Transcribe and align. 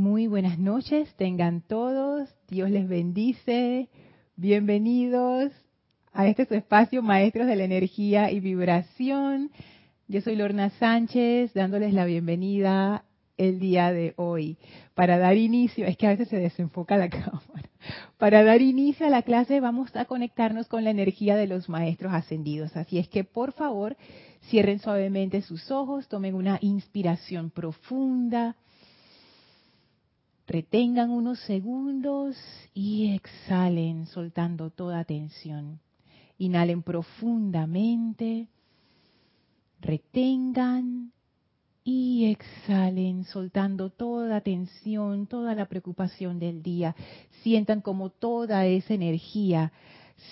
Muy 0.00 0.28
buenas 0.28 0.58
noches, 0.58 1.14
tengan 1.16 1.60
todos, 1.60 2.34
Dios 2.48 2.70
les 2.70 2.88
bendice, 2.88 3.90
bienvenidos 4.34 5.52
a 6.14 6.26
este 6.26 6.46
espacio, 6.56 7.02
Maestros 7.02 7.46
de 7.46 7.54
la 7.54 7.64
Energía 7.64 8.30
y 8.30 8.40
Vibración. 8.40 9.50
Yo 10.08 10.22
soy 10.22 10.36
Lorna 10.36 10.70
Sánchez, 10.70 11.52
dándoles 11.52 11.92
la 11.92 12.06
bienvenida 12.06 13.04
el 13.36 13.60
día 13.60 13.92
de 13.92 14.14
hoy. 14.16 14.56
Para 14.94 15.18
dar 15.18 15.36
inicio, 15.36 15.84
es 15.84 15.98
que 15.98 16.06
a 16.06 16.12
veces 16.12 16.28
se 16.28 16.38
desenfoca 16.38 16.96
la 16.96 17.10
cámara. 17.10 17.68
Para 18.16 18.42
dar 18.42 18.62
inicio 18.62 19.06
a 19.06 19.10
la 19.10 19.20
clase 19.20 19.60
vamos 19.60 19.94
a 19.96 20.06
conectarnos 20.06 20.66
con 20.66 20.82
la 20.82 20.90
energía 20.90 21.36
de 21.36 21.46
los 21.46 21.68
maestros 21.68 22.14
ascendidos. 22.14 22.74
Así 22.74 22.98
es 22.98 23.06
que 23.06 23.24
por 23.24 23.52
favor 23.52 23.98
cierren 24.48 24.78
suavemente 24.78 25.42
sus 25.42 25.70
ojos, 25.70 26.08
tomen 26.08 26.34
una 26.34 26.56
inspiración 26.62 27.50
profunda 27.50 28.56
Retengan 30.50 31.10
unos 31.10 31.38
segundos 31.42 32.36
y 32.74 33.14
exhalen 33.14 34.06
soltando 34.06 34.70
toda 34.70 35.04
tensión. 35.04 35.78
Inhalen 36.38 36.82
profundamente, 36.82 38.48
retengan 39.80 41.12
y 41.84 42.32
exhalen 42.32 43.22
soltando 43.26 43.90
toda 43.90 44.40
tensión, 44.40 45.28
toda 45.28 45.54
la 45.54 45.66
preocupación 45.66 46.40
del 46.40 46.64
día. 46.64 46.96
Sientan 47.44 47.80
como 47.80 48.10
toda 48.10 48.66
esa 48.66 48.94
energía 48.94 49.70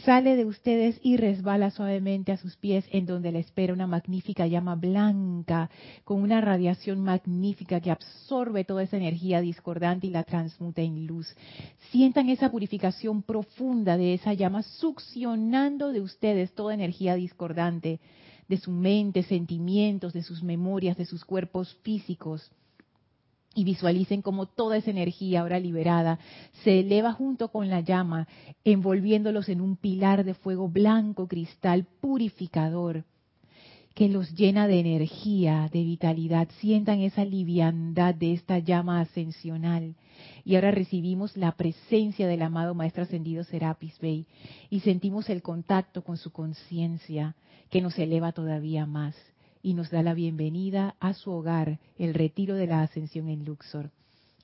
sale 0.04 0.36
de 0.36 0.44
ustedes 0.44 0.98
y 1.02 1.16
resbala 1.16 1.70
suavemente 1.70 2.32
a 2.32 2.36
sus 2.36 2.56
pies 2.56 2.84
en 2.90 3.06
donde 3.06 3.32
le 3.32 3.40
espera 3.40 3.72
una 3.72 3.86
magnífica 3.86 4.46
llama 4.46 4.74
blanca 4.74 5.70
con 6.04 6.22
una 6.22 6.40
radiación 6.40 7.00
magnífica 7.02 7.80
que 7.80 7.90
absorbe 7.90 8.64
toda 8.64 8.82
esa 8.82 8.96
energía 8.96 9.40
discordante 9.40 10.06
y 10.06 10.10
la 10.10 10.24
transmuta 10.24 10.82
en 10.82 11.06
luz. 11.06 11.34
Sientan 11.90 12.28
esa 12.28 12.50
purificación 12.50 13.22
profunda 13.22 13.96
de 13.96 14.14
esa 14.14 14.34
llama 14.34 14.62
succionando 14.62 15.92
de 15.92 16.00
ustedes 16.00 16.52
toda 16.54 16.74
energía 16.74 17.14
discordante 17.14 18.00
de 18.48 18.56
su 18.56 18.70
mente, 18.70 19.22
sentimientos, 19.22 20.12
de 20.12 20.22
sus 20.22 20.42
memorias, 20.42 20.96
de 20.96 21.04
sus 21.04 21.24
cuerpos 21.24 21.76
físicos 21.82 22.50
y 23.54 23.64
visualicen 23.64 24.22
como 24.22 24.46
toda 24.46 24.76
esa 24.76 24.90
energía 24.90 25.40
ahora 25.40 25.58
liberada 25.58 26.18
se 26.62 26.80
eleva 26.80 27.12
junto 27.12 27.48
con 27.48 27.68
la 27.68 27.80
llama, 27.80 28.28
envolviéndolos 28.64 29.48
en 29.48 29.60
un 29.60 29.76
pilar 29.76 30.24
de 30.24 30.34
fuego 30.34 30.68
blanco 30.68 31.26
cristal 31.26 31.86
purificador 32.00 33.04
que 33.98 34.08
los 34.08 34.32
llena 34.36 34.68
de 34.68 34.78
energía, 34.78 35.68
de 35.72 35.82
vitalidad. 35.82 36.46
Sientan 36.60 37.00
esa 37.00 37.24
liviandad 37.24 38.14
de 38.14 38.32
esta 38.32 38.60
llama 38.60 39.00
ascensional. 39.00 39.96
Y 40.44 40.54
ahora 40.54 40.70
recibimos 40.70 41.36
la 41.36 41.50
presencia 41.56 42.28
del 42.28 42.42
amado 42.42 42.76
Maestro 42.76 43.02
Ascendido 43.02 43.42
Serapis 43.42 43.98
Bey 43.98 44.26
y 44.70 44.80
sentimos 44.80 45.28
el 45.30 45.42
contacto 45.42 46.04
con 46.04 46.16
su 46.16 46.30
conciencia 46.30 47.34
que 47.70 47.80
nos 47.80 47.98
eleva 47.98 48.30
todavía 48.30 48.86
más 48.86 49.16
y 49.62 49.74
nos 49.74 49.90
da 49.90 50.02
la 50.02 50.14
bienvenida 50.14 50.96
a 51.00 51.14
su 51.14 51.30
hogar, 51.30 51.78
el 51.98 52.14
retiro 52.14 52.54
de 52.54 52.66
la 52.66 52.82
ascensión 52.82 53.28
en 53.28 53.44
Luxor. 53.44 53.90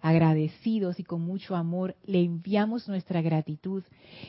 Agradecidos 0.01 1.01
y 1.01 1.05
con 1.05 1.23
mucho 1.23 1.57
amor 1.57 1.97
le 2.05 2.23
enviamos 2.23 2.89
nuestra 2.89 3.23
gratitud 3.23 3.85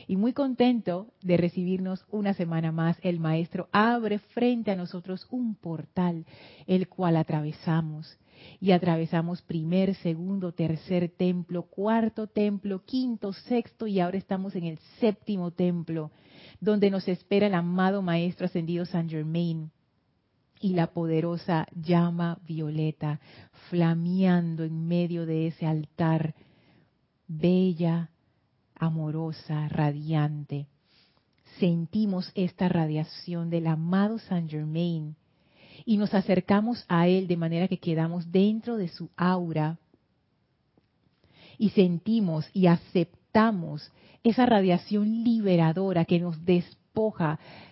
y 0.06 0.16
muy 0.16 0.32
contento 0.32 1.08
de 1.20 1.36
recibirnos 1.36 2.06
una 2.10 2.32
semana 2.32 2.72
más. 2.72 2.96
El 3.02 3.20
Maestro 3.20 3.68
abre 3.72 4.18
frente 4.18 4.70
a 4.70 4.76
nosotros 4.76 5.26
un 5.30 5.54
portal, 5.54 6.24
el 6.66 6.88
cual 6.88 7.16
atravesamos 7.18 8.18
y 8.58 8.72
atravesamos 8.72 9.42
primer, 9.42 9.94
segundo, 9.96 10.52
tercer 10.52 11.10
templo, 11.10 11.64
cuarto 11.64 12.26
templo, 12.26 12.82
quinto, 12.86 13.34
sexto 13.34 13.86
y 13.86 14.00
ahora 14.00 14.16
estamos 14.16 14.54
en 14.54 14.64
el 14.64 14.78
séptimo 14.98 15.50
templo, 15.50 16.10
donde 16.58 16.90
nos 16.90 17.06
espera 17.06 17.48
el 17.48 17.54
amado 17.54 18.00
Maestro 18.00 18.46
Ascendido 18.46 18.86
San 18.86 19.10
Germain 19.10 19.70
y 20.60 20.74
la 20.74 20.88
poderosa 20.88 21.66
llama 21.74 22.38
violeta 22.46 23.20
flameando 23.68 24.64
en 24.64 24.86
medio 24.86 25.26
de 25.26 25.48
ese 25.48 25.66
altar, 25.66 26.34
bella, 27.28 28.10
amorosa, 28.74 29.68
radiante. 29.68 30.66
Sentimos 31.58 32.30
esta 32.34 32.68
radiación 32.68 33.50
del 33.50 33.66
amado 33.66 34.18
Saint 34.18 34.50
Germain 34.50 35.16
y 35.84 35.96
nos 35.96 36.14
acercamos 36.14 36.84
a 36.88 37.08
él 37.08 37.26
de 37.26 37.36
manera 37.36 37.68
que 37.68 37.78
quedamos 37.78 38.30
dentro 38.30 38.76
de 38.76 38.88
su 38.88 39.10
aura 39.16 39.78
y 41.58 41.70
sentimos 41.70 42.48
y 42.52 42.66
aceptamos 42.66 43.90
esa 44.22 44.46
radiación 44.46 45.24
liberadora 45.24 46.04
que 46.04 46.18
nos 46.18 46.44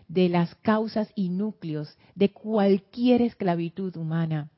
de 0.07 0.29
las 0.29 0.55
causas 0.57 1.11
y 1.15 1.31
núcleos 1.31 1.97
de 2.15 2.31
cualquier 2.31 3.23
esclavitud 3.23 3.97
humana. 3.97 4.51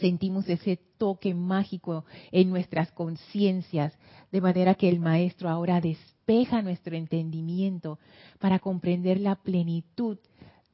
Sentimos 0.00 0.48
ese 0.48 0.78
toque 0.96 1.34
mágico 1.34 2.04
en 2.32 2.48
nuestras 2.48 2.90
conciencias, 2.92 3.92
de 4.32 4.40
manera 4.40 4.74
que 4.74 4.88
el 4.88 5.00
Maestro 5.00 5.50
ahora 5.50 5.80
despeja 5.82 6.62
nuestro 6.62 6.96
entendimiento 6.96 7.98
para 8.40 8.58
comprender 8.58 9.20
la 9.20 9.36
plenitud 9.36 10.18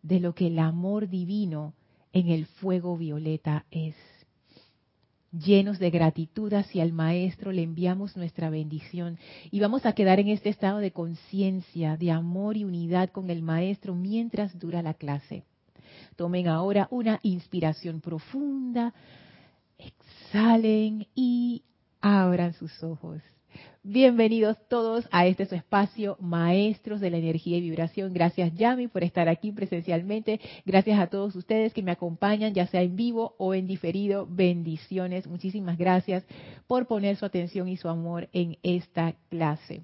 de 0.02 0.20
lo 0.20 0.32
que 0.32 0.46
el 0.46 0.58
amor 0.60 1.08
divino 1.08 1.74
en 2.12 2.28
el 2.28 2.46
fuego 2.46 2.96
violeta 2.96 3.66
es 3.70 3.94
llenos 5.32 5.78
de 5.78 5.90
gratitud 5.90 6.52
hacia 6.52 6.82
el 6.82 6.92
Maestro, 6.92 7.52
le 7.52 7.62
enviamos 7.62 8.16
nuestra 8.16 8.50
bendición 8.50 9.18
y 9.50 9.60
vamos 9.60 9.86
a 9.86 9.92
quedar 9.92 10.20
en 10.20 10.28
este 10.28 10.48
estado 10.48 10.78
de 10.78 10.92
conciencia, 10.92 11.96
de 11.96 12.10
amor 12.10 12.56
y 12.56 12.64
unidad 12.64 13.10
con 13.10 13.30
el 13.30 13.42
Maestro 13.42 13.94
mientras 13.94 14.58
dura 14.58 14.82
la 14.82 14.94
clase. 14.94 15.44
Tomen 16.16 16.48
ahora 16.48 16.88
una 16.90 17.20
inspiración 17.22 18.00
profunda, 18.00 18.92
exhalen 19.78 21.06
y 21.14 21.62
abran 22.00 22.52
sus 22.54 22.82
ojos. 22.82 23.20
Bienvenidos 23.82 24.58
todos 24.68 25.08
a 25.10 25.24
este 25.24 25.46
su 25.46 25.54
espacio, 25.54 26.18
Maestros 26.20 27.00
de 27.00 27.08
la 27.08 27.16
Energía 27.16 27.56
y 27.56 27.62
Vibración. 27.62 28.12
Gracias 28.12 28.54
Yami 28.54 28.88
por 28.88 29.02
estar 29.02 29.26
aquí 29.30 29.52
presencialmente. 29.52 30.38
Gracias 30.66 31.00
a 31.00 31.06
todos 31.06 31.34
ustedes 31.34 31.72
que 31.72 31.82
me 31.82 31.90
acompañan, 31.90 32.52
ya 32.52 32.66
sea 32.66 32.82
en 32.82 32.94
vivo 32.94 33.36
o 33.38 33.54
en 33.54 33.66
diferido. 33.66 34.26
Bendiciones. 34.28 35.26
Muchísimas 35.26 35.78
gracias 35.78 36.26
por 36.66 36.86
poner 36.86 37.16
su 37.16 37.24
atención 37.24 37.68
y 37.68 37.78
su 37.78 37.88
amor 37.88 38.28
en 38.34 38.58
esta 38.62 39.14
clase. 39.30 39.80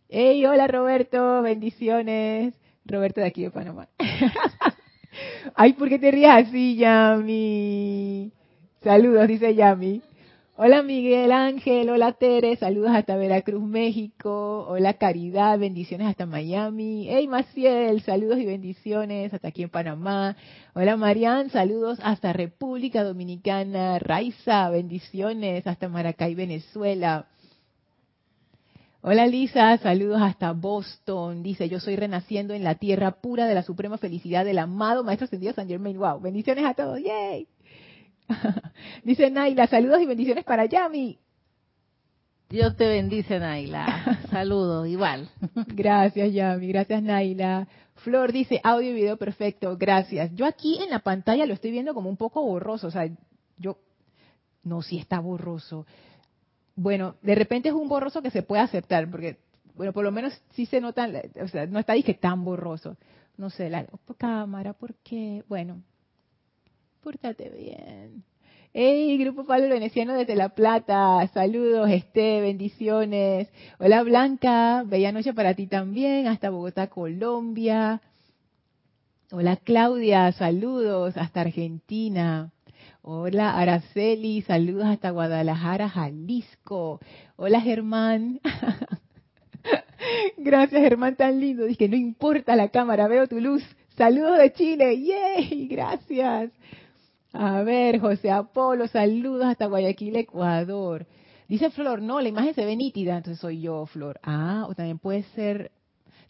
Hey, 0.09 0.45
hola 0.47 0.67
Roberto, 0.67 1.41
bendiciones. 1.43 2.55
Roberto 2.85 3.21
de 3.21 3.29
aquí 3.29 3.43
de 3.43 3.53
Panamá. 3.53 3.87
Ay, 5.55 5.75
¿por 5.75 5.89
qué 5.89 6.01
te 6.01 6.11
rías 6.11 6.49
así, 6.49 6.75
Yami? 6.75 8.33
Saludos, 8.83 9.29
dice 9.29 9.55
Yami. 9.55 10.03
Hola 10.62 10.83
Miguel 10.83 11.33
Ángel, 11.33 11.89
hola 11.89 12.12
Tere, 12.12 12.55
saludos 12.57 12.91
hasta 12.91 13.17
Veracruz, 13.17 13.62
México. 13.62 14.67
Hola 14.69 14.93
Caridad, 14.93 15.59
bendiciones 15.59 16.07
hasta 16.07 16.27
Miami. 16.27 17.09
Hey 17.09 17.27
Maciel, 17.29 18.03
saludos 18.03 18.37
y 18.37 18.45
bendiciones 18.45 19.33
hasta 19.33 19.49
aquí 19.49 19.62
en 19.62 19.71
Panamá. 19.71 20.37
Hola 20.75 20.99
Marian, 20.99 21.49
saludos 21.49 21.99
hasta 22.03 22.35
República 22.35 23.03
Dominicana. 23.03 23.99
Raiza, 24.01 24.69
bendiciones 24.69 25.67
hasta 25.67 25.89
Maracay, 25.89 26.35
Venezuela. 26.35 27.25
Hola 29.01 29.27
Lisa, 29.27 29.79
saludos 29.79 30.21
hasta 30.21 30.53
Boston. 30.53 31.43
Dice, 31.43 31.71
yo 31.71 31.81
soy 31.81 31.97
renaciendo 31.97 32.53
en 32.53 32.65
la 32.65 32.75
tierra 32.75 33.12
pura 33.12 33.47
de 33.47 33.55
la 33.55 33.62
suprema 33.62 33.97
felicidad 33.97 34.45
del 34.45 34.59
amado 34.59 35.05
Maestro 35.05 35.25
Ascendido 35.25 35.55
San 35.55 35.69
Germain. 35.69 35.97
Wow, 35.97 36.21
bendiciones 36.21 36.67
a 36.67 36.75
todos. 36.75 37.01
Yay. 37.01 37.49
Dice 39.05 39.31
Naila, 39.31 39.67
saludos 39.67 40.00
y 40.00 40.06
bendiciones 40.06 40.44
para 40.44 40.67
Yami. 40.67 41.19
Dios 42.49 42.77
te 42.77 42.88
bendice, 42.88 43.38
Naila. 43.38 44.19
Saludos, 44.31 44.88
igual. 44.88 45.29
Gracias, 45.69 46.32
Yami. 46.32 46.67
Gracias, 46.69 47.03
Naila. 47.03 47.69
Flor 47.97 48.32
dice, 48.32 48.61
audio 48.65 48.91
y 48.91 48.94
video 48.94 49.17
perfecto. 49.17 49.77
Gracias. 49.77 50.35
Yo 50.35 50.47
aquí 50.47 50.82
en 50.82 50.91
la 50.91 50.99
pantalla 50.99 51.47
lo 51.47 51.55
estoy 51.55 51.71
viendo 51.71 51.94
como 51.94 52.11
un 52.11 52.17
poco 52.17 52.43
borroso. 52.43 52.88
O 52.88 52.91
sea, 52.91 53.09
yo... 53.56 53.79
No, 54.62 54.83
si 54.83 54.99
está 54.99 55.21
borroso. 55.21 55.87
Bueno, 56.75 57.17
de 57.23 57.35
repente 57.35 57.69
es 57.69 57.75
un 57.75 57.88
borroso 57.88 58.21
que 58.21 58.31
se 58.31 58.43
puede 58.43 58.62
aceptar, 58.62 59.11
porque, 59.11 59.38
bueno, 59.75 59.93
por 59.93 60.05
lo 60.05 60.12
menos 60.12 60.38
sí 60.50 60.67
se 60.67 60.81
nota, 60.81 61.09
o 61.43 61.49
sea, 61.49 61.67
no 61.67 61.79
está 61.79 61.94
dije 61.94 62.15
tan 62.15 62.44
borroso. 62.44 62.97
No 63.37 63.49
sé, 63.49 63.71
la 63.71 63.87
cámara, 64.19 64.75
¿por 64.75 64.94
qué? 64.97 65.44
Bueno, 65.49 65.83
Pórtate 67.02 67.49
bien. 67.49 68.25
Hey, 68.75 69.17
Grupo 69.17 69.47
Pablo 69.47 69.69
Veneciano 69.70 70.12
desde 70.12 70.37
La 70.37 70.50
Plata. 70.50 71.26
Saludos, 71.32 71.88
Este, 71.88 72.43
bendiciones. 72.43 73.49
Hola, 73.79 74.02
Blanca. 74.02 74.85
Bella 74.87 75.11
noche 75.11 75.32
para 75.32 75.55
ti 75.55 75.67
también. 75.67 76.26
Hasta 76.26 76.50
Bogotá, 76.50 76.88
Colombia. 76.88 78.02
Hola, 79.32 79.56
Claudia. 79.56 80.31
Saludos 80.32 81.17
hasta 81.17 81.41
Argentina. 81.41 82.50
Hola, 83.00 83.58
Araceli. 83.58 84.43
Saludos 84.43 84.85
hasta 84.85 85.08
Guadalajara, 85.08 85.88
Jalisco. 85.88 87.00
Hola, 87.37 87.62
Germán. 87.62 88.41
Gracias, 90.37 90.82
Germán, 90.82 91.17
tan 91.17 91.41
lindo. 91.41 91.64
Que 91.79 91.88
no 91.88 91.97
importa 91.97 92.55
la 92.56 92.69
cámara, 92.69 93.08
veo 93.08 93.26
tu 93.26 93.41
luz. 93.41 93.64
Saludos 93.97 94.37
de 94.38 94.52
Chile. 94.52 95.00
¡Yay! 95.00 95.67
Gracias. 95.69 96.50
A 97.32 97.62
ver, 97.62 98.00
José 98.00 98.31
Apolo, 98.31 98.88
saludos 98.88 99.47
hasta 99.47 99.67
Guayaquil, 99.67 100.17
Ecuador. 100.17 101.06
Dice 101.49 101.71
Flor, 101.71 102.03
no, 102.03 102.21
la 102.21 102.29
imagen 102.29 102.55
se 102.55 102.65
ve 102.65 102.77
nítida, 102.77 103.17
entonces 103.17 103.41
soy 103.41 103.61
yo, 103.61 103.87
Flor. 103.87 104.19
Ah, 104.23 104.67
o 104.69 104.75
también 104.75 104.99
puede 104.99 105.23
ser, 105.35 105.71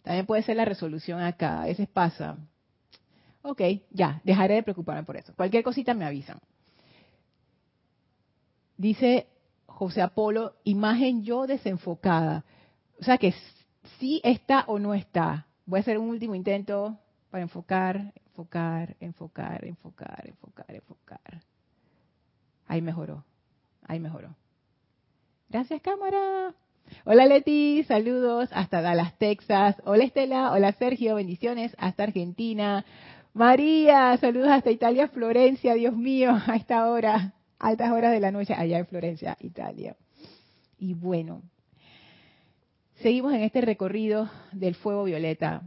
también 0.03 0.25
puede 0.25 0.43
ser 0.43 0.57
la 0.57 0.65
resolución 0.65 1.21
acá, 1.21 1.61
a 1.61 1.65
veces 1.65 1.87
pasa. 1.87 2.37
Ok, 3.41 3.61
ya, 3.89 4.21
dejaré 4.23 4.55
de 4.55 4.63
preocuparme 4.63 5.03
por 5.03 5.17
eso. 5.17 5.33
Cualquier 5.35 5.63
cosita 5.63 5.93
me 5.93 6.05
avisan. 6.05 6.39
Dice 8.77 9.27
José 9.65 10.01
Apolo, 10.01 10.53
imagen 10.63 11.23
yo 11.23 11.47
desenfocada. 11.47 12.45
O 12.99 13.03
sea 13.03 13.17
que 13.17 13.33
sí 13.99 14.21
está 14.23 14.65
o 14.67 14.77
no 14.77 14.93
está. 14.93 15.47
Voy 15.65 15.77
a 15.77 15.81
hacer 15.81 15.97
un 15.97 16.09
último 16.09 16.35
intento 16.35 16.99
para 17.31 17.43
enfocar 17.43 18.13
enfocar, 18.31 18.95
enfocar, 19.01 19.65
enfocar, 19.65 20.23
enfocar, 20.25 20.73
enfocar. 20.73 21.43
Ahí 22.65 22.81
mejoró, 22.81 23.25
ahí 23.83 23.99
mejoró. 23.99 24.35
Gracias 25.49 25.81
cámara. 25.81 26.55
Hola 27.03 27.25
Leti, 27.25 27.83
saludos 27.83 28.49
hasta 28.53 28.81
Dallas, 28.81 29.17
Texas. 29.17 29.75
Hola 29.83 30.05
Estela, 30.05 30.53
hola 30.53 30.71
Sergio, 30.71 31.15
bendiciones 31.15 31.75
hasta 31.77 32.03
Argentina. 32.03 32.85
María, 33.33 34.15
saludos 34.17 34.49
hasta 34.49 34.71
Italia, 34.71 35.09
Florencia, 35.09 35.73
Dios 35.73 35.95
mío, 35.95 36.31
a 36.47 36.55
esta 36.55 36.89
hora, 36.89 37.33
altas 37.59 37.91
horas 37.91 38.13
de 38.13 38.21
la 38.21 38.31
noche 38.31 38.53
allá 38.53 38.79
en 38.79 38.87
Florencia, 38.87 39.37
Italia. 39.41 39.97
Y 40.79 40.93
bueno, 40.93 41.41
seguimos 42.95 43.33
en 43.33 43.41
este 43.41 43.59
recorrido 43.59 44.29
del 44.53 44.75
fuego 44.75 45.03
violeta 45.03 45.63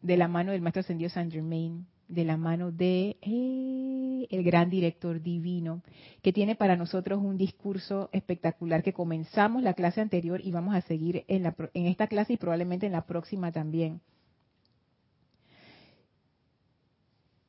de 0.00 0.16
la 0.16 0.28
mano 0.28 0.52
del 0.52 0.60
Maestro 0.60 0.80
Ascendido 0.80 1.10
Saint 1.10 1.32
Germain, 1.32 1.86
de 2.08 2.24
la 2.24 2.36
mano 2.36 2.72
de 2.72 3.18
eh, 3.20 4.26
el 4.30 4.42
gran 4.42 4.70
director 4.70 5.22
divino, 5.22 5.82
que 6.22 6.32
tiene 6.32 6.54
para 6.54 6.76
nosotros 6.76 7.20
un 7.22 7.36
discurso 7.36 8.08
espectacular 8.12 8.82
que 8.82 8.92
comenzamos 8.92 9.62
la 9.62 9.74
clase 9.74 10.00
anterior 10.00 10.40
y 10.42 10.50
vamos 10.50 10.74
a 10.74 10.80
seguir 10.80 11.24
en, 11.28 11.42
la, 11.42 11.54
en 11.74 11.86
esta 11.86 12.06
clase 12.06 12.32
y 12.34 12.36
probablemente 12.36 12.86
en 12.86 12.92
la 12.92 13.06
próxima 13.06 13.52
también. 13.52 14.00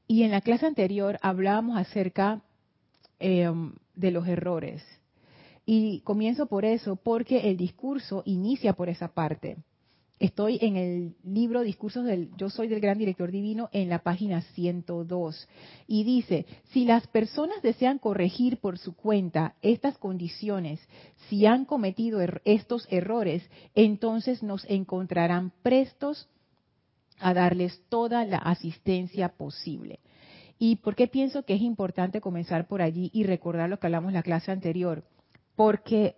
Y 0.08 0.24
en 0.24 0.32
la 0.32 0.42
clase 0.42 0.66
anterior 0.66 1.20
hablábamos 1.22 1.78
acerca 1.78 2.42
em, 3.20 3.74
de 3.96 4.12
los 4.12 4.28
errores. 4.28 4.84
Y 5.68 6.02
comienzo 6.02 6.48
por 6.48 6.66
eso, 6.66 6.96
porque 6.96 7.52
el 7.52 7.58
discurso 7.58 8.24
inicia 8.26 8.74
por 8.74 8.90
esa 8.90 9.14
parte. 9.14 9.58
Estoy 10.20 10.60
en 10.62 10.76
el 10.76 11.16
libro 11.24 11.62
Discursos 11.62 12.04
del 12.04 12.30
Yo 12.36 12.50
Soy 12.50 12.68
del 12.68 12.82
Gran 12.82 12.98
Director 12.98 13.32
Divino 13.32 13.70
en 13.72 13.88
la 13.88 14.00
página 14.00 14.42
102 14.42 15.48
y 15.88 16.04
dice, 16.04 16.46
si 16.74 16.84
las 16.84 17.08
personas 17.08 17.62
desean 17.62 18.00
corregir 18.00 18.58
por 18.58 18.78
su 18.78 18.98
cuenta 18.98 19.56
estas 19.62 19.98
condiciones, 19.98 20.82
si 21.30 21.46
han 21.46 21.64
cometido 21.64 22.20
er-, 22.20 22.42
estos 22.44 22.86
errores, 22.92 23.50
entonces 23.76 24.44
nos 24.44 24.66
encontrarán 24.70 25.54
prestos 25.64 26.28
a 27.20 27.34
darles 27.34 27.82
toda 27.88 28.26
la 28.26 28.40
asistencia 28.40 29.30
posible. 29.30 30.02
¿Y 30.58 30.76
por 30.78 30.98
qué 30.98 31.08
pienso 31.08 31.44
que 31.44 31.54
es 31.54 31.62
importante 31.62 32.20
comenzar 32.20 32.68
por 32.68 32.82
allí 32.82 33.10
y 33.14 33.24
recordar 33.24 33.70
lo 33.70 33.80
que 33.80 33.88
hablamos 33.88 34.10
en 34.10 34.16
la 34.16 34.24
clase 34.24 34.52
anterior? 34.52 35.06
Porque 35.56 36.18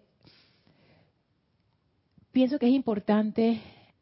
pienso 2.32 2.58
que 2.58 2.66
es 2.66 2.74
importante 2.74 3.62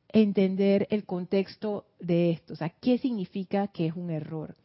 entender 0.09 0.87
el 0.89 1.05
contexto 1.05 1.85
de 1.99 2.31
esto. 2.31 2.53
O 2.53 2.55
sea, 2.55 2.69
¿qué 2.69 2.97
significa 2.97 3.67
que 3.67 3.87
es 3.87 3.93
un 3.93 4.09
error? 4.09 4.55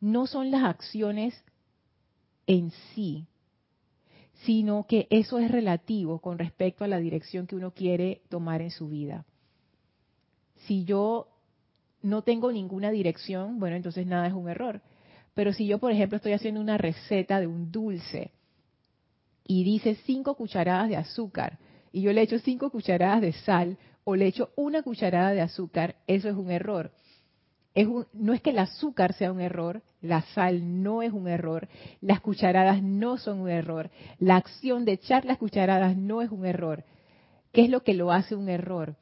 No 0.00 0.26
son 0.26 0.50
las 0.50 0.64
acciones 0.64 1.34
en 2.46 2.72
sí, 2.94 3.26
sino 4.44 4.86
que 4.86 5.06
eso 5.10 5.38
es 5.38 5.50
relativo 5.50 6.20
con 6.20 6.38
respecto 6.38 6.84
a 6.84 6.88
la 6.88 6.98
dirección 6.98 7.46
que 7.46 7.56
uno 7.56 7.72
quiere 7.72 8.22
tomar 8.28 8.62
en 8.62 8.70
su 8.70 8.88
vida. 8.88 9.26
Si 10.66 10.84
yo 10.84 11.28
no 12.02 12.22
tengo 12.22 12.50
ninguna 12.50 12.90
dirección, 12.90 13.58
bueno, 13.58 13.76
entonces 13.76 14.06
nada 14.06 14.26
es 14.26 14.32
un 14.32 14.48
error. 14.48 14.80
Pero 15.34 15.52
si 15.52 15.66
yo, 15.66 15.78
por 15.78 15.92
ejemplo, 15.92 16.16
estoy 16.16 16.32
haciendo 16.32 16.60
una 16.60 16.78
receta 16.78 17.40
de 17.40 17.46
un 17.46 17.70
dulce 17.70 18.32
y 19.46 19.64
dice 19.64 19.96
cinco 20.06 20.34
cucharadas 20.34 20.88
de 20.88 20.96
azúcar 20.96 21.58
y 21.92 22.02
yo 22.02 22.12
le 22.12 22.22
echo 22.22 22.38
cinco 22.38 22.70
cucharadas 22.70 23.20
de 23.20 23.32
sal, 23.32 23.76
o 24.10 24.16
le 24.16 24.26
echo 24.26 24.50
una 24.56 24.82
cucharada 24.82 25.30
de 25.30 25.40
azúcar, 25.40 25.94
eso 26.08 26.28
es 26.28 26.34
un 26.34 26.50
error. 26.50 26.90
No 28.12 28.32
es 28.32 28.42
que 28.42 28.50
el 28.50 28.58
azúcar 28.58 29.12
sea 29.12 29.30
un 29.30 29.40
error, 29.40 29.82
la 30.00 30.22
sal 30.34 30.82
no 30.82 31.02
es 31.02 31.12
un 31.12 31.28
error, 31.28 31.68
las 32.00 32.20
cucharadas 32.20 32.82
no 32.82 33.18
son 33.18 33.38
un 33.38 33.48
error, 33.48 33.88
la 34.18 34.34
acción 34.34 34.84
de 34.84 34.94
echar 34.94 35.24
las 35.24 35.38
cucharadas 35.38 35.96
no 35.96 36.22
es 36.22 36.30
un 36.30 36.44
error. 36.44 36.82
¿Qué 37.52 37.62
es 37.62 37.70
lo 37.70 37.84
que 37.84 37.94
lo 37.94 38.10
hace 38.10 38.34
un 38.34 38.48
error? 38.48 38.96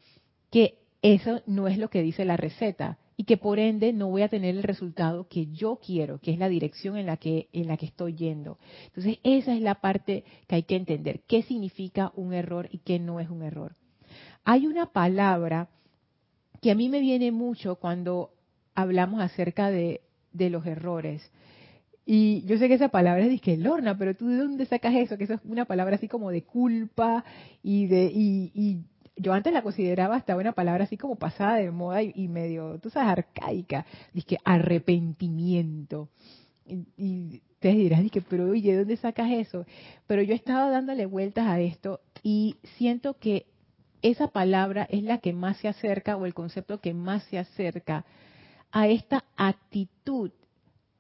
Que 0.51 0.75
eso 1.01 1.41
no 1.47 1.69
es 1.69 1.79
lo 1.79 1.89
que 1.89 2.03
dice 2.03 2.27
la 2.27 2.37
receta 2.37 2.99
y 3.17 3.25
que 3.25 3.39
por 3.39 3.59
ende 3.59 3.95
no 3.95 4.09
voy 4.09 4.21
a 4.21 4.29
tener 4.29 4.55
el 4.57 4.63
resultado 4.63 5.27
que 5.27 5.47
yo 5.47 5.81
quiero, 5.85 6.19
que 6.19 6.33
es 6.33 6.39
la 6.39 6.51
dirección 6.51 6.99
en 6.99 7.07
la 7.07 7.17
que 7.17 7.49
en 7.55 7.67
la 7.67 7.79
que 7.79 7.87
estoy 7.87 8.15
yendo. 8.15 8.59
Entonces, 8.89 9.19
esa 9.23 9.55
es 9.55 9.63
la 9.63 9.77
parte 9.77 10.25
que 10.47 10.57
hay 10.57 10.65
que 10.65 10.77
entender, 10.77 11.23
qué 11.27 11.43
significa 11.43 12.13
un 12.15 12.35
error 12.35 12.69
y 12.71 12.79
qué 12.79 12.99
no 12.99 13.21
es 13.21 13.31
un 13.31 13.43
error. 13.43 13.75
Hay 14.51 14.67
una 14.67 14.87
palabra 14.87 15.69
que 16.63 16.71
a 16.71 16.75
mí 16.75 16.89
me 16.89 17.01
viene 17.01 17.33
mucho 17.33 17.77
cuando 17.77 18.31
hablamos 18.75 19.21
acerca 19.21 19.69
de, 19.69 20.01
los 20.33 20.65
errores. 20.65 21.21
Y 22.07 22.47
yo 22.47 22.57
sé 22.57 22.67
que 22.67 22.75
esa 22.75 22.89
palabra 22.89 23.25
es 23.25 23.29
disque 23.29 23.59
Lorna, 23.59 23.99
pero 23.99 24.17
tú 24.17 24.27
de 24.27 24.39
dónde 24.39 24.65
sacas 24.65 24.95
eso? 24.95 25.19
Que 25.19 25.25
eso 25.25 25.35
es 25.35 25.41
una 25.45 25.67
palabra 25.67 25.97
así 25.97 26.09
como 26.09 26.31
de 26.31 26.45
culpa 26.45 27.27
y 27.63 27.89
de 27.89 28.11
y, 28.11 28.85
yo 29.19 29.35
antes 29.35 29.53
la 29.53 29.61
consideraba 29.61 30.17
hasta 30.17 30.35
una 30.35 30.53
palabra 30.53 30.85
así 30.85 30.97
como 30.97 31.17
pasada 31.17 31.57
de 31.57 31.71
moda 31.71 32.03
y, 32.03 32.29
medio, 32.29 32.79
tú 32.79 32.89
sabes, 32.89 33.11
arcaica. 33.11 33.85
Dice 34.15 34.39
arrepentimiento. 34.47 36.09
Y, 36.65 37.43
te 37.59 37.69
dirás, 37.69 38.03
dije, 38.03 38.23
pero 38.23 38.49
oye, 38.49 38.73
¿de 38.73 38.79
dónde 38.79 38.97
sacas 38.97 39.31
eso? 39.31 39.67
Pero 40.07 40.23
yo 40.23 40.35
estaba 40.35 40.71
dándole 40.71 41.05
vueltas 41.05 41.47
a 41.47 41.61
esto 41.61 42.01
y 42.23 42.57
siento 42.79 43.19
que 43.19 43.45
esa 44.03 44.29
palabra 44.29 44.87
es 44.91 45.03
la 45.03 45.19
que 45.19 45.33
más 45.33 45.57
se 45.59 45.69
acerca 45.69 46.17
o 46.17 46.27
el 46.27 46.35
concepto 46.35 46.81
que 46.81 46.95
más 46.95 47.23
se 47.25 47.39
acerca 47.39 48.05
a 48.71 48.89
esta 48.89 49.25
actitud 49.37 50.31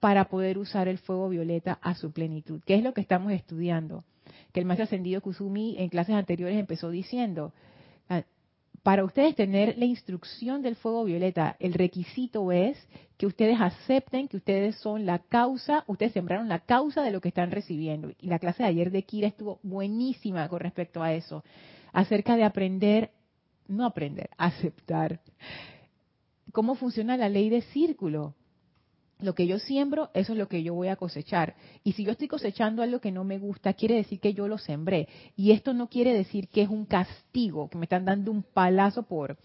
para 0.00 0.28
poder 0.28 0.58
usar 0.58 0.88
el 0.88 0.98
fuego 0.98 1.28
violeta 1.28 1.78
a 1.82 1.94
su 1.94 2.12
plenitud, 2.12 2.60
que 2.64 2.74
es 2.74 2.82
lo 2.82 2.94
que 2.94 3.00
estamos 3.00 3.32
estudiando. 3.32 4.04
Que 4.52 4.60
el 4.60 4.66
más 4.66 4.80
ascendido 4.80 5.20
Kusumi 5.20 5.76
en 5.78 5.88
clases 5.88 6.14
anteriores 6.14 6.58
empezó 6.58 6.90
diciendo, 6.90 7.52
ah, 8.08 8.22
para 8.82 9.04
ustedes 9.04 9.34
tener 9.34 9.76
la 9.76 9.84
instrucción 9.84 10.62
del 10.62 10.76
fuego 10.76 11.04
violeta, 11.04 11.56
el 11.58 11.74
requisito 11.74 12.52
es 12.52 12.78
que 13.16 13.26
ustedes 13.26 13.60
acepten 13.60 14.28
que 14.28 14.36
ustedes 14.36 14.76
son 14.76 15.04
la 15.04 15.18
causa, 15.18 15.84
ustedes 15.88 16.12
sembraron 16.12 16.48
la 16.48 16.60
causa 16.60 17.02
de 17.02 17.10
lo 17.10 17.20
que 17.20 17.28
están 17.28 17.50
recibiendo. 17.50 18.12
Y 18.20 18.28
la 18.28 18.38
clase 18.38 18.62
de 18.62 18.68
ayer 18.68 18.90
de 18.90 19.02
Kira 19.02 19.28
estuvo 19.28 19.58
buenísima 19.62 20.48
con 20.48 20.60
respecto 20.60 21.02
a 21.02 21.12
eso, 21.12 21.42
acerca 21.98 22.36
de 22.36 22.44
aprender, 22.44 23.10
no 23.66 23.84
aprender, 23.84 24.30
aceptar 24.38 25.20
cómo 26.52 26.76
funciona 26.76 27.16
la 27.16 27.28
ley 27.28 27.50
de 27.50 27.62
círculo. 27.62 28.36
Lo 29.18 29.34
que 29.34 29.48
yo 29.48 29.58
siembro, 29.58 30.08
eso 30.14 30.32
es 30.32 30.38
lo 30.38 30.46
que 30.46 30.62
yo 30.62 30.74
voy 30.74 30.86
a 30.86 30.94
cosechar. 30.94 31.56
Y 31.82 31.94
si 31.94 32.04
yo 32.04 32.12
estoy 32.12 32.28
cosechando 32.28 32.84
algo 32.84 33.00
que 33.00 33.10
no 33.10 33.24
me 33.24 33.40
gusta, 33.40 33.74
quiere 33.74 33.96
decir 33.96 34.20
que 34.20 34.32
yo 34.32 34.46
lo 34.46 34.58
sembré. 34.58 35.08
Y 35.34 35.50
esto 35.50 35.74
no 35.74 35.88
quiere 35.88 36.14
decir 36.14 36.46
que 36.46 36.62
es 36.62 36.68
un 36.68 36.84
castigo, 36.84 37.68
que 37.68 37.78
me 37.78 37.86
están 37.86 38.04
dando 38.04 38.30
un 38.30 38.44
palazo 38.44 39.02
por, 39.02 39.36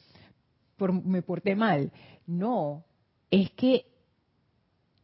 por 0.77 0.93
me 0.93 1.23
porté 1.23 1.55
mal. 1.55 1.91
No, 2.27 2.83
es 3.31 3.49
que 3.53 3.87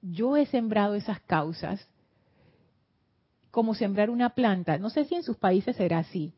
yo 0.04 0.38
he 0.38 0.46
sembrado 0.46 0.94
esas 0.94 1.20
causas 1.22 1.84
como 3.50 3.74
sembrar 3.74 4.12
una 4.12 4.36
planta. 4.36 4.78
No 4.78 4.92
sé 4.92 5.06
si 5.06 5.16
en 5.16 5.24
sus 5.24 5.38
países 5.38 5.76
será 5.78 5.98
así, 5.98 6.36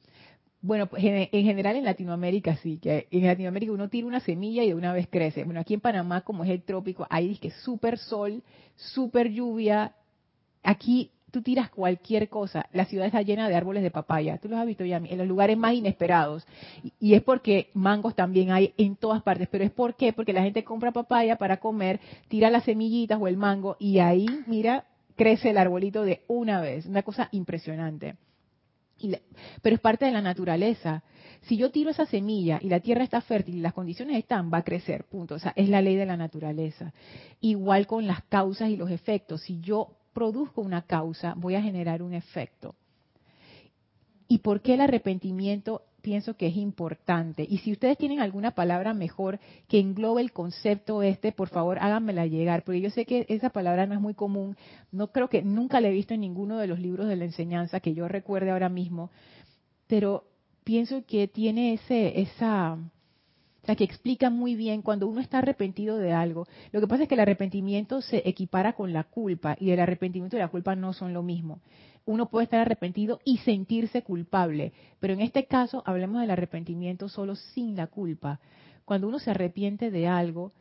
bueno, 0.62 0.86
pues 0.86 1.03
en 1.03 1.44
general 1.44 1.75
en 1.75 1.86
Latinoamérica 1.86 2.56
sí, 2.58 2.77
que 2.77 3.08
en 3.10 3.25
Latinoamérica 3.25 3.72
uno 3.72 3.89
tira 3.89 4.06
una 4.06 4.20
semilla 4.20 4.63
y 4.63 4.68
de 4.68 4.75
una 4.75 4.94
vez 4.94 5.08
crece. 5.10 5.44
Bueno, 5.44 5.60
aquí 5.60 5.74
en 5.74 5.80
Panamá, 5.80 6.22
como 6.22 6.44
es 6.44 6.51
el 6.51 6.62
trópico, 6.62 7.08
hay 7.10 7.36
que 7.38 7.50
súper 7.50 7.98
sol, 7.98 8.44
súper 8.75 9.30
lluvia. 9.32 9.94
Aquí 10.62 11.10
tú 11.32 11.41
tiras 11.41 11.72
cualquier 11.72 12.30
cosa. 12.30 12.68
La 12.74 12.86
ciudad 12.86 13.08
está 13.08 13.24
llena 13.24 13.50
de 13.50 13.56
árboles 13.56 13.82
de 13.82 13.89
papaya. 13.89 14.38
Tú 14.38 14.50
los 14.50 14.60
has 14.60 14.68
visto 14.68 14.86
ya 14.86 14.98
en 14.98 15.18
los 15.18 15.27
lugares 15.27 15.58
más 15.58 15.74
inesperados. 15.74 16.46
Y, 17.00 17.15
es 17.15 17.24
porque 17.24 17.72
mangos 17.74 18.13
también 18.13 18.51
hay 18.51 18.75
en 18.77 18.96
todas 18.96 19.24
partes. 19.24 19.48
Pero 19.50 19.63
es 19.63 19.72
por 19.72 19.96
qué? 19.96 20.13
Porque 20.13 20.34
la 20.34 20.44
gente 20.44 20.63
compra 20.63 20.91
papaya 20.91 21.38
para 21.38 21.58
comer, 21.58 22.00
tira 22.27 22.51
las 22.51 22.65
semillitas 22.65 23.20
o 23.20 23.27
el 23.27 23.38
mango 23.38 23.77
y 23.80 23.98
ahí, 23.98 24.27
mira, 24.46 24.86
crece 25.15 25.50
el 25.50 25.58
arbolito 25.58 26.03
de 26.03 26.22
una 26.27 26.62
vez. 26.62 26.86
Una 26.86 27.01
cosa 27.01 27.30
impresionante 27.32 28.15
pero 29.62 29.75
es 29.75 29.81
parte 29.81 30.05
de 30.05 30.12
la 30.12 30.22
naturaleza. 30.22 31.03
Si 31.43 31.58
yo 31.58 31.72
tiro 31.72 31.89
esa 31.89 32.05
semilla 32.05 32.60
y 32.62 32.70
la 32.70 32.79
tierra 32.79 33.03
está 33.03 33.22
fértil 33.22 33.55
y 33.55 33.62
las 33.62 33.74
condiciones 33.74 34.17
están, 34.17 34.51
va 34.53 34.60
a 34.60 34.63
crecer, 34.63 35.05
punto. 35.05 35.36
O 35.36 35.39
sea, 35.39 35.53
es 35.55 35.70
la 35.70 35.81
ley 35.81 35.96
de 35.96 36.05
la 36.05 36.17
naturaleza. 36.17 36.93
Igual 37.39 37.88
con 37.88 38.05
las 38.05 38.24
causas 38.24 38.70
y 38.70 38.77
los 38.77 38.91
efectos. 38.91 39.41
Si 39.41 39.60
yo 39.60 39.96
produzco 40.13 40.62
una 40.62 40.84
causa, 40.84 41.34
voy 41.36 41.55
a 41.55 41.62
generar 41.62 42.03
un 42.03 42.13
efecto. 42.13 42.75
¿Y 44.27 44.39
por 44.39 44.62
qué 44.62 44.75
el 44.75 44.81
arrepentimiento 44.81 45.84
pienso 46.01 46.36
que 46.36 46.48
es 46.48 46.58
importante. 46.58 47.46
Y 47.48 47.60
si 47.60 47.72
ustedes 47.72 47.98
tienen 47.98 48.20
alguna 48.20 48.51
palabra 48.51 48.93
mejor 48.93 49.39
que 49.67 49.79
englobe 49.79 50.22
el 50.22 50.31
concepto 50.31 51.01
este, 51.03 51.31
por 51.31 51.50
favor 51.50 51.79
háganmela 51.79 52.25
llegar, 52.25 52.63
porque 52.63 52.81
yo 52.81 52.89
sé 52.89 53.05
que 53.05 53.25
esa 53.29 53.50
palabra 53.50 53.86
no 53.86 53.93
es 53.93 54.01
muy 54.01 54.13
común, 54.13 54.58
no 54.91 55.12
creo 55.12 55.29
que 55.29 55.41
nunca 55.41 55.79
la 55.81 55.89
he 55.89 55.91
visto 55.91 56.13
en 56.13 56.22
ninguno 56.22 56.58
de 56.58 56.67
los 56.67 56.79
libros 56.79 57.08
de 57.08 57.15
la 57.15 57.25
enseñanza 57.25 57.79
que 57.79 57.93
yo 57.93 58.08
recuerde 58.08 58.51
ahora 58.51 58.70
mismo, 58.70 59.12
pero 59.88 60.25
pienso 60.63 61.05
que 61.05 61.27
tiene 61.27 61.74
ese, 61.74 62.22
esa, 62.22 62.77
o 63.63 63.65
sea, 63.65 63.75
que 63.75 63.84
explica 63.84 64.30
muy 64.30 64.56
bien 64.56 64.82
cuando 64.82 65.08
uno 65.08 65.22
está 65.22 65.38
arrepentido 65.38 65.98
de 65.98 66.13
algo. 66.13 66.48
Lo 66.72 66.82
que 66.82 66.88
pasa 66.88 67.03
es 67.03 67.10
que 67.10 67.13
el 67.13 67.22
arrepentimiento 67.22 68.01
se 68.01 68.27
equipara 68.27 68.74
con 68.74 68.91
la 68.91 69.03
culpa 69.03 69.56
y 69.60 69.70
el 69.70 69.80
arrepentimiento 69.80 70.36
y 70.36 70.39
la 70.39 70.48
culpa 70.48 70.75
no 70.75 70.94
son 70.94 71.13
lo 71.13 71.22
mismo 71.22 71.60
uno 72.06 72.30
puede 72.30 72.46
estar 72.46 72.62
arrepentido 72.62 73.20
y 73.24 73.38
sentirse 73.39 74.01
culpable. 74.03 74.74
Pero 75.00 75.13
en 75.13 75.22
este 75.22 75.46
caso 75.46 75.84
hablemos 75.86 76.22
del 76.22 76.32
arrepentimiento 76.32 77.10
solo 77.10 77.36
sin 77.36 77.75
la 77.75 77.88
culpa. 77.88 78.39
Cuando 78.86 79.08
uno 79.08 79.20
se 79.20 79.32
arrepiente 79.32 79.91
de 79.91 80.08
algo, 80.08 80.51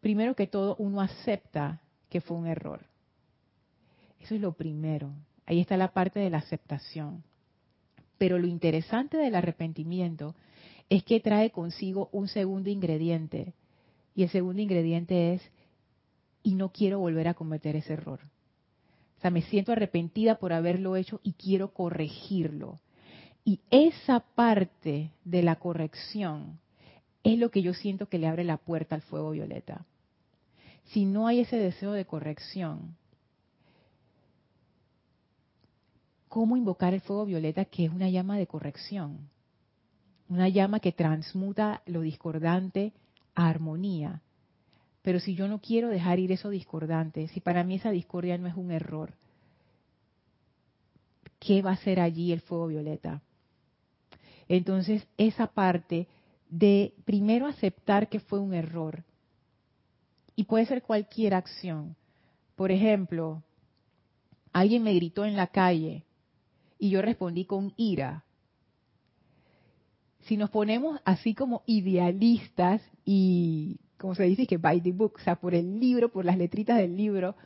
primero 0.00 0.34
que 0.34 0.46
todo 0.46 0.76
uno 0.78 1.00
acepta 1.00 1.80
que 2.08 2.20
fue 2.20 2.36
un 2.36 2.46
error. 2.46 2.86
Eso 4.20 4.34
es 4.34 4.40
lo 4.40 4.52
primero. 4.52 5.10
Ahí 5.46 5.60
está 5.60 5.76
la 5.76 5.92
parte 5.92 6.20
de 6.20 6.30
la 6.30 6.38
aceptación. 6.38 7.24
Pero 8.16 8.38
lo 8.38 8.46
interesante 8.46 9.16
del 9.16 9.34
arrepentimiento 9.34 10.34
es 10.88 11.02
que 11.04 11.20
trae 11.20 11.50
consigo 11.50 12.08
un 12.12 12.28
segundo 12.28 12.70
ingrediente. 12.70 13.54
Y 14.14 14.22
el 14.22 14.30
segundo 14.30 14.62
ingrediente 14.62 15.34
es, 15.34 15.42
y 16.42 16.54
no 16.54 16.70
quiero 16.70 16.98
volver 16.98 17.28
a 17.28 17.34
cometer 17.34 17.76
ese 17.76 17.94
error 17.94 18.20
me 19.30 19.42
siento 19.42 19.72
arrepentida 19.72 20.36
por 20.36 20.52
haberlo 20.52 20.96
hecho 20.96 21.20
y 21.22 21.32
quiero 21.32 21.68
corregirlo. 21.72 22.80
Y 23.44 23.60
esa 23.70 24.20
parte 24.20 25.10
de 25.24 25.42
la 25.42 25.56
corrección 25.56 26.58
es 27.22 27.38
lo 27.38 27.50
que 27.50 27.62
yo 27.62 27.74
siento 27.74 28.06
que 28.06 28.18
le 28.18 28.26
abre 28.26 28.44
la 28.44 28.56
puerta 28.56 28.94
al 28.94 29.02
fuego 29.02 29.30
violeta. 29.30 29.84
Si 30.86 31.04
no 31.04 31.26
hay 31.26 31.40
ese 31.40 31.56
deseo 31.56 31.92
de 31.92 32.04
corrección, 32.04 32.96
¿cómo 36.28 36.56
invocar 36.56 36.92
el 36.92 37.00
fuego 37.00 37.24
violeta 37.24 37.64
que 37.64 37.86
es 37.86 37.90
una 37.90 38.10
llama 38.10 38.36
de 38.36 38.46
corrección? 38.46 39.30
Una 40.28 40.48
llama 40.48 40.80
que 40.80 40.92
transmuta 40.92 41.82
lo 41.86 42.00
discordante 42.00 42.92
a 43.34 43.48
armonía. 43.48 44.22
Pero 45.02 45.20
si 45.20 45.34
yo 45.34 45.48
no 45.48 45.60
quiero 45.60 45.88
dejar 45.88 46.18
ir 46.18 46.32
eso 46.32 46.48
discordante, 46.48 47.28
si 47.28 47.40
para 47.40 47.62
mí 47.62 47.74
esa 47.74 47.90
discordia 47.90 48.38
no 48.38 48.46
es 48.46 48.54
un 48.54 48.70
error, 48.70 49.12
¿qué 51.38 51.60
va 51.60 51.72
a 51.72 51.76
ser 51.76 52.00
allí 52.00 52.32
el 52.32 52.40
fuego 52.40 52.68
violeta? 52.68 53.20
Entonces, 54.48 55.06
esa 55.18 55.48
parte 55.48 56.08
de 56.48 56.94
primero 57.04 57.46
aceptar 57.46 58.08
que 58.08 58.20
fue 58.20 58.38
un 58.38 58.54
error, 58.54 59.04
y 60.36 60.44
puede 60.44 60.66
ser 60.66 60.82
cualquier 60.82 61.34
acción. 61.34 61.96
Por 62.56 62.70
ejemplo, 62.70 63.42
alguien 64.52 64.82
me 64.82 64.94
gritó 64.94 65.24
en 65.24 65.36
la 65.36 65.48
calle 65.48 66.04
y 66.78 66.90
yo 66.90 67.02
respondí 67.02 67.44
con 67.44 67.72
ira. 67.76 68.24
Si 70.24 70.36
nos 70.36 70.50
ponemos 70.50 71.00
así 71.04 71.34
como 71.34 71.62
idealistas 71.66 72.82
y 73.04 73.78
como 73.98 74.14
se 74.14 74.24
dice, 74.24 74.46
que 74.46 74.58
by 74.58 74.80
the 74.80 74.92
book, 74.92 75.14
o 75.16 75.22
sea, 75.22 75.36
por 75.36 75.54
el 75.54 75.80
libro, 75.80 76.10
por 76.10 76.24
las 76.24 76.36
letritas 76.36 76.76
del 76.78 76.96
libro, 76.96 77.36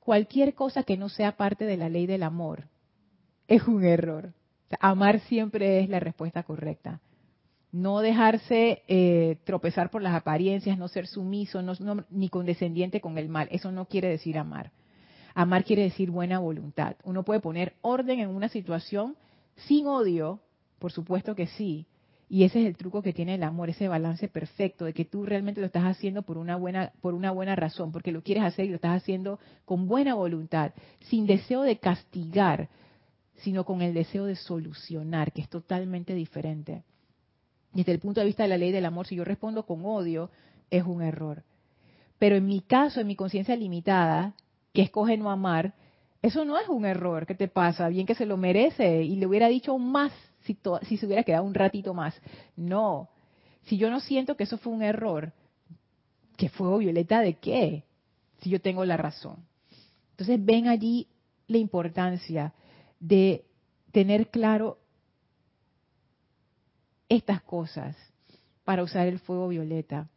cualquier 0.00 0.54
cosa 0.54 0.84
que 0.84 0.96
no 0.96 1.08
sea 1.08 1.36
parte 1.36 1.64
de 1.64 1.76
la 1.76 1.88
ley 1.88 2.06
del 2.06 2.22
amor 2.22 2.68
es 3.46 3.66
un 3.66 3.84
error. 3.84 4.32
amar 4.80 5.20
siempre 5.20 5.80
es 5.80 5.88
la 5.88 6.00
respuesta 6.00 6.42
correcta. 6.42 7.00
No 7.70 8.00
dejarse 8.00 8.82
eh, 8.88 9.36
tropezar 9.44 9.90
por 9.90 10.02
las 10.02 10.14
apariencias, 10.14 10.78
no 10.78 10.88
ser 10.88 11.06
sumiso, 11.06 11.60
ni 12.10 12.28
condescendiente 12.28 13.00
con 13.00 13.18
el 13.18 13.28
mal. 13.28 13.48
Eso 13.50 13.72
no 13.72 13.86
quiere 13.86 14.08
decir 14.08 14.38
amar. 14.38 14.72
Amar 15.34 15.64
quiere 15.64 15.82
decir 15.82 16.10
buena 16.10 16.38
voluntad. 16.38 16.96
Uno 17.04 17.22
puede 17.22 17.40
poner 17.40 17.74
orden 17.80 18.20
en 18.20 18.28
una 18.28 18.48
situación 18.48 19.16
sin 19.56 19.86
odio, 19.86 20.40
por 20.82 20.90
supuesto 20.90 21.36
que 21.36 21.46
sí, 21.46 21.86
Y 22.28 22.44
ese 22.44 22.62
es 22.62 22.66
el 22.66 22.76
truco 22.76 23.02
que 23.02 23.12
tiene 23.12 23.34
el 23.34 23.42
amor, 23.42 23.68
ese 23.68 23.88
balance 23.88 24.26
perfecto 24.26 24.86
de 24.86 24.94
que 24.94 25.04
tú 25.04 25.24
realmente 25.24 25.60
lo 25.60 25.66
estás 25.66 25.84
haciendo 25.84 26.22
por 26.22 26.38
una 26.38 26.56
buena 26.56 26.90
por 27.00 27.14
una 27.14 27.30
buena 27.30 27.54
razón, 27.54 27.92
porque 27.92 28.10
lo 28.10 28.22
quieres 28.22 28.42
hacer 28.42 28.64
y 28.64 28.70
lo 28.70 28.76
estás 28.76 28.96
haciendo 28.96 29.38
con 29.64 29.86
buena 29.86 30.14
voluntad, 30.14 30.72
sin 31.02 31.26
deseo 31.26 31.62
de 31.62 31.76
castigar, 31.76 32.68
sino 33.36 33.64
con 33.64 33.80
el 33.80 33.94
deseo 33.94 34.24
de 34.24 34.34
solucionar, 34.34 35.30
que 35.32 35.42
es 35.42 35.48
totalmente 35.48 36.14
diferente. 36.14 36.82
Desde 37.74 37.92
el 37.92 38.00
punto 38.00 38.20
de 38.20 38.26
vista 38.26 38.42
de 38.42 38.48
la 38.48 38.58
ley 38.58 38.72
del 38.72 38.86
amor, 38.86 39.06
si 39.06 39.14
yo 39.14 39.24
respondo 39.24 39.64
con 39.64 39.84
odio, 39.84 40.30
es 40.70 40.84
un 40.84 41.02
error. 41.02 41.44
Pero 42.18 42.34
en 42.36 42.46
mi 42.46 42.60
caso, 42.60 43.00
en 43.00 43.06
mi 43.06 43.14
conciencia 43.14 43.54
limitada, 43.54 44.34
que 44.72 44.82
escoge 44.82 45.16
no 45.16 45.30
amar, 45.30 45.74
eso 46.22 46.44
no 46.44 46.58
es 46.58 46.68
un 46.68 46.86
error. 46.86 47.26
¿Qué 47.26 47.34
te 47.34 47.46
pasa? 47.46 47.88
Bien 47.88 48.06
que 48.06 48.14
se 48.14 48.26
lo 48.26 48.36
merece 48.36 49.02
y 49.02 49.16
le 49.16 49.26
hubiera 49.26 49.48
dicho 49.48 49.78
más 49.78 50.12
si, 50.44 50.58
si 50.86 50.96
se 50.96 51.06
hubiera 51.06 51.24
quedado 51.24 51.44
un 51.44 51.54
ratito 51.54 51.94
más. 51.94 52.14
No. 52.56 53.08
Si 53.64 53.76
yo 53.76 53.90
no 53.90 54.00
siento 54.00 54.36
que 54.36 54.44
eso 54.44 54.58
fue 54.58 54.72
un 54.72 54.82
error, 54.82 55.32
¿qué 56.36 56.48
fuego 56.48 56.78
violeta 56.78 57.20
de 57.20 57.34
qué? 57.34 57.84
Si 58.40 58.50
yo 58.50 58.60
tengo 58.60 58.84
la 58.84 58.96
razón. 58.96 59.36
Entonces 60.10 60.44
ven 60.44 60.68
allí 60.68 61.08
la 61.46 61.58
importancia 61.58 62.52
de 62.98 63.44
tener 63.92 64.28
claro 64.30 64.78
estas 67.08 67.42
cosas 67.42 67.96
para 68.64 68.82
usar 68.82 69.06
el 69.06 69.18
fuego 69.18 69.48
violeta. 69.48 70.08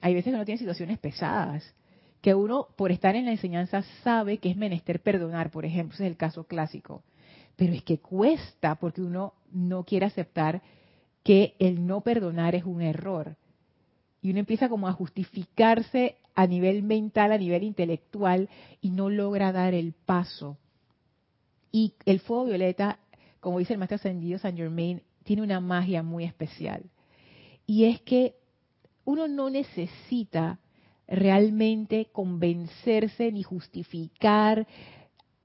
Hay 0.00 0.14
veces 0.14 0.30
que 0.30 0.36
uno 0.36 0.44
tiene 0.44 0.58
situaciones 0.58 0.98
pesadas, 0.98 1.74
que 2.20 2.34
uno 2.34 2.68
por 2.76 2.92
estar 2.92 3.16
en 3.16 3.24
la 3.24 3.32
enseñanza 3.32 3.82
sabe 4.02 4.38
que 4.38 4.50
es 4.50 4.56
menester 4.56 5.00
perdonar, 5.00 5.50
por 5.50 5.64
ejemplo, 5.64 5.94
ese 5.94 6.04
es 6.04 6.10
el 6.10 6.16
caso 6.16 6.44
clásico. 6.44 7.02
Pero 7.58 7.72
es 7.72 7.82
que 7.82 7.98
cuesta 7.98 8.76
porque 8.76 9.02
uno 9.02 9.34
no 9.50 9.82
quiere 9.82 10.06
aceptar 10.06 10.62
que 11.24 11.56
el 11.58 11.84
no 11.88 12.02
perdonar 12.02 12.54
es 12.54 12.62
un 12.62 12.80
error. 12.80 13.34
Y 14.22 14.30
uno 14.30 14.38
empieza 14.38 14.68
como 14.68 14.86
a 14.86 14.92
justificarse 14.92 16.18
a 16.36 16.46
nivel 16.46 16.84
mental, 16.84 17.32
a 17.32 17.36
nivel 17.36 17.64
intelectual, 17.64 18.48
y 18.80 18.90
no 18.90 19.10
logra 19.10 19.50
dar 19.50 19.74
el 19.74 19.92
paso. 19.92 20.56
Y 21.72 21.94
el 22.06 22.20
fuego 22.20 22.44
violeta, 22.44 23.00
como 23.40 23.58
dice 23.58 23.72
el 23.72 23.80
maestro 23.80 23.96
ascendido 23.96 24.38
Saint 24.38 24.56
Germain, 24.56 25.02
tiene 25.24 25.42
una 25.42 25.58
magia 25.58 26.04
muy 26.04 26.22
especial. 26.22 26.84
Y 27.66 27.86
es 27.86 28.00
que 28.02 28.36
uno 29.04 29.26
no 29.26 29.50
necesita 29.50 30.60
realmente 31.08 32.06
convencerse 32.12 33.32
ni 33.32 33.42
justificar 33.42 34.64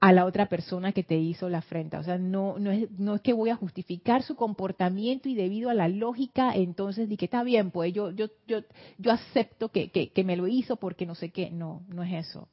a 0.04 0.12
la 0.12 0.26
otra 0.26 0.50
persona 0.50 0.92
que 0.92 1.02
te 1.02 1.16
hizo 1.16 1.48
la 1.48 1.58
afrenta. 1.58 1.98
O 1.98 2.04
sea, 2.04 2.18
no, 2.18 2.58
no, 2.58 2.70
es, 2.70 2.90
no 2.90 3.14
es 3.14 3.22
que 3.22 3.32
voy 3.32 3.48
a 3.48 3.56
justificar 3.56 4.22
su 4.22 4.36
comportamiento 4.36 5.30
y 5.30 5.34
debido 5.34 5.70
a 5.70 5.74
la 5.74 5.88
lógica, 5.88 6.54
entonces 6.54 7.08
di 7.08 7.16
que 7.16 7.24
está 7.24 7.42
bien, 7.42 7.70
pues 7.70 7.94
yo, 7.94 8.10
yo, 8.10 8.26
yo, 8.46 8.58
yo 8.98 9.12
acepto 9.12 9.70
que, 9.70 9.88
que, 9.88 10.24
me 10.24 10.36
lo 10.36 10.46
hizo 10.46 10.76
porque 10.76 11.06
no 11.06 11.14
sé 11.14 11.30
qué. 11.30 11.50
No, 11.50 11.80
no 11.88 12.02
es 12.02 12.26
eso. 12.26 12.48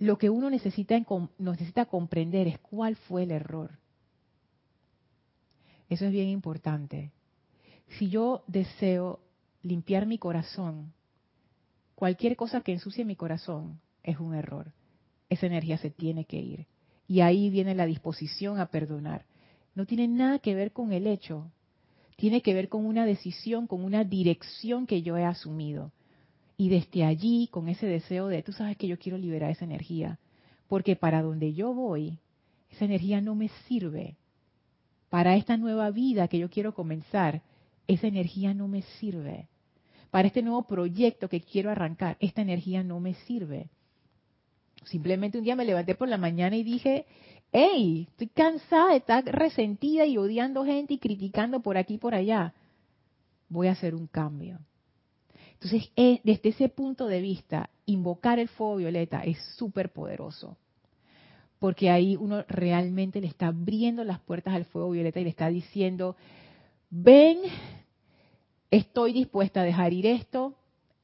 Lo 0.00 0.18
que 0.18 0.30
uno 0.30 0.50
necesita, 0.50 1.00
necesita 1.38 1.84
comprender 1.84 2.48
es 2.48 2.58
cuál 2.58 2.96
fue 2.96 3.22
el 3.22 3.30
error. 3.30 3.70
Eso 5.88 6.06
es 6.06 6.10
bien 6.10 6.28
importante. 6.28 7.12
Si 7.98 8.08
yo 8.08 8.42
deseo 8.48 9.20
limpiar 9.62 10.06
mi 10.06 10.18
corazón, 10.18 10.92
cualquier 11.94 12.34
cosa 12.34 12.62
que 12.62 12.72
ensucie 12.72 13.04
mi 13.04 13.14
corazón 13.14 13.78
es 14.02 14.18
un 14.18 14.34
error 14.34 14.72
esa 15.32 15.46
energía 15.46 15.78
se 15.78 15.90
tiene 15.90 16.24
que 16.24 16.38
ir. 16.38 16.66
Y 17.08 17.20
ahí 17.20 17.50
viene 17.50 17.74
la 17.74 17.86
disposición 17.86 18.58
a 18.60 18.66
perdonar. 18.66 19.26
No 19.74 19.86
tiene 19.86 20.08
nada 20.08 20.38
que 20.38 20.54
ver 20.54 20.72
con 20.72 20.92
el 20.92 21.06
hecho, 21.06 21.50
tiene 22.16 22.42
que 22.42 22.54
ver 22.54 22.68
con 22.68 22.86
una 22.86 23.04
decisión, 23.04 23.66
con 23.66 23.84
una 23.84 24.04
dirección 24.04 24.86
que 24.86 25.02
yo 25.02 25.16
he 25.16 25.24
asumido. 25.24 25.92
Y 26.56 26.68
desde 26.68 27.04
allí, 27.04 27.48
con 27.50 27.68
ese 27.68 27.86
deseo 27.86 28.28
de, 28.28 28.42
tú 28.42 28.52
sabes 28.52 28.76
que 28.76 28.86
yo 28.86 28.98
quiero 28.98 29.18
liberar 29.18 29.50
esa 29.50 29.64
energía, 29.64 30.18
porque 30.68 30.94
para 30.94 31.22
donde 31.22 31.54
yo 31.54 31.74
voy, 31.74 32.18
esa 32.70 32.84
energía 32.84 33.20
no 33.20 33.34
me 33.34 33.48
sirve. 33.66 34.16
Para 35.08 35.36
esta 35.36 35.56
nueva 35.56 35.90
vida 35.90 36.28
que 36.28 36.38
yo 36.38 36.48
quiero 36.48 36.74
comenzar, 36.74 37.42
esa 37.88 38.06
energía 38.06 38.54
no 38.54 38.68
me 38.68 38.82
sirve. 39.00 39.48
Para 40.10 40.28
este 40.28 40.42
nuevo 40.42 40.66
proyecto 40.66 41.28
que 41.28 41.40
quiero 41.40 41.70
arrancar, 41.70 42.16
esta 42.20 42.42
energía 42.42 42.84
no 42.84 43.00
me 43.00 43.14
sirve. 43.26 43.68
Simplemente 44.84 45.38
un 45.38 45.44
día 45.44 45.56
me 45.56 45.64
levanté 45.64 45.94
por 45.94 46.08
la 46.08 46.18
mañana 46.18 46.56
y 46.56 46.62
dije, 46.62 47.06
hey, 47.52 48.08
estoy 48.10 48.28
cansada 48.28 48.90
de 48.90 48.96
estar 48.96 49.24
resentida 49.24 50.06
y 50.06 50.16
odiando 50.16 50.64
gente 50.64 50.94
y 50.94 50.98
criticando 50.98 51.60
por 51.60 51.76
aquí 51.76 51.94
y 51.94 51.98
por 51.98 52.14
allá. 52.14 52.54
Voy 53.48 53.68
a 53.68 53.72
hacer 53.72 53.94
un 53.94 54.06
cambio. 54.06 54.58
Entonces, 55.54 55.92
eh, 55.94 56.20
desde 56.24 56.48
ese 56.48 56.68
punto 56.68 57.06
de 57.06 57.20
vista, 57.20 57.70
invocar 57.86 58.38
el 58.38 58.48
fuego 58.48 58.76
violeta 58.76 59.22
es 59.22 59.38
súper 59.56 59.92
poderoso. 59.92 60.56
Porque 61.60 61.90
ahí 61.90 62.16
uno 62.16 62.44
realmente 62.48 63.20
le 63.20 63.28
está 63.28 63.48
abriendo 63.48 64.02
las 64.02 64.18
puertas 64.18 64.54
al 64.54 64.64
fuego 64.64 64.90
violeta 64.90 65.20
y 65.20 65.24
le 65.24 65.30
está 65.30 65.48
diciendo, 65.48 66.16
ven, 66.90 67.38
estoy 68.72 69.12
dispuesta 69.12 69.60
a 69.60 69.64
dejar 69.64 69.92
ir 69.92 70.06
esto, 70.06 70.54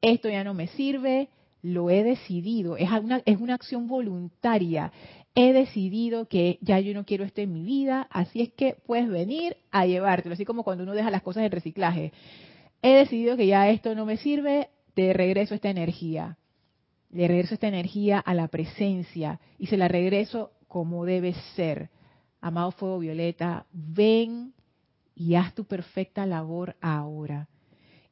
esto 0.01 0.29
ya 0.29 0.43
no 0.43 0.55
me 0.55 0.67
sirve, 0.69 1.29
lo 1.63 1.91
he 1.91 2.03
decidido, 2.05 2.77
es 2.77 2.91
una, 2.91 3.23
es 3.25 3.39
una 3.41 3.55
acción 3.55 3.87
voluntaria. 3.87 4.93
He 5.35 5.53
decidido 5.53 6.27
que 6.27 6.59
ya 6.61 6.81
yo 6.81 6.95
no 6.95 7.05
quiero 7.05 7.25
esto 7.25 7.41
en 7.41 7.53
mi 7.53 7.65
vida, 7.65 8.07
así 8.11 8.43
es 8.43 8.53
que 8.53 8.77
puedes 8.87 9.09
venir 9.09 9.57
a 9.71 9.87
llevártelo, 9.87 10.35
así 10.35 10.45
como 10.45 10.63
cuando 10.63 10.85
uno 10.85 10.95
deja 10.95 11.11
las 11.11 11.23
cosas 11.23 11.45
en 11.45 11.53
reciclaje. 11.53 12.13
He 12.83 12.95
decidido 12.95 13.37
que 13.37 13.47
ya 13.47 13.69
esto 13.71 13.95
no 13.95 14.07
me 14.07 14.17
sirve, 14.17 14.69
te 14.95 15.13
regreso 15.13 15.55
esta 15.55 15.71
energía. 15.71 16.39
Le 17.11 17.27
regreso 17.27 17.55
esta 17.55 17.69
energía 17.69 18.19
a 18.19 18.35
la 18.35 18.49
presencia 18.49 19.41
y 19.59 19.67
se 19.67 19.77
la 19.77 19.89
regreso 19.89 20.53
como 20.69 21.05
debe 21.05 21.35
ser. 21.57 21.91
Amado 22.41 22.71
Fuego 22.73 22.99
Violeta, 22.99 23.67
ven 23.73 24.53
y 25.15 25.35
haz 25.35 25.55
tu 25.55 25.65
perfecta 25.65 26.27
labor 26.27 26.77
ahora 26.81 27.49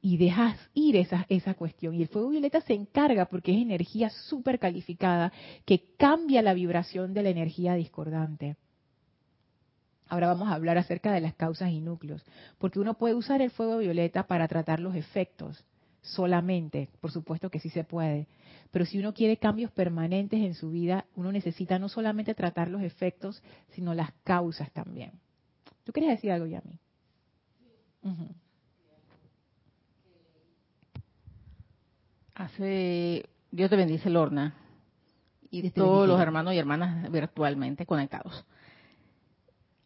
y 0.07 0.19
dejas 0.19 0.57
ir 0.73 0.95
esa, 0.95 1.27
esa 1.29 1.55
cuestión. 1.55 1.93
Y 1.93 2.03
el 2.03 2.07
fuego 2.07 2.29
violeta 2.29 2.61
se 2.61 2.75
encarga 2.75 3.27
porque 3.27 3.53
es 3.53 3.61
energía 3.61 4.09
súper 4.09 4.61
calificada 4.61 5.33
que 5.65 5.97
cambia 5.97 6.43
la 6.43 6.55
vibración 6.55 7.13
de 7.13 7.25
la 7.25 7.31
energía 7.31 7.75
discordante. 7.75 8.55
Ahora 10.07 10.29
vamos 10.29 10.47
a 10.47 10.55
hablar 10.55 10.79
acerca 10.79 11.13
de 11.13 11.21
las 11.21 11.35
causas 11.35 11.73
y 11.73 11.81
núcleos, 11.81 12.25
porque 12.59 12.79
uno 12.79 12.95
puede 12.95 13.17
usar 13.17 13.43
el 13.43 13.51
fuego 13.51 13.79
violeta 13.79 14.29
para 14.29 14.47
tratar 14.47 14.79
los 14.79 14.95
efectos 14.95 15.65
solamente, 16.03 16.89
por 17.01 17.11
supuesto 17.11 17.51
que 17.51 17.59
sí 17.59 17.69
se 17.69 17.83
puede, 17.83 18.29
pero 18.71 18.85
si 18.85 19.01
uno 19.01 19.13
quiere 19.13 19.39
cambios 19.39 19.73
permanentes 19.73 20.39
en 20.39 20.55
su 20.55 20.71
vida, 20.71 21.07
uno 21.17 21.33
necesita 21.33 21.81
no 21.81 21.89
solamente 21.89 22.33
tratar 22.33 22.69
los 22.69 22.83
efectos, 22.83 23.43
sino 23.73 23.93
las 23.93 24.13
causas 24.23 24.71
también. 24.71 25.11
¿Tú 25.83 25.91
quieres 25.91 26.13
decir 26.13 26.31
algo, 26.31 26.47
Yami? 26.47 26.79
Uh 28.05 28.46
Hace, 32.37 33.31
Dios 33.51 33.71
te 33.71 33.77
bendice, 33.77 34.11
Lorna, 34.11 34.55
y 35.51 35.71
todos 35.71 36.07
los 36.07 36.21
hermanos 36.21 36.53
y 36.53 36.59
hermanas 36.59 37.11
virtualmente 37.11 37.87
conectados. 37.87 38.45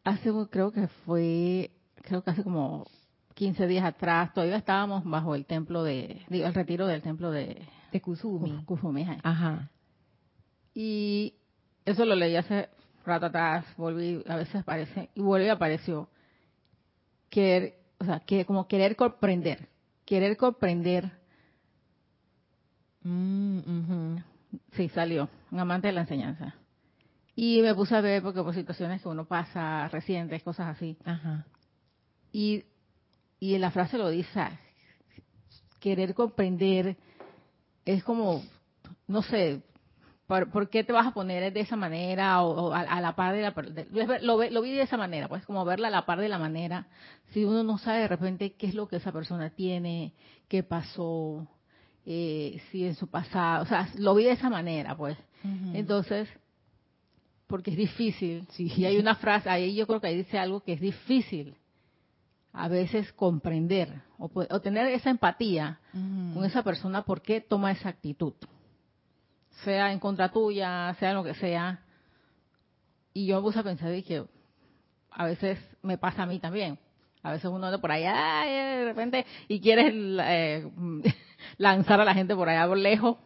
Hace, 0.03 0.33
creo 0.51 0.73
que 0.73 0.89
fue, 1.07 1.71
creo 2.03 2.25
que 2.25 2.31
hace 2.33 2.43
como 2.43 2.89
15 3.35 3.69
días 3.69 3.85
atrás, 3.85 4.35
todavía 4.35 4.57
estábamos 4.57 5.05
bajo 5.05 5.37
el 5.37 5.47
templo 5.47 5.85
de, 5.85 6.23
digo, 6.29 6.45
el 6.45 6.55
retiro 6.55 6.89
del 6.89 7.03
templo 7.03 7.31
de, 7.31 7.69
de 7.93 8.01
Kusumi. 8.01 8.65
Kusumi 8.65 9.07
Ajá. 9.23 9.71
Y 10.75 11.35
eso 11.85 12.05
lo 12.05 12.17
leí 12.17 12.35
hace 12.35 12.69
rato 13.07 13.27
atrás, 13.27 13.65
volví, 13.77 14.25
a 14.27 14.35
veces 14.35 14.57
aparece, 14.57 15.09
y 15.15 15.21
vuelve 15.21 15.47
y 15.47 15.51
apareció. 15.51 16.09
Que, 17.29 17.79
o 18.01 18.05
sea, 18.05 18.19
que 18.19 18.45
como 18.45 18.67
querer 18.67 18.97
comprender, 18.97 19.69
querer 20.05 20.37
comprender 20.37 21.20
Mm, 23.03 24.17
sí, 24.73 24.89
salió, 24.91 25.29
un 25.51 25.61
amante 25.61 25.89
de 25.89 25.93
la 25.93 26.03
enseñanza. 26.03 26.55
Y 27.35 27.63
me 27.63 27.75
puse 27.75 27.97
a 27.97 28.01
ver, 28.01 28.23
porque 28.23 28.43
por 28.43 28.55
situaciones 28.55 29.01
que 29.01 29.09
uno 29.09 29.25
pasa 29.25 29.89
recientes, 29.89 30.43
cosas 30.43 30.77
así. 30.77 30.99
Ajá. 31.05 31.47
Y, 32.33 32.65
y 33.39 33.55
en 33.55 33.61
la 33.63 33.71
frase 33.71 33.97
lo 33.97 34.09
dice, 34.09 34.47
querer 35.81 36.15
comprender 36.15 36.97
es 37.85 38.05
como, 38.05 38.43
no 39.07 39.23
sé, 39.23 39.63
¿por, 40.27 40.69
qué 40.69 40.85
te 40.85 40.93
vas 40.93 41.07
a 41.07 41.15
poner 41.15 41.53
de 41.53 41.61
esa 41.61 41.77
manera 41.77 42.43
o, 42.43 42.73
a, 42.73 43.01
la 43.01 43.17
par 43.17 43.35
de 43.35 43.43
la... 43.43 44.21
lo, 44.21 44.51
lo 44.51 44.63
vi 44.63 44.73
de 44.73 44.83
esa 44.83 44.97
manera, 44.97 45.29
pues 45.29 45.45
como 45.45 45.65
verla 45.65 45.89
a 45.89 45.91
la 45.91 46.07
par 46.07 46.21
de 46.21 46.29
la 46.29 46.39
manera, 46.39 46.87
si 47.33 47.45
uno 47.45 47.65
no 47.65 47.79
sabe 47.79 48.01
de 48.01 48.09
repente 48.09 48.53
qué 48.53 48.69
es 48.69 48.75
lo 48.75 48.87
que 48.87 48.97
esa 48.97 49.13
persona 49.13 49.51
tiene, 49.51 50.13
qué 50.49 50.63
pasó, 50.63 51.49
eh, 52.07 52.61
si 52.71 52.87
en 52.87 52.95
su 52.95 53.09
pasado, 53.09 53.63
o 53.63 53.67
sea, 53.67 53.89
lo 53.97 54.15
vi 54.15 54.25
de 54.25 54.33
esa 54.33 54.51
manera, 54.51 54.97
pues. 54.97 55.17
Entonces, 55.73 56.29
porque 57.47 57.71
es 57.71 57.77
difícil, 57.77 58.47
y 58.59 58.85
hay 58.85 58.99
una 58.99 59.15
frase, 59.15 59.49
ahí 59.49 59.75
yo 59.75 59.87
creo 59.87 60.01
que 60.01 60.09
ahí 60.09 60.17
dice 60.17 60.39
algo 60.39 60.61
que 60.61 60.75
es 60.75 60.81
difícil 60.81 61.57
a 62.53 62.69
veces 62.69 63.13
comprender 63.13 64.03
o, 64.19 64.29
tener 64.61 64.87
esa 64.89 65.11
empatía 65.11 65.79
con 65.93 66.45
esa 66.45 66.63
persona 66.63 67.03
por 67.03 67.23
qué 67.23 67.41
toma 67.41 67.73
esa 67.73 67.89
actitud. 67.89 68.35
Sea 69.65 69.93
en 69.93 69.99
contra 69.99 70.31
tuya, 70.31 70.95
sea 70.99 71.11
en 71.11 71.17
lo 71.17 71.25
que 71.25 71.35
sea. 71.35 71.81
Y 73.13 73.27
yo 73.27 73.37
me 73.37 73.43
puse 73.43 73.59
a 73.59 73.63
pensar 73.63 73.95
y 73.95 74.03
que 74.03 74.25
a 75.11 75.25
veces 75.27 75.59
me 75.83 75.99
pasa 75.99 76.23
a 76.23 76.27
mí 76.27 76.39
también. 76.39 76.79
A 77.23 77.33
veces 77.33 77.51
uno 77.51 77.67
anda 77.67 77.79
por 77.79 77.93
allá 77.93 78.45
de 78.47 78.85
repente 78.85 79.27
y 79.49 79.61
quieres 79.61 79.93
eh, 79.95 80.71
lanzar 81.59 82.01
a 82.01 82.05
la 82.05 82.15
gente 82.15 82.35
por 82.35 82.49
allá 82.49 82.67
por 82.67 82.79
lejos. 82.79 83.17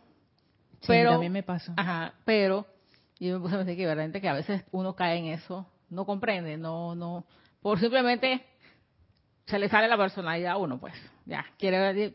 pero 0.87 1.13
también 1.13 1.33
me 1.33 1.43
pasa. 1.43 1.75
Ajá, 1.77 2.15
pero 2.25 2.67
yo 3.19 3.35
me 3.35 3.41
puse 3.41 3.55
a 3.55 3.59
pensar 3.59 3.77
que 3.77 3.87
verdad 3.87 4.21
que 4.21 4.29
a 4.29 4.35
veces 4.35 4.65
uno 4.73 4.95
cae 4.95 5.19
en 5.19 5.27
eso, 5.27 5.67
no 5.91 6.05
comprende, 6.05 6.57
no, 6.57 6.95
no, 6.95 7.25
por 7.63 7.79
simplemente 7.79 8.45
se 9.47 9.59
le 9.59 9.69
sale 9.69 9.89
la 9.89 9.97
personalidad 9.97 10.53
a 10.53 10.57
uno, 10.57 10.79
pues, 10.79 10.95
ya, 11.27 11.45
quiere 11.59 12.15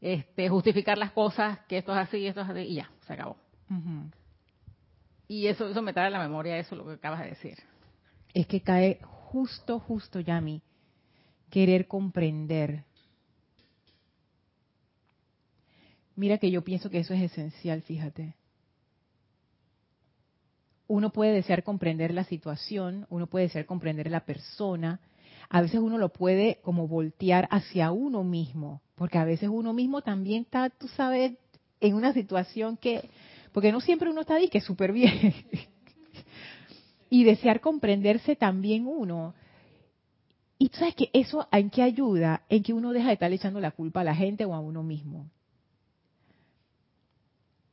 este, 0.00 0.48
justificar 0.48 0.98
las 0.98 1.12
cosas, 1.12 1.58
que 1.68 1.78
esto 1.78 1.92
es 1.92 1.98
así, 1.98 2.26
esto 2.26 2.42
es 2.42 2.48
así, 2.48 2.60
y 2.60 2.74
ya, 2.76 2.90
se 3.06 3.12
acabó. 3.12 3.36
Y 5.28 5.46
eso, 5.46 5.68
eso 5.68 5.82
me 5.82 5.92
trae 5.92 6.08
a 6.08 6.10
la 6.10 6.18
memoria 6.18 6.58
eso 6.58 6.74
lo 6.74 6.84
que 6.86 6.94
acabas 6.94 7.20
de 7.20 7.30
decir. 7.30 7.58
Es 8.34 8.46
que 8.46 8.60
cae 8.60 9.00
justo, 9.30 9.78
justo, 9.78 10.18
Yami, 10.18 10.60
querer 11.50 11.86
comprender. 11.86 12.84
Mira 16.16 16.38
que 16.38 16.50
yo 16.50 16.62
pienso 16.62 16.90
que 16.90 16.98
eso 16.98 17.14
es 17.14 17.22
esencial, 17.22 17.82
fíjate. 17.82 18.34
Uno 20.88 21.10
puede 21.10 21.32
desear 21.32 21.62
comprender 21.62 22.12
la 22.12 22.24
situación, 22.24 23.06
uno 23.08 23.28
puede 23.28 23.46
desear 23.46 23.66
comprender 23.66 24.10
la 24.10 24.24
persona, 24.24 25.00
a 25.48 25.62
veces 25.62 25.78
uno 25.78 25.96
lo 25.98 26.08
puede 26.08 26.58
como 26.62 26.88
voltear 26.88 27.46
hacia 27.52 27.92
uno 27.92 28.24
mismo, 28.24 28.82
porque 28.96 29.18
a 29.18 29.24
veces 29.24 29.48
uno 29.48 29.72
mismo 29.72 30.02
también 30.02 30.42
está, 30.42 30.70
tú 30.70 30.88
sabes, 30.88 31.34
en 31.80 31.94
una 31.94 32.12
situación 32.12 32.76
que, 32.76 33.08
porque 33.52 33.70
no 33.70 33.80
siempre 33.80 34.10
uno 34.10 34.22
está 34.22 34.34
ahí, 34.34 34.48
que 34.48 34.60
súper 34.60 34.92
bien. 34.92 35.34
y 37.10 37.24
desear 37.24 37.60
comprenderse 37.60 38.36
también 38.36 38.86
uno. 38.86 39.34
Y 40.56 40.68
tú 40.68 40.78
sabes 40.78 40.94
que 40.94 41.10
eso 41.12 41.48
en 41.50 41.68
qué 41.68 41.82
ayuda, 41.82 42.42
en 42.48 42.62
que 42.62 42.72
uno 42.72 42.92
deja 42.92 43.08
de 43.08 43.14
estar 43.14 43.32
echando 43.32 43.60
la 43.60 43.72
culpa 43.72 44.00
a 44.00 44.04
la 44.04 44.14
gente 44.14 44.44
o 44.44 44.54
a 44.54 44.60
uno 44.60 44.82
mismo. 44.82 45.28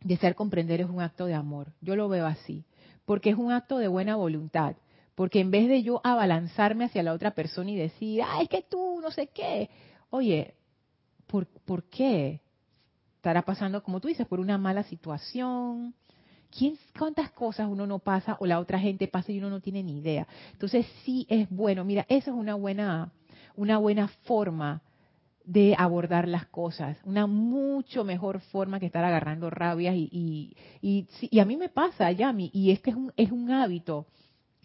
Desear 0.02 0.36
comprender 0.36 0.82
es 0.82 0.90
un 0.90 1.02
acto 1.02 1.26
de 1.26 1.36
amor. 1.36 1.72
Yo 1.82 1.96
lo 1.96 2.10
veo 2.10 2.26
así, 2.26 2.66
porque 3.06 3.30
es 3.30 3.38
un 3.38 3.52
acto 3.52 3.78
de 3.78 3.88
buena 3.88 4.16
voluntad. 4.16 4.76
Porque 5.16 5.40
en 5.40 5.52
vez 5.52 5.68
de 5.68 5.84
yo 5.84 6.02
abalanzarme 6.04 6.86
hacia 6.86 7.04
la 7.04 7.14
otra 7.14 7.32
persona 7.32 7.72
y 7.72 7.76
decir, 7.76 8.22
ah, 8.24 8.42
es 8.42 8.50
que 8.50 8.62
tú, 8.62 9.00
no 9.02 9.12
sé 9.12 9.28
qué, 9.28 9.70
oye, 10.10 10.54
¿por, 11.26 11.48
¿por 11.48 11.84
qué? 11.84 12.40
Estará 13.16 13.42
pasando, 13.42 13.84
como 13.84 14.00
tú 14.00 14.08
dices, 14.08 14.28
por 14.28 14.40
una 14.40 14.58
mala 14.58 14.84
situación. 14.84 15.94
¿Quién, 16.56 16.78
¿Cuántas 16.98 17.32
cosas 17.32 17.68
uno 17.70 17.86
no 17.86 18.00
pasa 18.00 18.38
o 18.40 18.46
la 18.46 18.60
otra 18.60 18.80
gente 18.80 19.08
pasa 19.08 19.32
y 19.32 19.40
uno 19.40 19.50
no 19.50 19.60
tiene 19.60 19.84
ni 19.84 20.00
idea? 20.00 20.28
Entonces 20.54 20.86
sí 21.04 21.26
es 21.30 21.50
bueno, 21.50 21.84
mira, 21.84 22.06
esa 22.10 22.32
es 22.32 22.38
una 22.38 22.56
buena, 22.56 23.12
una 23.56 23.78
buena 23.78 24.08
forma 24.26 24.82
de 25.44 25.76
abordar 25.78 26.28
las 26.28 26.46
cosas, 26.48 26.98
una 27.06 27.26
mucho 27.26 28.04
mejor 28.04 28.42
forma 28.42 28.80
que 28.80 28.88
estar 28.88 29.04
agarrando 29.04 29.50
rabias 29.50 29.96
y, 29.96 30.10
y, 30.12 30.58
y, 30.82 31.08
y 31.22 31.40
a 31.40 31.46
mí 31.46 31.56
me 31.56 31.70
pasa, 31.70 32.12
Yami, 32.12 32.50
y 32.54 32.72
es 32.72 32.82
que 32.82 32.90
es 32.90 32.96
un, 32.96 33.14
es 33.16 33.32
un 33.32 33.50
hábito 33.52 34.08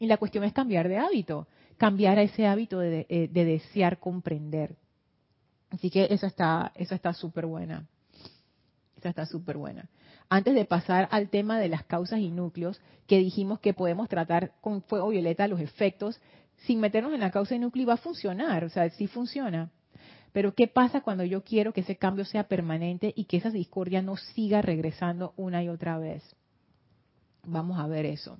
y 0.03 0.07
la 0.07 0.17
cuestión 0.17 0.43
es 0.43 0.53
cambiar 0.53 0.89
de 0.89 0.99
hábito, 0.99 1.47
cambiar 1.77 2.19
a 2.19 2.23
ese 2.23 2.45
hábito 2.45 2.83
eh, 2.83 3.07
de, 3.09 3.45
desear 3.45 4.01
comprender. 4.01 4.75
Así 5.71 5.91
que 5.91 6.09
eso 6.11 6.27
está, 6.27 6.73
eso 6.75 6.97
está 6.97 7.13
súper 7.13 7.47
buena. 7.47 7.87
Esa 8.97 9.11
está 9.11 9.27
súper 9.27 9.57
buena. 9.57 9.89
Antes 10.35 10.55
de 10.55 10.65
pasar 10.65 11.09
al 11.11 11.29
tema 11.29 11.59
de 11.59 11.69
las 11.69 11.85
causas 11.85 12.21
y 12.21 12.31
núcleos, 12.31 12.81
que 13.07 13.19
dijimos 13.19 13.61
que 13.61 13.75
podemos 13.75 14.09
tratar 14.09 14.55
con 14.63 14.81
fuego 14.81 15.11
violeta 15.11 15.47
los 15.47 15.61
efectos, 15.61 16.19
sin 16.65 16.81
meternos 16.81 17.13
en 17.13 17.21
la 17.21 17.31
causa 17.31 17.55
y 17.55 17.59
núcleo, 17.59 17.87
va 17.87 17.95
a 17.95 17.99
funcionar, 17.99 18.65
o 18.65 18.71
sea, 18.71 18.89
sí 18.89 19.09
funciona. 19.09 19.71
Pero 20.33 20.55
¿qué 20.55 20.69
pasa 20.69 21.03
cuando 21.03 21.23
yo 21.25 21.45
quiero 21.45 21.75
que 21.75 21.83
ese 21.83 21.99
cambio 21.99 22.25
sea 22.25 22.49
permanente 22.49 23.13
y 23.15 23.27
que 23.27 23.37
esa 23.37 23.51
discordia 23.51 24.01
no 24.01 24.17
siga 24.17 24.63
regresando 24.63 25.35
una 25.37 25.63
y 25.63 25.69
otra 25.69 25.99
vez? 25.99 26.23
Vamos 27.45 27.79
a 27.79 27.87
ver 27.87 28.07
eso. 28.07 28.39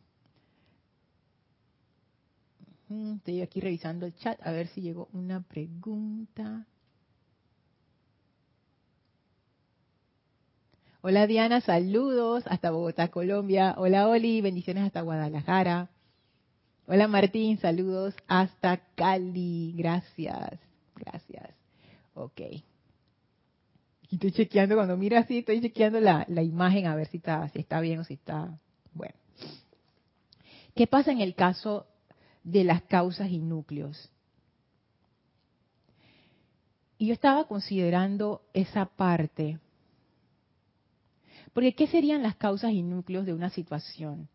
Estoy 3.17 3.43
aquí 3.43 3.61
revisando 3.61 4.07
el 4.07 4.17
chat 4.17 4.41
a 4.43 4.51
ver 4.53 4.69
si 4.69 4.81
llegó 4.81 5.11
una 5.13 5.43
pregunta. 5.43 6.67
Hola 11.03 11.27
Diana, 11.27 11.61
saludos 11.61 12.45
hasta 12.47 12.71
Bogotá, 12.71 13.09
Colombia. 13.09 13.75
Hola 13.77 14.09
Oli, 14.09 14.41
bendiciones 14.41 14.85
hasta 14.85 15.01
Guadalajara. 15.01 15.91
Hola 16.87 17.09
Martín, 17.09 17.59
saludos 17.59 18.15
hasta 18.29 18.77
Cali. 18.95 19.75
Gracias, 19.77 20.61
gracias. 20.95 21.51
Ok. 22.15 22.41
Y 24.11 24.15
estoy 24.15 24.31
chequeando, 24.31 24.77
cuando 24.77 24.97
mira 24.97 25.19
así, 25.19 25.39
estoy 25.39 25.61
chequeando 25.61 25.99
la, 25.99 26.25
la 26.29 26.43
imagen 26.43 26.87
a 26.87 26.95
ver 26.95 27.09
si 27.09 27.21
está 27.55 27.81
bien 27.81 27.99
o 27.99 28.05
si 28.05 28.15
está 28.15 28.57
bueno. 28.95 29.17
¿Qué 30.75 30.87
pasa 30.87 31.11
en 31.11 31.21
el 31.21 31.35
caso 31.35 31.87
de 32.45 32.65
las 32.65 32.83
causas 32.83 33.31
y 33.31 33.39
núcleos. 33.39 34.11
Y 36.99 37.09
yo 37.09 37.15
estaba 37.15 37.47
considerando 37.47 38.43
esa 38.53 38.87
parte. 38.87 39.59
Porque 41.53 41.75
¿qué 41.75 41.87
serían 41.87 42.23
las 42.23 42.37
causas 42.37 42.73
y 42.73 42.83
núcleos 42.83 43.27
de 43.27 43.35
una 43.35 43.51
situación? 43.51 44.29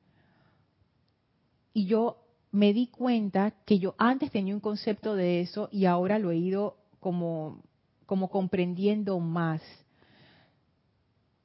Y 1.74 1.86
yo 1.86 2.18
me 2.52 2.74
di 2.74 2.88
cuenta 2.88 3.52
que 3.66 3.80
yo 3.80 3.96
antes 3.98 4.32
tenía 4.32 4.54
un 4.54 4.60
concepto 4.60 5.16
de 5.16 5.42
eso 5.42 5.70
y 5.72 5.86
ahora 5.86 6.20
lo 6.20 6.32
he 6.32 6.38
ido 6.38 6.78
como, 7.00 7.62
comprendiendo 8.06 9.20
más. 9.20 9.62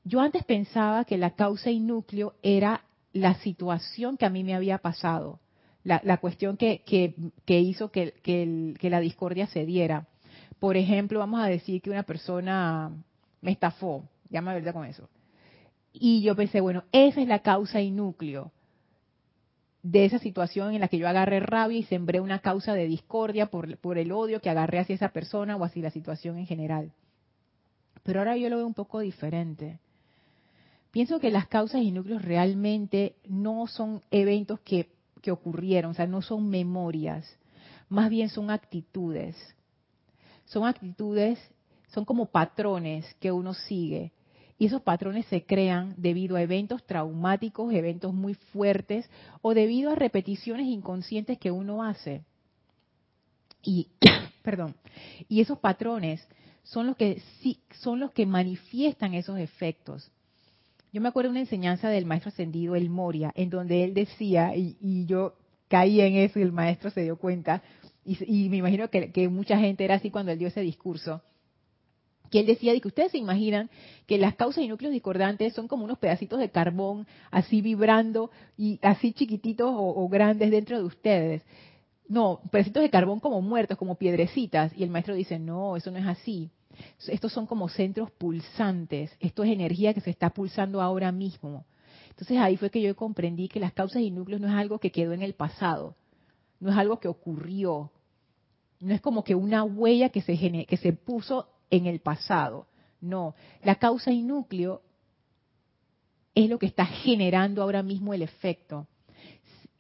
Yo 0.04 0.20
antes 0.20 0.44
pensaba 0.44 1.04
que 1.04 1.18
la 1.18 1.34
causa 1.34 1.70
y 1.70 1.80
núcleo 1.80 2.34
era 2.42 2.84
la 3.12 3.34
situación 3.40 4.16
que 4.16 4.26
a 4.26 4.30
mí 4.30 4.42
me 4.42 4.54
había 4.54 4.78
pasado 4.78 5.38
la, 5.84 6.18
cuestión 6.18 6.56
que, 6.56 6.82
hizo 7.46 7.90
que, 7.90 8.74
la 8.80 9.00
discordia 9.00 9.46
se 9.46 9.66
diera. 9.66 10.06
Por 10.58 10.76
ejemplo, 10.76 11.18
vamos 11.18 11.40
a 11.40 11.46
decir 11.46 11.82
que 11.82 11.90
una 11.90 12.04
persona 12.04 12.90
me 13.40 13.50
estafó, 13.50 14.08
llama 14.30 14.54
verdad 14.54 14.72
con 14.72 14.86
eso. 14.86 15.08
Y 15.92 16.22
yo 16.22 16.34
pensé, 16.34 16.60
bueno, 16.60 16.84
esa 16.92 17.20
es 17.20 17.28
la 17.28 17.40
causa 17.40 17.80
y 17.80 17.90
núcleo 17.90 18.52
de 19.82 20.04
esa 20.04 20.18
situación 20.18 20.74
en 20.74 20.80
la 20.80 20.88
que 20.88 20.98
yo 20.98 21.08
agarré 21.08 21.40
rabia 21.40 21.78
y 21.78 21.82
sembré 21.82 22.20
una 22.20 22.38
causa 22.38 22.72
de 22.72 22.86
discordia 22.86 23.46
por, 23.46 23.98
el 23.98 24.12
odio 24.12 24.40
que 24.40 24.48
agarré 24.48 24.78
hacia 24.78 24.94
esa 24.94 25.08
persona 25.08 25.56
o 25.56 25.64
hacia 25.64 25.82
la 25.82 25.90
situación 25.90 26.38
en 26.38 26.46
general. 26.46 26.92
Pero 28.04 28.20
ahora 28.20 28.36
yo 28.36 28.48
lo 28.48 28.56
veo 28.56 28.66
un 28.66 28.74
poco 28.74 29.00
diferente. 29.00 29.80
Pienso 30.92 31.18
que 31.18 31.30
las 31.30 31.48
causas 31.48 31.82
y 31.82 31.90
núcleos 31.90 32.22
realmente 32.22 33.16
no 33.26 33.66
son 33.66 34.02
eventos 34.10 34.60
que 34.60 34.88
que 35.22 35.30
ocurrieron, 35.30 35.92
o 35.92 35.94
sea, 35.94 36.06
no 36.06 36.20
son 36.20 36.50
memorias, 36.50 37.24
más 37.88 38.10
bien 38.10 38.28
son 38.28 38.50
actitudes. 38.50 39.36
Son 40.44 40.66
actitudes, 40.66 41.38
son 41.94 42.04
como 42.04 42.26
patrones 42.26 43.14
que 43.20 43.32
uno 43.32 43.54
sigue. 43.54 44.12
Y 44.58 44.66
esos 44.66 44.82
patrones 44.82 45.26
se 45.26 45.44
crean 45.44 45.94
debido 45.96 46.36
a 46.36 46.42
eventos 46.42 46.84
traumáticos, 46.86 47.72
eventos 47.72 48.14
muy 48.14 48.34
fuertes 48.34 49.08
o 49.40 49.54
debido 49.54 49.90
a 49.90 49.94
repeticiones 49.94 50.66
inconscientes 50.66 51.38
que 51.38 51.50
uno 51.50 51.82
hace. 51.82 52.22
Y, 53.62 53.88
perdón, 54.42 54.74
y 55.28 55.40
esos 55.40 55.58
patrones 55.58 56.26
son 56.62 56.86
los 56.86 56.96
que 56.96 57.20
son 57.80 58.00
los 58.00 58.12
que 58.12 58.26
manifiestan 58.26 59.14
esos 59.14 59.38
efectos. 59.38 60.10
Yo 60.92 61.00
me 61.00 61.08
acuerdo 61.08 61.30
de 61.30 61.32
una 61.32 61.40
enseñanza 61.40 61.88
del 61.88 62.04
maestro 62.04 62.28
ascendido 62.28 62.76
El 62.76 62.90
Moria, 62.90 63.32
en 63.34 63.48
donde 63.48 63.82
él 63.82 63.94
decía, 63.94 64.54
y, 64.54 65.06
yo 65.06 65.34
caí 65.68 66.00
en 66.02 66.16
eso 66.16 66.38
y 66.38 66.42
el 66.42 66.52
maestro 66.52 66.90
se 66.90 67.02
dio 67.02 67.16
cuenta, 67.16 67.62
y, 68.04 68.48
me 68.50 68.58
imagino 68.58 68.90
que, 68.90 69.28
mucha 69.28 69.58
gente 69.58 69.84
era 69.84 69.94
así 69.94 70.10
cuando 70.10 70.32
él 70.32 70.38
dio 70.38 70.48
ese 70.48 70.60
discurso, 70.60 71.22
que 72.32 72.40
él 72.40 72.46
decía 72.46 72.72
de 72.72 72.80
que 72.80 72.88
ustedes 72.88 73.12
se 73.12 73.18
imaginan 73.18 73.70
que 74.06 74.16
las 74.16 74.34
causas 74.34 74.64
y 74.64 74.68
núcleos 74.68 74.92
discordantes 74.92 75.52
son 75.52 75.68
como 75.68 75.84
unos 75.84 75.98
pedacitos 75.98 76.40
de 76.40 76.50
carbón 76.50 77.06
así 77.30 77.60
vibrando 77.60 78.30
y 78.56 78.80
así 78.82 79.12
chiquititos 79.12 79.70
o, 79.70 80.08
grandes 80.08 80.50
dentro 80.50 80.78
de 80.78 80.84
ustedes. 80.84 81.42
No, 82.08 82.40
pedacitos 82.50 82.82
de 82.82 82.90
carbón 82.90 83.20
como 83.20 83.42
muertos, 83.42 83.76
como 83.76 83.96
piedrecitas. 83.96 84.72
Y 84.76 84.82
el 84.82 84.88
maestro 84.88 85.14
dice, 85.14 85.38
no, 85.38 85.76
eso 85.76 85.90
no 85.90 85.98
es 85.98 86.06
así. 86.06 86.50
Estos 87.06 87.32
son 87.32 87.46
como 87.46 87.68
centros 87.68 88.10
pulsantes, 88.12 89.14
esto 89.20 89.44
es 89.44 89.50
energía 89.50 89.92
que 89.92 90.00
se 90.00 90.10
está 90.10 90.30
pulsando 90.30 90.80
ahora 90.80 91.12
mismo. 91.12 91.66
Entonces 92.08 92.38
ahí 92.38 92.56
fue 92.56 92.70
que 92.70 92.80
yo 92.80 92.96
comprendí 92.96 93.48
que 93.48 93.60
las 93.60 93.74
causas 93.74 94.00
y 94.00 94.10
núcleos 94.10 94.40
no 94.40 94.48
es 94.48 94.54
algo 94.54 94.78
que 94.78 94.90
quedó 94.90 95.12
en 95.12 95.20
el 95.20 95.34
pasado, 95.34 95.96
no 96.60 96.70
es 96.70 96.76
algo 96.78 96.98
que 96.98 97.08
ocurrió. 97.08 97.90
No 98.80 98.94
es 98.94 99.02
como 99.02 99.22
que 99.22 99.34
una 99.34 99.62
huella 99.62 100.08
que 100.08 100.22
se, 100.22 100.66
que 100.66 100.76
se 100.78 100.92
puso 100.92 101.51
en 101.72 101.86
el 101.86 101.98
pasado. 101.98 102.66
No, 103.00 103.34
la 103.64 103.74
causa 103.76 104.12
y 104.12 104.22
núcleo 104.22 104.82
es 106.34 106.48
lo 106.48 106.58
que 106.58 106.66
está 106.66 106.86
generando 106.86 107.62
ahora 107.62 107.82
mismo 107.82 108.14
el 108.14 108.22
efecto. 108.22 108.86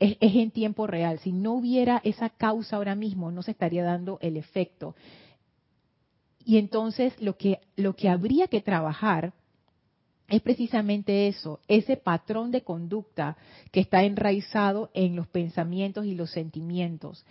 Es, 0.00 0.16
en 0.20 0.50
tiempo 0.50 0.88
real. 0.88 1.20
Si 1.20 1.30
no 1.30 1.52
hubiera 1.52 2.00
esa 2.02 2.30
causa 2.30 2.76
ahora 2.76 2.96
mismo, 2.96 3.30
no 3.30 3.42
se 3.42 3.52
estaría 3.52 3.84
dando 3.84 4.18
el 4.20 4.36
efecto. 4.36 4.96
Y 6.44 6.58
entonces 6.58 7.14
lo 7.20 7.36
que, 7.36 7.60
lo 7.76 7.94
que 7.94 8.08
habría 8.08 8.48
que 8.48 8.60
trabajar 8.60 9.32
es 10.28 10.40
precisamente 10.40 11.28
eso, 11.28 11.60
ese 11.68 11.96
patrón 11.96 12.50
de 12.50 12.62
conducta 12.62 13.36
que 13.70 13.80
está 13.80 14.02
enraizado 14.02 14.90
en 14.94 15.14
los 15.14 15.28
pensamientos 15.28 16.06
y 16.06 16.14
los 16.14 16.30
sentimientos. 16.30 17.24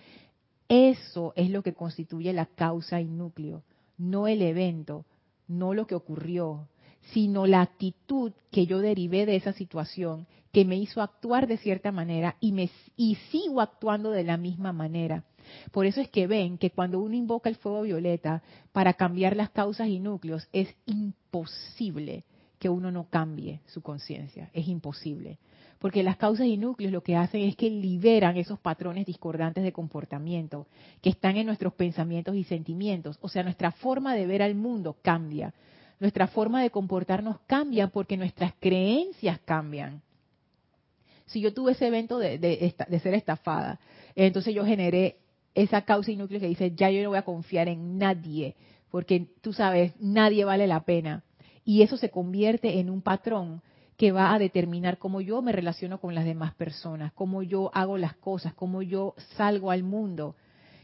Eso 0.70 1.34
es 1.36 1.50
lo 1.50 1.64
que 1.64 1.74
constituye 1.74 2.32
la 2.32 2.46
causa 2.46 3.02
y 3.02 3.06
núcleo, 3.06 3.64
no 4.02 4.28
el 4.28 4.42
evento, 4.42 5.06
no 5.48 5.74
lo 5.74 5.86
que 5.86 5.96
ocurrió, 5.96 6.68
sino 7.14 7.46
la 7.46 7.62
actitud 7.62 8.32
que 8.52 8.66
yo 8.66 8.80
derivé 8.80 9.26
de 9.26 9.36
esa 9.36 9.54
situación 9.54 10.28
que 10.52 10.66
me 10.66 10.78
hizo 10.78 11.02
actuar 11.02 11.48
de 11.48 11.58
cierta 11.58 11.92
manera 11.92 12.36
y, 12.40 12.52
me, 12.52 12.70
y 12.98 13.16
sigo 13.32 13.62
actuando 13.62 14.12
de 14.12 14.24
la 14.24 14.38
misma 14.38 14.74
manera. 14.74 15.24
Por 15.72 15.86
eso 15.86 16.02
es 16.02 16.10
que 16.10 16.28
ven 16.28 16.58
que 16.58 16.72
cuando 16.72 17.00
uno 17.00 17.16
invoca 17.16 17.50
el 17.50 17.56
fuego 17.56 17.84
violeta 17.84 18.42
para 18.72 18.94
cambiar 18.94 19.36
las 19.36 19.52
causas 19.52 19.88
y 19.88 20.00
núcleos, 20.00 20.48
es 20.52 20.76
imposible 20.86 22.26
que 22.60 22.70
uno 22.70 22.92
no 22.92 23.08
cambie 23.10 23.62
su 23.68 23.82
conciencia. 23.82 24.50
Es 24.54 24.68
imposible. 24.68 25.38
Porque 25.82 26.04
las 26.04 26.18
causas 26.18 26.46
y 26.46 26.58
núcleos 26.58 26.94
lo 26.94 27.02
que 27.02 27.16
hacen 27.16 27.42
es 27.42 27.56
que 27.56 27.68
liberan 27.68 28.38
esos 28.38 28.60
patrones 28.60 29.08
discordantes 29.08 29.64
de 29.64 29.72
comportamiento 29.72 30.68
que 31.02 31.10
están 31.10 31.38
en 31.38 31.48
nuestros 31.48 31.74
pensamientos 31.74 32.36
y 32.36 32.44
sentimientos. 32.44 33.18
O 33.20 33.30
sea, 33.30 33.42
nuestra 33.42 33.72
forma 33.72 34.14
de 34.14 34.28
ver 34.28 34.44
al 34.44 34.54
mundo 34.54 34.96
cambia. 35.02 35.56
Nuestra 36.00 36.28
forma 36.28 36.62
de 36.62 36.70
comportarnos 36.70 37.40
cambia 37.48 37.88
porque 37.88 38.16
nuestras 38.16 38.54
creencias 38.60 39.40
cambian. 39.44 40.04
Si 41.26 41.42
yo 41.42 41.52
tuve 41.52 41.72
ese 41.72 41.88
evento 41.88 42.20
de, 42.20 42.38
de 42.38 43.00
ser 43.00 43.16
estafada, 43.16 43.80
entonces 44.14 44.54
yo 44.54 44.64
generé 44.64 45.18
esa 45.56 45.82
causa 45.82 46.12
y 46.12 46.16
núcleo 46.16 46.40
que 46.40 46.48
dice, 46.48 46.76
ya 46.76 46.92
yo 46.92 47.02
no 47.02 47.10
voy 47.10 47.18
a 47.18 47.24
confiar 47.24 47.68
en 47.68 47.98
nadie, 47.98 48.56
porque 48.92 49.30
tú 49.42 49.52
sabes, 49.52 49.94
nadie 50.00 50.46
vale 50.46 50.68
la 50.68 50.82
pena 50.82 51.24
y 51.66 51.82
eso 51.82 51.98
se 51.98 52.10
convierte 52.10 52.80
en 52.80 52.90
un 52.90 53.02
patrón 53.02 53.62
que 54.02 54.12
va 54.12 54.34
a 54.34 54.40
determinar 54.40 54.98
cómo 54.98 55.22
yo 55.22 55.44
me 55.44 55.52
relaciono 55.52 56.00
con 56.00 56.16
las 56.16 56.26
demás 56.26 56.56
personas, 56.56 57.14
cómo 57.14 57.44
yo 57.44 57.70
hago 57.72 58.00
las 58.00 58.16
cosas, 58.16 58.52
cómo 58.56 58.82
yo 58.82 59.14
salgo 59.38 59.70
al 59.70 59.84
mundo. 59.84 60.36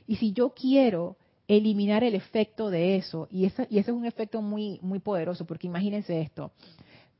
Y 0.05 0.17
si 0.17 0.33
yo 0.33 0.51
quiero 0.51 1.17
eliminar 1.47 2.03
el 2.03 2.13
efecto 2.13 2.69
de 2.69 2.95
eso, 2.95 3.27
y, 3.31 3.45
eso, 3.45 3.63
y 3.71 3.79
ese 3.79 3.89
es 3.89 3.97
un 3.97 4.05
efecto 4.05 4.43
muy, 4.43 4.77
muy 4.83 4.99
poderoso, 4.99 5.45
porque 5.47 5.65
imagínense 5.65 6.21
esto, 6.21 6.51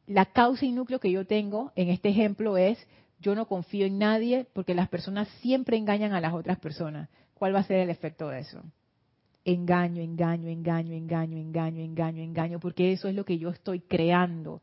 la 0.05 0.25
causa 0.25 0.65
y 0.65 0.71
núcleo 0.71 0.99
que 0.99 1.09
yo 1.09 1.25
tengo 1.25 1.71
en 1.75 1.89
este 1.89 2.09
ejemplo 2.09 2.57
es, 2.57 2.77
yo 3.19 3.33
no 3.33 3.47
confío 3.47 3.87
en 3.87 3.97
nadie 3.97 4.45
porque 4.53 4.75
las 4.75 4.89
personas 4.89 5.27
siempre 5.41 5.77
engañan 5.77 6.13
a 6.13 6.21
las 6.21 6.35
otras 6.35 6.59
personas. 6.59 7.09
¿Cuál 7.33 7.55
va 7.55 7.61
a 7.61 7.63
ser 7.63 7.79
el 7.79 7.89
efecto 7.89 8.29
de 8.29 8.41
eso? 8.41 8.61
engaño, 9.45 10.01
engaño, 10.01 10.49
engaño, 10.49 10.93
engaño, 10.93 11.37
engaño, 11.37 11.81
engaño, 11.81 12.21
engaño, 12.21 12.59
porque 12.59 12.91
eso 12.91 13.07
es 13.07 13.15
lo 13.15 13.23
que 13.23 13.37
yo 13.39 13.49
estoy 13.49 13.79
creando, 13.79 14.61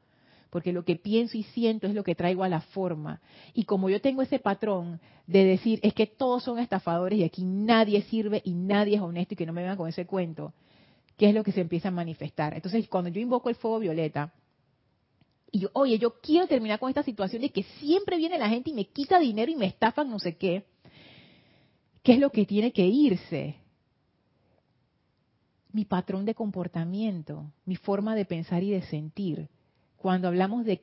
porque 0.54 0.72
lo 0.72 0.84
que 0.84 0.94
pienso 0.94 1.36
y 1.36 1.42
siento 1.42 1.88
es 1.88 1.94
lo 1.94 2.04
que 2.04 2.14
traigo 2.14 2.44
a 2.44 2.48
la 2.48 2.60
forma. 2.60 3.20
Y 3.54 3.64
como 3.64 3.90
yo 3.90 4.00
tengo 4.00 4.22
ese 4.22 4.38
patrón 4.38 5.00
de 5.26 5.44
decir, 5.44 5.80
es 5.82 5.92
que 5.94 6.06
todos 6.06 6.44
son 6.44 6.60
estafadores 6.60 7.18
y 7.18 7.24
aquí 7.24 7.42
nadie 7.42 8.02
sirve 8.02 8.40
y 8.44 8.54
nadie 8.54 8.94
es 8.94 9.02
honesto 9.02 9.34
y 9.34 9.36
que 9.36 9.46
no 9.46 9.52
me 9.52 9.62
vengan 9.62 9.76
con 9.76 9.88
ese 9.88 10.06
cuento, 10.06 10.54
¿qué 11.16 11.30
es 11.30 11.34
lo 11.34 11.42
que 11.42 11.50
se 11.50 11.60
empieza 11.60 11.88
a 11.88 11.90
manifestar? 11.90 12.54
Entonces, 12.54 12.86
cuando 12.86 13.10
yo 13.10 13.20
invoco 13.20 13.48
el 13.48 13.56
fuego 13.56 13.80
violeta, 13.80 14.32
y 15.50 15.58
yo, 15.58 15.70
oye, 15.72 15.98
yo 15.98 16.20
quiero 16.20 16.46
terminar 16.46 16.78
con 16.78 16.88
esta 16.88 17.02
situación 17.02 17.42
de 17.42 17.50
que 17.50 17.64
siempre 17.80 18.16
viene 18.16 18.38
la 18.38 18.48
gente 18.48 18.70
y 18.70 18.74
me 18.74 18.84
quita 18.84 19.18
dinero 19.18 19.50
y 19.50 19.56
me 19.56 19.66
estafan 19.66 20.08
no 20.08 20.20
sé 20.20 20.36
qué, 20.36 20.66
¿qué 22.04 22.12
es 22.12 22.20
lo 22.20 22.30
que 22.30 22.46
tiene 22.46 22.72
que 22.72 22.86
irse? 22.86 23.56
mi 25.72 25.84
patrón 25.84 26.24
de 26.24 26.36
comportamiento, 26.36 27.50
mi 27.64 27.74
forma 27.74 28.14
de 28.14 28.24
pensar 28.24 28.62
y 28.62 28.70
de 28.70 28.82
sentir. 28.82 29.48
Cuando 30.04 30.28
hablamos 30.28 30.66
de 30.66 30.82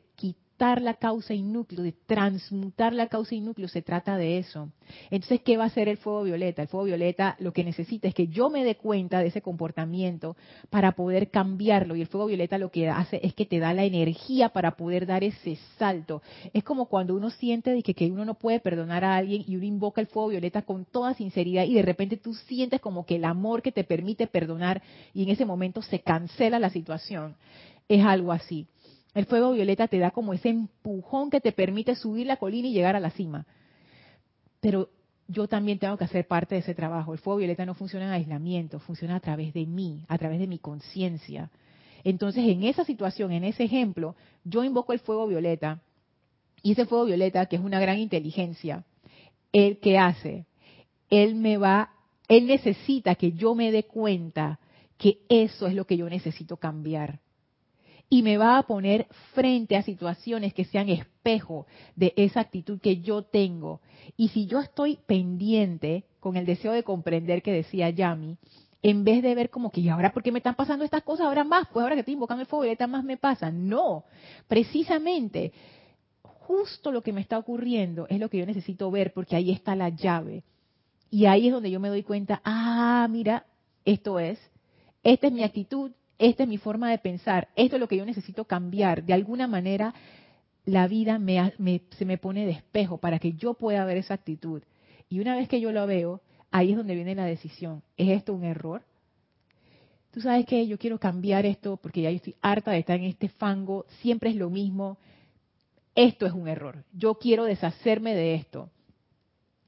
la 0.79 0.93
causa 0.93 1.33
y 1.33 1.41
núcleo, 1.41 1.81
de 1.81 1.91
transmutar 1.91 2.93
la 2.93 3.07
causa 3.07 3.33
y 3.33 3.41
núcleo, 3.41 3.67
se 3.67 3.81
trata 3.81 4.15
de 4.15 4.37
eso. 4.37 4.69
Entonces, 5.09 5.41
¿qué 5.41 5.57
va 5.57 5.63
a 5.63 5.67
hacer 5.67 5.87
el 5.87 5.97
fuego 5.97 6.21
violeta? 6.21 6.61
El 6.61 6.67
fuego 6.67 6.85
violeta 6.85 7.35
lo 7.39 7.51
que 7.51 7.63
necesita 7.63 8.07
es 8.07 8.13
que 8.13 8.27
yo 8.27 8.51
me 8.51 8.63
dé 8.63 8.75
cuenta 8.75 9.19
de 9.19 9.27
ese 9.27 9.41
comportamiento 9.41 10.37
para 10.69 10.91
poder 10.91 11.31
cambiarlo. 11.31 11.95
Y 11.95 12.01
el 12.01 12.07
fuego 12.07 12.27
violeta 12.27 12.59
lo 12.59 12.69
que 12.69 12.89
hace 12.89 13.19
es 13.23 13.33
que 13.33 13.47
te 13.47 13.57
da 13.57 13.73
la 13.73 13.85
energía 13.85 14.49
para 14.49 14.75
poder 14.75 15.07
dar 15.07 15.23
ese 15.23 15.57
salto. 15.79 16.21
Es 16.53 16.63
como 16.63 16.85
cuando 16.85 17.15
uno 17.15 17.31
siente 17.31 17.81
que, 17.81 17.95
que 17.95 18.11
uno 18.11 18.23
no 18.23 18.35
puede 18.35 18.59
perdonar 18.59 19.03
a 19.03 19.15
alguien 19.15 19.43
y 19.47 19.55
uno 19.55 19.65
invoca 19.65 19.99
el 19.99 20.07
fuego 20.07 20.29
violeta 20.29 20.61
con 20.61 20.85
toda 20.85 21.15
sinceridad 21.15 21.63
y 21.63 21.73
de 21.73 21.81
repente 21.81 22.17
tú 22.17 22.35
sientes 22.35 22.79
como 22.79 23.07
que 23.07 23.15
el 23.15 23.25
amor 23.25 23.63
que 23.63 23.71
te 23.71 23.83
permite 23.83 24.27
perdonar 24.27 24.83
y 25.11 25.23
en 25.23 25.29
ese 25.29 25.45
momento 25.45 25.81
se 25.81 26.01
cancela 26.01 26.59
la 26.59 26.69
situación. 26.69 27.35
Es 27.87 28.05
algo 28.05 28.31
así. 28.31 28.67
El 29.13 29.25
fuego 29.25 29.51
violeta 29.51 29.87
te 29.87 29.99
da 29.99 30.11
como 30.11 30.33
ese 30.33 30.49
empujón 30.49 31.29
que 31.29 31.41
te 31.41 31.51
permite 31.51 31.95
subir 31.95 32.27
la 32.27 32.37
colina 32.37 32.67
y 32.67 32.73
llegar 32.73 32.95
a 32.95 32.99
la 32.99 33.11
cima. 33.11 33.45
Pero 34.61 34.89
yo 35.27 35.47
también 35.47 35.79
tengo 35.79 35.97
que 35.97 36.05
hacer 36.05 36.27
parte 36.27 36.55
de 36.55 36.61
ese 36.61 36.75
trabajo. 36.75 37.13
El 37.13 37.19
fuego 37.19 37.39
violeta 37.39 37.65
no 37.65 37.73
funciona 37.73 38.05
en 38.05 38.11
aislamiento, 38.11 38.79
funciona 38.79 39.15
a 39.17 39.19
través 39.19 39.53
de 39.53 39.65
mí, 39.65 40.05
a 40.07 40.17
través 40.17 40.39
de 40.39 40.47
mi 40.47 40.59
conciencia. 40.59 41.49
Entonces, 42.03 42.45
en 42.47 42.63
esa 42.63 42.85
situación, 42.85 43.31
en 43.31 43.43
ese 43.43 43.63
ejemplo, 43.63 44.15
yo 44.43 44.63
invoco 44.63 44.93
el 44.93 44.99
fuego 44.99 45.27
violeta. 45.27 45.81
Y 46.63 46.73
ese 46.73 46.85
fuego 46.85 47.05
violeta, 47.05 47.45
que 47.47 47.57
es 47.57 47.61
una 47.61 47.79
gran 47.79 47.97
inteligencia, 47.99 48.85
¿él 49.51 49.79
qué 49.79 49.97
hace? 49.97 50.45
Él 51.09 51.35
me 51.35 51.57
va, 51.57 51.91
él 52.27 52.47
necesita 52.47 53.15
que 53.15 53.33
yo 53.33 53.55
me 53.55 53.71
dé 53.71 53.83
cuenta 53.83 54.59
que 54.97 55.19
eso 55.27 55.67
es 55.67 55.73
lo 55.73 55.85
que 55.85 55.97
yo 55.97 56.09
necesito 56.09 56.57
cambiar 56.57 57.19
y 58.13 58.23
me 58.23 58.37
va 58.37 58.57
a 58.57 58.63
poner 58.63 59.07
frente 59.33 59.77
a 59.77 59.83
situaciones 59.83 60.53
que 60.53 60.65
sean 60.65 60.89
espejo 60.89 61.65
de 61.95 62.13
esa 62.17 62.41
actitud 62.41 62.77
que 62.81 62.97
yo 62.97 63.21
tengo. 63.23 63.79
Y 64.17 64.27
si 64.27 64.47
yo 64.47 64.59
estoy 64.59 64.99
pendiente 65.07 66.03
con 66.19 66.35
el 66.35 66.45
deseo 66.45 66.73
de 66.73 66.83
comprender 66.83 67.41
que 67.41 67.53
decía 67.53 67.89
Yami, 67.89 68.37
en 68.81 69.05
vez 69.05 69.23
de 69.23 69.33
ver 69.33 69.49
como 69.49 69.71
que, 69.71 69.79
¿y 69.79 69.87
ahora 69.87 70.11
por 70.11 70.23
qué 70.23 70.33
me 70.33 70.39
están 70.39 70.55
pasando 70.55 70.83
estas 70.83 71.03
cosas? 71.03 71.25
Ahora 71.25 71.45
más, 71.45 71.69
pues 71.71 71.83
ahora 71.83 71.95
que 71.95 72.01
estoy 72.01 72.15
invocando 72.15 72.41
el 72.41 72.47
fuego 72.47 72.63
violeta 72.63 72.85
más 72.85 73.05
me 73.05 73.15
pasa. 73.15 73.49
No, 73.49 74.03
precisamente, 74.49 75.53
justo 76.21 76.91
lo 76.91 77.01
que 77.01 77.13
me 77.13 77.21
está 77.21 77.37
ocurriendo 77.37 78.07
es 78.09 78.19
lo 78.19 78.29
que 78.29 78.39
yo 78.39 78.45
necesito 78.45 78.91
ver 78.91 79.13
porque 79.13 79.37
ahí 79.37 79.51
está 79.51 79.73
la 79.73 79.87
llave. 79.87 80.43
Y 81.09 81.27
ahí 81.27 81.47
es 81.47 81.53
donde 81.53 81.71
yo 81.71 81.79
me 81.79 81.87
doy 81.87 82.03
cuenta, 82.03 82.41
ah, 82.43 83.07
mira, 83.09 83.45
esto 83.85 84.19
es, 84.19 84.37
esta 85.01 85.27
es 85.27 85.33
mi 85.33 85.43
actitud, 85.43 85.93
esta 86.21 86.43
es 86.43 86.49
mi 86.49 86.59
forma 86.59 86.91
de 86.91 86.99
pensar, 86.99 87.47
esto 87.55 87.77
es 87.77 87.79
lo 87.79 87.87
que 87.87 87.97
yo 87.97 88.05
necesito 88.05 88.45
cambiar. 88.45 89.03
De 89.03 89.13
alguna 89.13 89.47
manera, 89.47 89.91
la 90.65 90.87
vida 90.87 91.19
se 91.97 92.05
me 92.05 92.17
pone 92.19 92.45
de 92.45 92.51
espejo 92.51 92.99
para 92.99 93.17
que 93.17 93.33
yo 93.33 93.55
pueda 93.55 93.83
ver 93.85 93.97
esa 93.97 94.13
actitud. 94.13 94.61
Y 95.09 95.19
una 95.19 95.35
vez 95.35 95.49
que 95.49 95.59
yo 95.59 95.71
lo 95.71 95.87
veo, 95.87 96.21
ahí 96.51 96.71
es 96.71 96.77
donde 96.77 96.93
viene 96.93 97.15
la 97.15 97.25
decisión. 97.25 97.81
¿Es 97.97 98.09
esto 98.09 98.35
un 98.35 98.43
error? 98.43 98.83
Tú 100.11 100.21
sabes 100.21 100.45
que 100.45 100.67
yo 100.67 100.77
quiero 100.77 100.99
cambiar 100.99 101.47
esto 101.47 101.77
porque 101.77 102.03
ya 102.03 102.11
estoy 102.11 102.35
harta 102.39 102.69
de 102.69 102.79
estar 102.79 102.99
en 102.99 103.05
este 103.05 103.27
fango, 103.27 103.87
siempre 104.01 104.29
es 104.29 104.35
lo 104.35 104.51
mismo. 104.51 104.99
Esto 105.95 106.27
es 106.27 106.33
un 106.33 106.47
error. 106.47 106.83
Yo 106.93 107.15
quiero 107.15 107.45
deshacerme 107.45 108.13
de 108.13 108.35
esto 108.35 108.69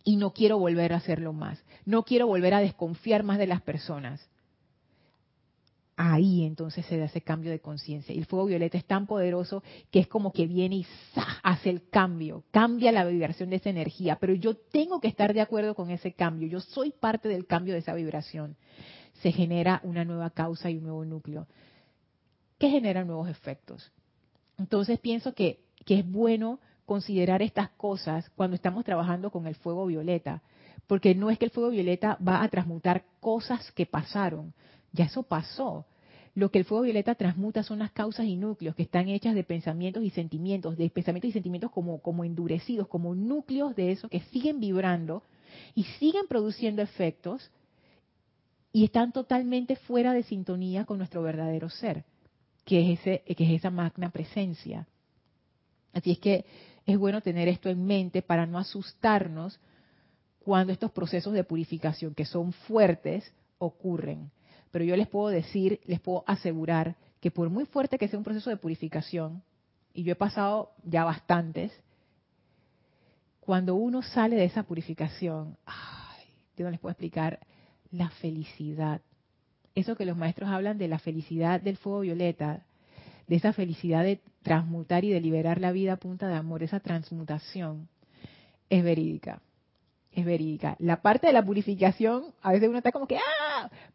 y 0.03 0.17
no 0.17 0.33
quiero 0.33 0.59
volver 0.59 0.93
a 0.93 0.97
hacerlo 0.97 1.33
más. 1.33 1.63
No 1.83 2.03
quiero 2.03 2.27
volver 2.27 2.53
a 2.53 2.59
desconfiar 2.59 3.23
más 3.23 3.39
de 3.39 3.47
las 3.47 3.63
personas 3.63 4.29
ahí 5.95 6.43
entonces 6.43 6.85
se 6.85 6.97
da 6.97 7.05
ese 7.05 7.21
cambio 7.21 7.51
de 7.51 7.59
conciencia. 7.59 8.13
Y 8.13 8.19
el 8.19 8.25
fuego 8.25 8.45
violeta 8.45 8.77
es 8.77 8.85
tan 8.85 9.05
poderoso 9.07 9.63
que 9.91 9.99
es 9.99 10.07
como 10.07 10.31
que 10.31 10.47
viene 10.47 10.77
y 10.77 10.87
hace 11.43 11.69
el 11.69 11.89
cambio, 11.89 12.43
cambia 12.51 12.91
la 12.91 13.05
vibración 13.05 13.49
de 13.49 13.57
esa 13.57 13.69
energía, 13.69 14.17
pero 14.19 14.33
yo 14.33 14.55
tengo 14.55 14.99
que 14.99 15.07
estar 15.07 15.33
de 15.33 15.41
acuerdo 15.41 15.75
con 15.75 15.89
ese 15.89 16.13
cambio, 16.13 16.47
yo 16.47 16.59
soy 16.59 16.91
parte 16.91 17.29
del 17.29 17.45
cambio 17.45 17.73
de 17.73 17.79
esa 17.79 17.93
vibración. 17.93 18.55
Se 19.21 19.31
genera 19.31 19.79
una 19.83 20.03
nueva 20.03 20.31
causa 20.31 20.69
y 20.69 20.77
un 20.77 20.83
nuevo 20.83 21.05
núcleo 21.05 21.47
que 22.57 22.69
genera 22.69 23.03
nuevos 23.03 23.29
efectos. 23.29 23.91
Entonces 24.57 24.99
pienso 24.99 25.33
que, 25.33 25.59
que 25.85 25.99
es 25.99 26.09
bueno 26.09 26.59
considerar 26.85 27.41
estas 27.41 27.69
cosas 27.71 28.29
cuando 28.35 28.55
estamos 28.55 28.85
trabajando 28.85 29.31
con 29.31 29.47
el 29.47 29.55
fuego 29.55 29.85
violeta, 29.85 30.41
porque 30.87 31.15
no 31.15 31.29
es 31.29 31.37
que 31.37 31.45
el 31.45 31.51
fuego 31.51 31.69
violeta 31.69 32.17
va 32.25 32.43
a 32.43 32.49
transmutar 32.49 33.03
cosas 33.19 33.71
que 33.71 33.85
pasaron, 33.85 34.53
ya 34.93 35.05
eso 35.05 35.23
pasó. 35.23 35.85
Lo 36.35 36.49
que 36.49 36.59
el 36.59 36.65
fuego 36.65 36.83
violeta 36.83 37.13
transmuta 37.15 37.61
son 37.61 37.79
las 37.79 37.91
causas 37.91 38.25
y 38.25 38.35
núcleos 38.35 38.75
que 38.75 38.83
están 38.83 39.09
hechas 39.09 39.35
de 39.35 39.43
pensamientos 39.43 40.03
y 40.03 40.09
sentimientos, 40.09 40.77
de 40.77 40.89
pensamientos 40.89 41.29
y 41.29 41.33
sentimientos 41.33 41.71
como, 41.71 42.23
endurecidos, 42.23 42.87
como 42.87 43.13
núcleos 43.13 43.75
de 43.75 43.91
eso 43.91 44.09
que 44.09 44.21
siguen 44.31 44.59
vibrando 44.59 45.23
y 45.75 45.83
siguen 45.99 46.27
produciendo 46.27 46.81
efectos 46.81 47.51
y 48.71 48.85
están 48.85 49.11
totalmente 49.11 49.75
fuera 49.75 50.13
de 50.13 50.23
sintonía 50.23 50.85
con 50.85 50.97
nuestro 50.97 51.21
verdadero 51.21 51.69
ser, 51.69 52.03
que 52.65 52.93
es, 52.93 52.99
ese, 52.99 53.23
que 53.35 53.43
es 53.43 53.59
esa 53.59 53.69
magna 53.69 54.09
presencia. 54.09 54.87
Así 55.91 56.11
es 56.11 56.19
que 56.19 56.45
es 56.87 56.97
bueno 56.97 57.21
tener 57.21 57.47
esto 57.47 57.69
en 57.69 57.85
mente 57.85 58.23
para 58.23 58.47
no 58.47 58.57
asustarnos 58.57 59.59
cuando 60.39 60.73
estos 60.73 60.91
procesos 60.91 61.33
de 61.33 61.43
purificación, 61.43 62.15
que 62.15 62.25
son 62.25 62.51
fuertes, 62.51 63.31
ocurren. 63.59 64.31
Pero 64.73 64.85
yo 64.85 64.97
les 64.97 65.07
puedo 65.07 65.27
decir, 65.27 65.79
les 65.85 65.99
puedo 65.99 66.23
asegurar 66.25 66.95
que 67.21 67.29
por 67.29 67.51
muy 67.51 67.65
fuerte 67.65 67.99
que 67.99 68.07
sea 68.07 68.17
un 68.17 68.25
proceso 68.25 68.49
de 68.49 68.57
purificación, 68.57 69.43
y 69.93 70.01
yo 70.01 70.13
he 70.13 70.15
pasado 70.15 70.71
ya 70.83 71.03
bastantes, 71.03 71.71
cuando 73.39 73.75
uno 73.75 74.01
sale 74.01 74.35
de 74.35 74.45
esa 74.45 74.63
purificación, 74.63 75.57
ay, 75.67 76.25
yo 76.57 76.65
no 76.65 76.71
les 76.71 76.79
puedo 76.79 76.91
explicar 76.91 77.39
la 77.91 78.09
felicidad. 78.09 79.01
Eso 79.75 79.95
que 79.95 80.07
los 80.07 80.17
maestros 80.17 80.49
hablan 80.49 80.79
de 80.79 80.87
la 80.87 80.97
felicidad 80.97 81.61
del 81.61 81.77
fuego 81.77 81.99
violeta, 81.99 82.65
de 83.27 83.35
esa 83.35 83.53
felicidad 83.53 84.03
de 84.03 84.21
transmutar 84.41 85.05
y 85.05 85.11
de 85.11 85.21
liberar 85.21 85.61
la 85.61 85.71
vida 85.71 85.93
a 85.93 85.97
punta 85.97 86.27
de 86.27 86.33
amor, 86.33 86.63
esa 86.63 86.79
transmutación, 86.79 87.89
es 88.71 88.83
verídica. 88.83 89.39
Es 90.11 90.25
verídica. 90.25 90.75
La 90.79 91.03
parte 91.03 91.27
de 91.27 91.33
la 91.33 91.45
purificación, 91.45 92.33
a 92.41 92.53
veces 92.53 92.69
uno 92.69 92.79
está 92.79 92.91
como 92.91 93.05
que, 93.05 93.17
¡ah! 93.17 93.42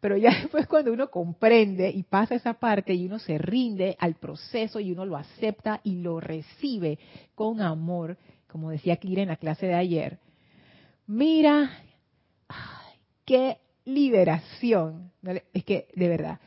Pero 0.00 0.16
ya 0.16 0.30
después 0.42 0.66
cuando 0.66 0.92
uno 0.92 1.10
comprende 1.10 1.90
y 1.90 2.02
pasa 2.02 2.34
esa 2.34 2.54
parte 2.54 2.94
y 2.94 3.06
uno 3.06 3.18
se 3.18 3.38
rinde 3.38 3.96
al 3.98 4.14
proceso 4.14 4.80
y 4.80 4.92
uno 4.92 5.04
lo 5.04 5.16
acepta 5.16 5.80
y 5.84 5.96
lo 5.96 6.20
recibe 6.20 6.98
con 7.34 7.60
amor, 7.60 8.16
como 8.46 8.70
decía 8.70 8.96
Kira 8.96 9.22
en 9.22 9.28
la 9.28 9.36
clase 9.36 9.66
de 9.66 9.74
ayer, 9.74 10.18
mira, 11.06 11.70
qué 13.24 13.58
liberación. 13.84 15.10
Es 15.52 15.64
que, 15.64 15.88
de 15.94 16.08
verdad, 16.08 16.38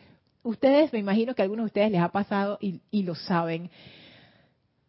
ustedes, 0.43 0.91
me 0.93 0.99
imagino 0.99 1.35
que 1.35 1.41
a 1.41 1.43
algunos 1.43 1.65
de 1.65 1.67
ustedes 1.67 1.91
les 1.91 2.01
ha 2.01 2.09
pasado 2.09 2.57
y, 2.61 3.03
lo 3.03 3.15
saben. 3.15 3.69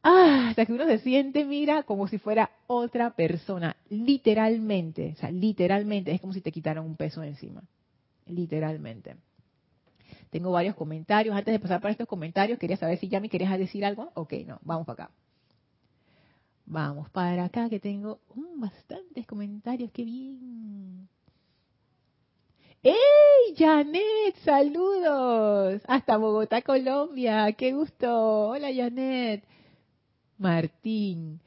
Ah, 0.02 0.48
hasta 0.48 0.66
que 0.66 0.72
uno 0.72 0.86
se 0.86 0.98
siente, 0.98 1.44
mira, 1.44 1.82
como 1.84 2.08
si 2.08 2.18
fuera 2.18 2.50
otra 2.66 3.10
persona, 3.10 3.76
literalmente, 3.88 5.12
o 5.16 5.20
sea, 5.20 5.30
literalmente, 5.30 6.12
es 6.12 6.20
como 6.20 6.32
si 6.32 6.40
te 6.40 6.50
quitaran 6.50 6.84
un 6.84 6.96
peso 6.96 7.22
encima, 7.22 7.62
literalmente. 8.26 9.16
Tengo 10.30 10.50
varios 10.50 10.74
comentarios. 10.74 11.36
Antes 11.36 11.52
de 11.52 11.60
pasar 11.60 11.80
para 11.80 11.92
estos 11.92 12.08
comentarios, 12.08 12.58
quería 12.58 12.76
saber 12.76 12.98
si 12.98 13.08
ya 13.08 13.20
me 13.20 13.28
querías 13.28 13.58
decir 13.58 13.84
algo. 13.84 14.10
Ok, 14.14 14.32
no, 14.46 14.58
vamos 14.62 14.86
para 14.86 15.04
acá. 15.04 15.14
Vamos 16.64 17.10
para 17.10 17.44
acá, 17.44 17.68
que 17.68 17.80
tengo 17.80 18.20
uh, 18.34 18.60
bastantes 18.60 19.26
comentarios. 19.26 19.90
¡Qué 19.90 20.04
bien! 20.04 21.08
¡Ey, 22.82 23.54
Janet! 23.56 24.36
¡Saludos! 24.44 25.82
Hasta 25.86 26.16
Bogotá, 26.16 26.62
Colombia. 26.62 27.52
¡Qué 27.52 27.72
gusto! 27.72 28.48
Hola, 28.48 28.68
Janet. 28.74 29.44
Martín. 30.38 31.40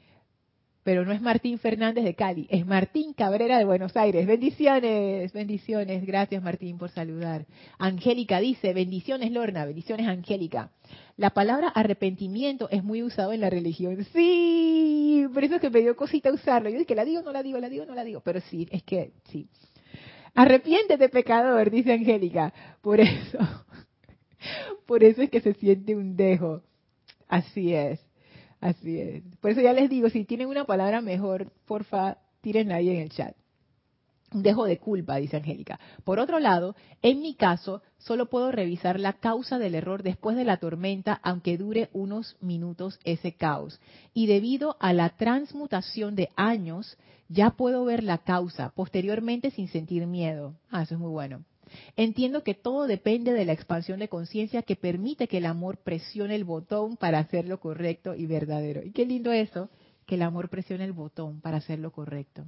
Pero 0.86 1.04
no 1.04 1.10
es 1.10 1.20
Martín 1.20 1.58
Fernández 1.58 2.04
de 2.04 2.14
Cali, 2.14 2.46
es 2.48 2.64
Martín 2.64 3.12
Cabrera 3.12 3.58
de 3.58 3.64
Buenos 3.64 3.96
Aires. 3.96 4.24
Bendiciones, 4.24 5.32
bendiciones. 5.32 6.06
Gracias, 6.06 6.40
Martín, 6.40 6.78
por 6.78 6.90
saludar. 6.90 7.44
Angélica 7.76 8.38
dice, 8.38 8.72
bendiciones, 8.72 9.32
Lorna, 9.32 9.64
bendiciones, 9.64 10.06
Angélica. 10.06 10.70
La 11.16 11.30
palabra 11.30 11.70
arrepentimiento 11.70 12.68
es 12.70 12.84
muy 12.84 13.02
usado 13.02 13.32
en 13.32 13.40
la 13.40 13.50
religión. 13.50 14.06
Sí, 14.12 15.26
por 15.34 15.42
eso 15.42 15.56
es 15.56 15.60
que 15.60 15.70
me 15.70 15.80
dio 15.80 15.96
cosita 15.96 16.30
usarlo. 16.30 16.70
Yo 16.70 16.78
dije, 16.78 16.94
la 16.94 17.04
digo, 17.04 17.20
no 17.22 17.32
la 17.32 17.42
digo, 17.42 17.58
la 17.58 17.68
digo, 17.68 17.84
no 17.84 17.96
la 17.96 18.04
digo. 18.04 18.20
Pero 18.20 18.40
sí, 18.42 18.68
es 18.70 18.84
que 18.84 19.10
sí. 19.32 19.48
Arrepiéntete, 20.36 21.08
pecador, 21.08 21.68
dice 21.68 21.94
Angélica. 21.94 22.54
Por 22.80 23.00
eso, 23.00 23.38
por 24.86 25.02
eso 25.02 25.20
es 25.20 25.30
que 25.30 25.40
se 25.40 25.52
siente 25.54 25.96
un 25.96 26.14
dejo. 26.14 26.62
Así 27.26 27.74
es, 27.74 28.05
así 28.60 28.98
es. 28.98 29.22
Por 29.40 29.50
eso 29.50 29.60
ya 29.60 29.72
les 29.72 29.90
digo, 29.90 30.08
si 30.10 30.24
tienen 30.24 30.48
una 30.48 30.64
palabra 30.64 31.00
mejor, 31.00 31.52
porfa, 31.66 32.18
tírenla 32.40 32.76
ahí 32.76 32.90
en 32.90 33.02
el 33.02 33.10
chat. 33.10 33.36
Dejo 34.32 34.64
de 34.64 34.78
culpa, 34.78 35.16
dice 35.16 35.36
Angélica. 35.36 35.78
Por 36.04 36.18
otro 36.18 36.40
lado, 36.40 36.74
en 37.00 37.20
mi 37.20 37.34
caso, 37.34 37.82
solo 37.98 38.26
puedo 38.26 38.50
revisar 38.50 38.98
la 38.98 39.14
causa 39.14 39.58
del 39.58 39.76
error 39.76 40.02
después 40.02 40.36
de 40.36 40.44
la 40.44 40.56
tormenta, 40.56 41.20
aunque 41.22 41.56
dure 41.56 41.90
unos 41.92 42.36
minutos 42.40 42.98
ese 43.04 43.32
caos. 43.32 43.80
Y 44.14 44.26
debido 44.26 44.76
a 44.80 44.92
la 44.92 45.10
transmutación 45.10 46.16
de 46.16 46.30
años, 46.34 46.98
ya 47.28 47.50
puedo 47.50 47.84
ver 47.84 48.02
la 48.02 48.18
causa 48.18 48.70
posteriormente 48.70 49.50
sin 49.52 49.68
sentir 49.68 50.06
miedo. 50.06 50.54
Ah, 50.70 50.82
eso 50.82 50.94
es 50.94 51.00
muy 51.00 51.10
bueno. 51.10 51.44
Entiendo 51.96 52.42
que 52.42 52.54
todo 52.54 52.86
depende 52.86 53.32
de 53.32 53.44
la 53.44 53.52
expansión 53.52 53.98
de 53.98 54.08
conciencia 54.08 54.62
que 54.62 54.76
permite 54.76 55.28
que 55.28 55.38
el 55.38 55.46
amor 55.46 55.78
presione 55.78 56.34
el 56.34 56.44
botón 56.44 56.96
para 56.96 57.18
hacer 57.18 57.46
lo 57.46 57.60
correcto 57.60 58.14
y 58.14 58.26
verdadero. 58.26 58.82
Y 58.84 58.92
qué 58.92 59.04
lindo 59.04 59.32
eso, 59.32 59.68
que 60.06 60.14
el 60.14 60.22
amor 60.22 60.48
presione 60.48 60.84
el 60.84 60.92
botón 60.92 61.40
para 61.40 61.58
hacer 61.58 61.78
lo 61.78 61.90
correcto. 61.90 62.44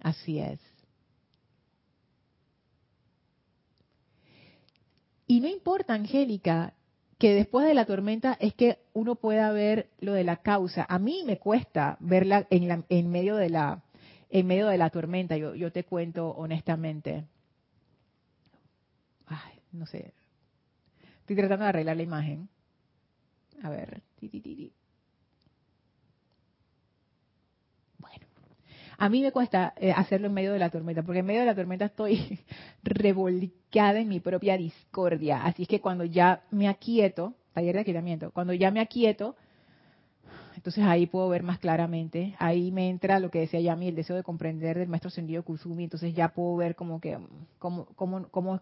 Así 0.00 0.38
es. 0.38 0.60
Y 5.26 5.40
no 5.40 5.48
importa, 5.48 5.94
Angélica, 5.94 6.74
que 7.18 7.34
después 7.34 7.66
de 7.66 7.74
la 7.74 7.86
tormenta 7.86 8.36
es 8.40 8.54
que 8.54 8.78
uno 8.92 9.16
pueda 9.16 9.50
ver 9.50 9.90
lo 10.00 10.12
de 10.12 10.24
la 10.24 10.36
causa. 10.36 10.86
A 10.88 10.98
mí 10.98 11.22
me 11.26 11.38
cuesta 11.38 11.96
verla 12.00 12.46
en, 12.50 12.84
en 12.88 13.10
medio 13.10 13.36
de 13.36 13.50
la 13.50 13.82
en 14.28 14.46
medio 14.46 14.66
de 14.66 14.78
la 14.78 14.90
tormenta. 14.90 15.36
Yo 15.36 15.72
te 15.72 15.84
cuento 15.84 16.30
honestamente. 16.30 17.24
Ay, 19.26 19.60
no 19.72 19.86
sé. 19.86 20.14
Estoy 21.20 21.36
tratando 21.36 21.64
de 21.64 21.68
arreglar 21.70 21.96
la 21.96 22.02
imagen. 22.02 22.48
A 23.62 23.70
ver. 23.70 24.02
A 28.98 29.08
mí 29.08 29.22
me 29.22 29.32
cuesta 29.32 29.74
eh, 29.76 29.92
hacerlo 29.92 30.28
en 30.28 30.34
medio 30.34 30.52
de 30.52 30.58
la 30.58 30.70
tormenta, 30.70 31.02
porque 31.02 31.20
en 31.20 31.26
medio 31.26 31.40
de 31.40 31.46
la 31.46 31.54
tormenta 31.54 31.84
estoy 31.84 32.40
revolcada 32.82 34.00
en 34.00 34.08
mi 34.08 34.20
propia 34.20 34.56
discordia. 34.56 35.44
Así 35.44 35.62
es 35.62 35.68
que 35.68 35.80
cuando 35.80 36.04
ya 36.04 36.42
me 36.50 36.68
aquieto, 36.68 37.34
taller 37.52 37.74
de 37.74 37.82
aquietamiento, 37.82 38.30
cuando 38.30 38.54
ya 38.54 38.70
me 38.70 38.80
aquieto, 38.80 39.36
entonces 40.54 40.82
ahí 40.84 41.06
puedo 41.06 41.28
ver 41.28 41.42
más 41.42 41.58
claramente. 41.58 42.34
Ahí 42.38 42.72
me 42.72 42.88
entra 42.88 43.20
lo 43.20 43.30
que 43.30 43.40
decía 43.40 43.60
Yami, 43.60 43.88
el 43.88 43.94
deseo 43.94 44.16
de 44.16 44.22
comprender 44.22 44.78
del 44.78 44.88
maestro 44.88 45.10
Sendido 45.10 45.44
Kusumi. 45.44 45.84
Entonces 45.84 46.14
ya 46.14 46.28
puedo 46.28 46.56
ver 46.56 46.74
como 46.74 46.98
que, 46.98 47.18
cómo, 47.58 47.84
cómo, 47.96 48.28
cómo, 48.30 48.60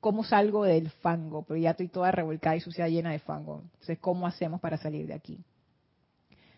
cómo 0.00 0.24
salgo 0.24 0.64
del 0.64 0.90
fango, 0.90 1.42
pero 1.42 1.58
ya 1.58 1.70
estoy 1.70 1.88
toda 1.88 2.10
revolcada 2.10 2.56
y 2.56 2.60
sucia, 2.60 2.88
llena 2.88 3.12
de 3.12 3.18
fango. 3.18 3.62
Entonces, 3.72 3.98
¿cómo 3.98 4.26
hacemos 4.26 4.60
para 4.60 4.76
salir 4.76 5.06
de 5.06 5.14
aquí? 5.14 5.38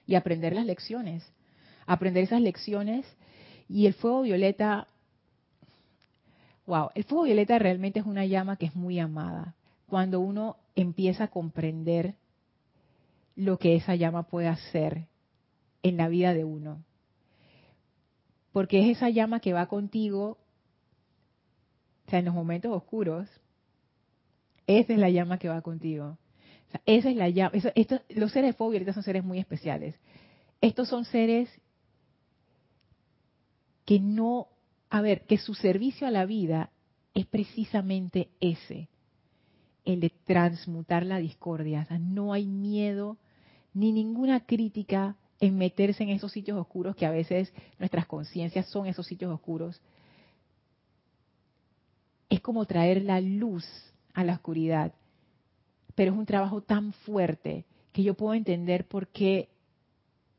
Y 0.07 0.15
aprender 0.15 0.53
las 0.55 0.67
lecciones 0.67 1.25
aprender 1.87 2.25
esas 2.25 2.41
lecciones. 2.41 3.07
Y 3.69 3.87
el 3.87 3.95
fuego 3.95 4.23
violeta, 4.23 4.89
wow, 6.67 6.91
el 6.95 7.05
fuego 7.05 7.25
violeta 7.25 7.59
realmente 7.59 8.01
es 8.01 8.07
una 8.07 8.27
llama 8.27 8.57
que 8.57 8.67
es 8.67 8.75
muy 8.75 8.99
amada. 8.99 9.55
Cuando 9.89 10.21
uno 10.21 10.57
empieza 10.75 11.25
a 11.25 11.29
comprender 11.29 12.15
lo 13.37 13.59
que 13.59 13.77
esa 13.77 13.95
llama 13.95 14.25
puede 14.25 14.49
hacer 14.49 15.07
en 15.83 15.97
la 15.97 16.09
vida 16.09 16.35
de 16.35 16.45
uno. 16.45 16.83
Porque 18.53 18.81
es 18.81 18.97
esa 18.97 19.09
llama 19.09 19.41
que 19.41 19.55
va 19.55 19.67
contigo, 19.67 20.39
sea, 22.13 22.19
en 22.19 22.27
los 22.27 22.35
momentos 22.35 22.71
oscuros, 22.73 23.29
esa 24.67 24.93
es 24.93 24.99
la 24.99 25.11
llama 25.11 25.39
que 25.39 25.49
va 25.49 25.63
contigo. 25.63 26.19
esa 26.87 27.11
es 27.11 27.17
la 27.17 27.29
llama. 27.29 27.53
los 28.11 28.33
seres 28.33 28.57
de 28.57 28.69
violeta 28.69 28.93
son 28.93 29.03
seres 29.03 29.25
muy 29.25 29.39
especiales. 29.39 29.99
Estos 30.61 30.89
son 30.89 31.05
seres 31.05 31.49
que 33.85 33.99
no, 33.99 34.49
a 34.91 35.01
ver, 35.01 35.27
que 35.27 35.39
su 35.39 35.55
servicio 35.55 36.07
a 36.07 36.11
la 36.11 36.25
vida 36.25 36.71
es 37.15 37.27
precisamente 37.27 38.29
ese, 38.41 38.89
el 39.85 40.01
de 40.01 40.11
transmutar 40.25 41.05
la 41.05 41.19
discordia. 41.19 41.83
O 41.83 41.87
sea, 41.87 41.99
no 41.99 42.33
hay 42.33 42.47
miedo 42.47 43.19
ni 43.75 43.91
ninguna 43.91 44.47
crítica 44.47 45.17
en 45.41 45.57
meterse 45.57 46.05
en 46.05 46.11
esos 46.11 46.31
sitios 46.31 46.59
oscuros 46.59 46.95
que 46.95 47.07
a 47.07 47.11
veces 47.11 47.53
nuestras 47.79 48.07
conciencias 48.07 48.67
son 48.67 48.87
esos 48.87 49.07
sitios 49.07 49.33
oscuros. 49.33 49.81
Es 52.33 52.41
como 52.41 52.65
traer 52.65 53.03
la 53.03 53.21
luz 53.21 53.63
a 54.15 54.25
la 54.25 54.33
oscuridad, 54.33 54.95
pero 55.95 56.13
es 56.13 56.19
un 56.19 56.25
trabajo 56.25 56.63
tan 56.63 56.95
fuerte 56.95 57.67
que 57.93 58.03
yo 58.03 58.15
puedo 58.15 58.33
entender 58.33 58.89
por 58.89 59.09
qué 59.09 59.51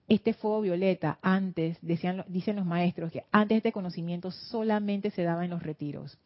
este 0.08 0.34
fuego 0.34 0.62
violeta 0.62 1.20
antes, 1.22 1.78
decían, 1.84 2.26
dicen 2.28 2.56
los 2.56 2.66
maestros, 2.66 3.12
que 3.12 3.26
antes 3.32 3.58
este 3.58 3.72
conocimiento 3.72 4.32
solamente 4.32 5.12
se 5.12 5.22
daba 5.22 5.46
en 5.46 5.52
los 5.52 5.62
retiros. 5.62 6.18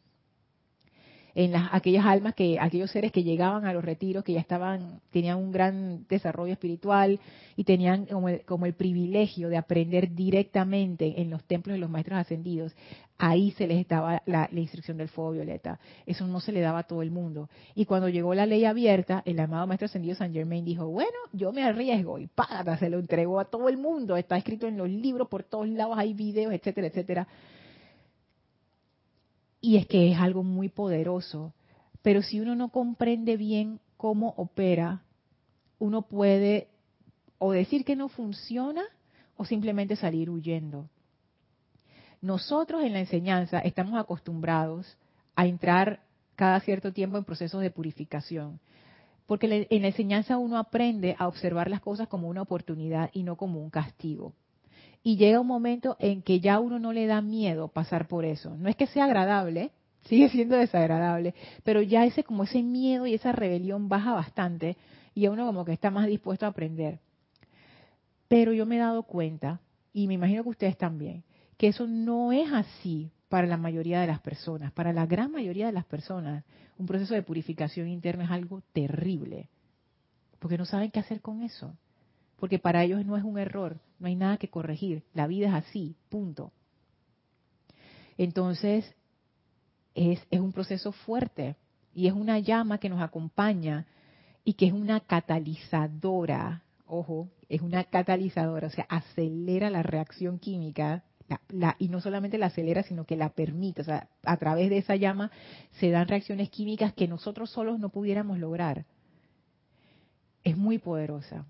En 1.38 1.52
las, 1.52 1.70
aquellas 1.72 2.04
almas 2.04 2.34
que, 2.34 2.58
aquellos 2.60 2.90
seres 2.90 3.12
que 3.12 3.22
llegaban 3.22 3.66
a 3.66 3.72
los 3.72 3.86
retiros, 3.86 4.24
que 4.24 4.34
ya 4.34 4.40
estaban, 4.40 5.02
tenían 5.12 5.38
un 5.38 5.52
gran 5.52 6.08
desarrollo 6.08 6.52
espiritual 6.52 7.20
y 7.56 7.64
tenían 7.64 8.08
como 8.08 8.28
el, 8.30 8.42
como 8.42 8.66
el 8.66 8.74
privilegio 8.74 9.48
de 9.48 9.58
aprender 9.58 10.16
directamente 10.16 11.22
en 11.22 11.30
los 11.30 11.44
templos 11.44 11.76
de 11.76 11.80
los 11.80 11.92
maestros 11.92 12.18
ascendidos, 12.18 12.74
ahí 13.20 13.52
se 13.52 13.68
les 13.68 13.88
daba 13.88 14.24
la, 14.26 14.50
instrucción 14.52 14.98
del 14.98 15.10
fuego 15.10 15.34
violeta. 15.34 15.80
Eso 16.08 16.26
no 16.26 16.40
se 16.40 16.52
le 16.52 16.60
daba 16.60 16.80
a 16.80 16.84
todo 16.88 17.04
el 17.04 17.12
mundo. 17.12 17.50
Y 17.76 17.86
cuando 17.86 18.10
llegó 18.10 18.34
la 18.34 18.48
ley 18.48 18.66
abierta, 18.66 19.22
el 19.24 19.40
amado 19.40 19.68
maestro 19.68 19.86
ascendido 19.86 20.16
San 20.16 20.34
Germain 20.34 20.66
dijo, 20.66 20.88
bueno, 20.88 21.20
yo 21.34 21.52
me 21.52 21.62
arriesgo 21.62 22.18
y 22.18 22.26
págata, 22.26 22.80
se 22.80 22.90
lo 22.90 22.98
entregó 22.98 23.40
a 23.40 23.46
todo 23.46 23.70
el 23.70 23.78
mundo. 23.78 24.18
Está 24.18 24.38
escrito 24.38 24.68
en 24.68 24.76
los 24.76 24.90
libros, 24.90 25.28
por 25.28 25.44
todos 25.44 25.68
lados 25.68 26.00
hay 26.00 26.16
videos, 26.16 26.52
etcétera, 26.52 26.88
etcétera 26.88 27.28
y 29.62 29.78
es 29.78 29.88
que 29.88 30.12
es 30.12 30.20
algo 30.20 30.44
muy 30.44 30.70
poderoso. 30.70 31.54
Pero 32.02 32.22
si 32.22 32.40
uno 32.40 32.56
no 32.56 32.70
comprende 32.70 33.38
bien 33.38 33.80
cómo 33.98 34.34
opera, 34.38 35.04
uno 35.80 36.04
puede 36.04 36.70
o 37.40 37.52
decir 37.52 37.86
que 37.86 37.96
no 37.96 38.10
funciona 38.10 38.84
o 39.36 39.46
simplemente 39.46 39.96
salir 39.96 40.30
huyendo. 40.30 40.90
Nosotros 42.22 42.84
en 42.84 42.94
la 42.94 43.00
enseñanza 43.00 43.60
estamos 43.60 44.00
acostumbrados 44.00 44.98
a 45.36 45.46
entrar 45.46 46.02
cada 46.36 46.60
cierto 46.62 46.94
tiempo 46.94 47.18
en 47.18 47.26
procesos 47.26 47.62
de 47.62 47.70
purificación, 47.70 48.60
porque 49.28 49.68
en 49.70 49.82
la 49.82 49.88
enseñanza 49.88 50.38
uno 50.38 50.58
aprende 50.58 51.16
a 51.20 51.28
observar 51.28 51.70
las 51.70 51.82
cosas 51.82 52.08
como 52.08 52.28
una 52.28 52.42
oportunidad 52.42 53.10
y 53.14 53.24
no 53.24 53.36
como 53.36 53.60
un 53.60 53.70
castigo 53.70 54.34
y 55.04 55.18
llega 55.18 55.40
un 55.40 55.48
momento 55.48 55.96
en 56.00 56.22
que 56.22 56.40
ya 56.40 56.60
uno 56.60 56.80
no 56.80 56.94
le 56.94 57.06
da 57.06 57.22
miedo 57.22 57.70
pasar 57.70 58.08
por 58.08 58.26
eso. 58.26 58.56
No 58.58 58.70
es 58.70 58.76
que 58.76 58.88
sea 58.88 59.06
agradable, 59.06 59.72
sigue 60.04 60.30
siendo 60.30 60.56
desagradable, 60.56 61.34
pero 61.64 61.82
ya 61.82 62.06
ese 62.06 62.24
como 62.24 62.44
ese 62.44 62.64
miedo 62.64 63.08
y 63.08 63.14
esa 63.14 63.32
rebelión 63.32 63.90
baja 63.90 64.14
bastante 64.14 64.78
y 65.14 65.26
a 65.26 65.32
uno 65.32 65.46
como 65.46 65.66
que 65.66 65.74
está 65.74 65.92
más 65.92 66.08
dispuesto 66.08 66.46
a 66.46 66.50
aprender. 66.50 67.00
Pero 68.28 68.54
yo 68.54 68.66
me 68.66 68.76
he 68.76 68.80
dado 68.80 69.04
cuenta, 69.04 69.62
y 69.94 70.08
me 70.08 70.16
imagino 70.16 70.44
que 70.44 70.50
ustedes 70.50 70.78
también, 70.78 71.24
que 71.58 71.68
eso 71.68 71.88
no 71.88 72.32
es 72.32 72.52
así 72.52 73.10
para 73.30 73.48
la 73.48 73.58
mayoría 73.58 74.02
de 74.02 74.08
las 74.08 74.20
personas. 74.20 74.72
Para 74.74 74.94
la 74.94 75.06
gran 75.06 75.32
mayoría 75.32 75.68
de 75.68 75.72
las 75.72 75.86
personas, 75.86 76.44
un 76.78 76.86
proceso 76.86 77.14
de 77.14 77.24
purificación 77.24 77.88
interna 77.88 78.26
es 78.26 78.32
algo 78.32 78.62
terrible, 78.74 79.50
porque 80.40 80.58
no 80.58 80.66
saben 80.66 80.92
qué 80.92 81.00
hacer 81.00 81.22
con 81.22 81.42
eso 81.42 81.74
porque 82.38 82.60
para 82.60 82.84
ellos 82.84 83.06
no 83.06 83.18
es 83.18 83.24
un 83.24 83.38
error, 83.38 83.80
no 84.00 84.08
hay 84.08 84.16
nada 84.16 84.38
que 84.38 84.50
corregir, 84.50 85.04
la 85.14 85.28
vida 85.28 85.48
es 85.48 85.54
así, 85.54 85.96
punto. 86.10 86.52
Entonces, 88.18 88.96
es, 89.96 90.20
un 90.32 90.52
proceso 90.52 90.92
fuerte 90.92 91.56
y 91.94 92.08
es 92.08 92.14
una 92.14 92.40
llama 92.40 92.78
que 92.78 92.90
nos 92.90 93.02
acompaña 93.02 93.88
y 94.44 94.54
que 94.54 94.68
es 94.68 94.74
una 94.74 95.00
catalizadora, 95.00 96.64
ojo, 96.86 97.30
es 97.50 97.62
una 97.62 97.84
catalizadora, 97.84 98.68
o 98.68 98.72
sea, 98.72 98.86
acelera 98.90 99.70
la 99.70 99.84
reacción 99.84 100.40
química 100.40 101.04
y 101.78 101.90
no 101.90 102.00
solamente 102.00 102.38
la 102.38 102.46
acelera, 102.46 102.84
sino 102.84 103.06
que 103.06 103.18
la 103.18 103.30
permite. 103.30 103.82
O 103.82 103.86
sea, 103.86 104.08
a 104.24 104.38
través 104.38 104.70
de 104.70 104.78
esa 104.78 104.96
llama 104.96 105.32
se 105.80 105.90
dan 105.90 106.08
reacciones 106.08 106.50
químicas 106.50 106.94
que 106.94 107.08
nosotros 107.08 107.50
solos 107.50 107.80
no 107.80 107.90
pudiéramos 107.90 108.40
lograr. 108.40 108.86
Es 110.44 110.56
muy 110.56 110.78
poderosa 110.78 111.46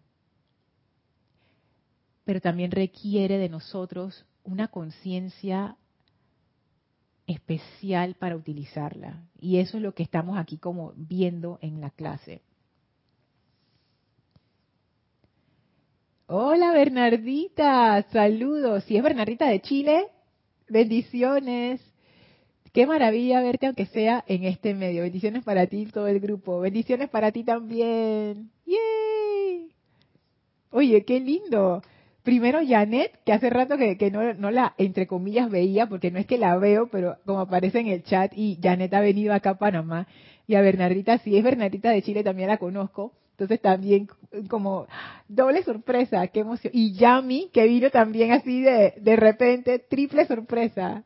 pero 2.27 2.41
también 2.41 2.71
requiere 2.71 3.37
de 3.37 3.47
nosotros 3.47 4.25
una 4.43 4.67
conciencia 4.67 5.77
especial 7.25 8.15
para 8.15 8.35
utilizarla. 8.35 9.23
Y 9.39 9.59
eso 9.59 9.77
es 9.77 9.83
lo 9.83 9.93
que 9.93 10.03
estamos 10.03 10.37
aquí 10.37 10.57
como 10.57 10.91
viendo 10.97 11.57
en 11.61 11.79
la 11.79 11.89
clase. 11.89 12.41
Hola 16.25 16.73
Bernardita, 16.73 18.05
saludos. 18.11 18.83
Si 18.83 18.97
es 18.97 19.03
Bernardita 19.03 19.47
de 19.47 19.61
Chile, 19.61 20.07
bendiciones. 20.67 21.79
Qué 22.73 22.85
maravilla 22.85 23.41
verte 23.41 23.67
aunque 23.67 23.85
sea 23.85 24.25
en 24.27 24.43
este 24.43 24.73
medio. 24.73 25.03
Bendiciones 25.03 25.45
para 25.45 25.65
ti 25.67 25.83
y 25.83 25.85
todo 25.85 26.07
el 26.07 26.19
grupo. 26.19 26.59
Bendiciones 26.59 27.09
para 27.09 27.31
ti 27.31 27.45
también. 27.45 28.51
¡Yay! 28.65 29.71
Oye, 30.71 31.05
qué 31.05 31.21
lindo 31.21 31.81
primero 32.27 32.59
Janet, 32.67 33.23
que 33.23 33.31
hace 33.31 33.49
rato 33.49 33.77
que, 33.77 34.11
no, 34.11 34.51
la, 34.51 34.73
entre 34.77 35.07
comillas, 35.07 35.49
veía, 35.49 35.87
porque 35.87 36.11
no 36.11 36.19
es 36.19 36.25
que 36.25 36.37
la 36.37 36.57
veo, 36.57 36.89
pero 36.89 37.15
como 37.25 37.39
aparece 37.39 37.79
en 37.79 37.87
el 37.87 38.03
chat, 38.03 38.33
y 38.35 38.59
Janet 38.61 38.93
ha 38.95 38.99
venido 38.99 39.33
acá 39.33 39.51
a 39.51 39.57
Panamá, 39.57 40.07
y 40.45 40.55
a 40.55 40.61
Bernardita, 40.61 41.19
si 41.19 41.37
es 41.37 41.43
Bernardita 41.45 41.89
de 41.89 42.01
Chile, 42.01 42.25
también 42.25 42.49
la 42.49 42.57
conozco, 42.57 43.13
entonces 43.31 43.61
también 43.61 44.09
como 44.49 44.87
doble 45.29 45.63
sorpresa, 45.63 46.27
qué 46.27 46.41
emoción. 46.41 46.73
Y 46.75 46.95
Yami, 46.95 47.49
que 47.53 47.65
vino 47.65 47.89
también 47.91 48.33
así 48.33 48.59
de, 48.61 48.95
de 48.99 49.15
repente, 49.15 49.79
triple 49.79 50.25
sorpresa. 50.25 51.05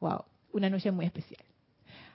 Wow, 0.00 0.24
una 0.52 0.68
noche 0.68 0.90
muy 0.90 1.04
especial. 1.06 1.44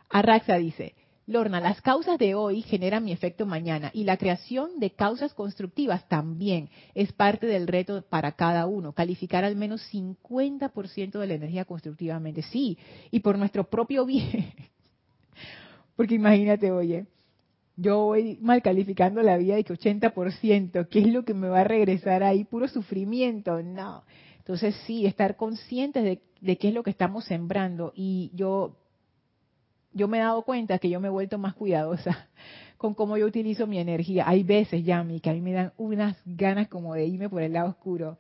Arraxa 0.10 0.58
dice, 0.58 0.94
Lorna, 1.32 1.60
las 1.60 1.82
causas 1.82 2.20
de 2.20 2.36
hoy 2.36 2.62
generan 2.62 3.04
mi 3.04 3.12
efecto 3.12 3.46
mañana 3.46 3.90
y 3.94 4.04
la 4.04 4.18
creación 4.18 4.80
de 4.80 4.92
causas 4.92 5.34
constructivas 5.34 6.08
también 6.08 6.70
es 6.94 7.12
parte 7.14 7.48
del 7.48 7.68
reto 7.68 8.04
para 8.04 8.34
cada 8.34 8.68
uno, 8.68 8.94
calificar 8.94 9.44
al 9.44 9.56
menos 9.56 9.82
50% 9.92 11.20
de 11.20 11.28
la 11.28 11.34
energía 11.34 11.66
constructivamente. 11.66 12.42
Sí, 12.44 12.78
y 13.10 13.22
por 13.22 13.38
nuestro 13.38 13.64
propio 13.64 14.06
bien. 14.06 14.54
Porque 15.96 16.16
imagínate, 16.16 16.72
oye, 16.72 17.06
yo 17.78 18.06
voy 18.06 18.38
mal 18.42 18.62
calificando 18.62 19.22
la 19.22 19.38
vida 19.38 19.56
de 19.56 19.64
que 19.64 19.74
80%, 19.74 20.88
¿qué 20.90 21.00
es 21.00 21.08
lo 21.08 21.24
que 21.24 21.34
me 21.34 21.48
va 21.48 21.62
a 21.62 21.64
regresar 21.64 22.24
ahí? 22.24 22.44
Puro 22.44 22.68
sufrimiento, 22.68 23.62
no. 23.64 24.04
Entonces 24.38 24.76
sí, 24.86 25.06
estar 25.06 25.38
conscientes 25.38 26.04
de, 26.04 26.22
de 26.42 26.58
qué 26.58 26.70
es 26.70 26.74
lo 26.74 26.84
que 26.84 26.90
estamos 26.90 27.26
sembrando. 27.26 27.94
Y 27.96 28.32
yo 28.34 28.81
yo 29.94 30.08
me 30.08 30.18
he 30.18 30.22
dado 30.22 30.42
cuenta 30.44 30.80
que 30.80 30.90
yo 30.90 31.00
me 31.00 31.08
he 31.08 31.12
vuelto 31.12 31.38
más 31.38 31.54
cuidadosa 31.54 32.28
con 32.78 32.94
cómo 32.94 33.18
yo 33.18 33.26
utilizo 33.26 33.68
mi 33.68 33.80
energía. 33.80 34.28
Hay 34.28 34.44
veces, 34.44 34.84
Yami, 34.84 35.20
que 35.20 35.30
a 35.30 35.34
mí 35.34 35.42
me 35.42 35.54
dan 35.54 35.74
unas 35.78 36.18
ganas 36.26 36.68
como 36.68 36.94
de 36.94 37.06
irme 37.06 37.30
por 37.30 37.42
el 37.42 37.54
lado 37.54 37.70
oscuro. 37.70 38.18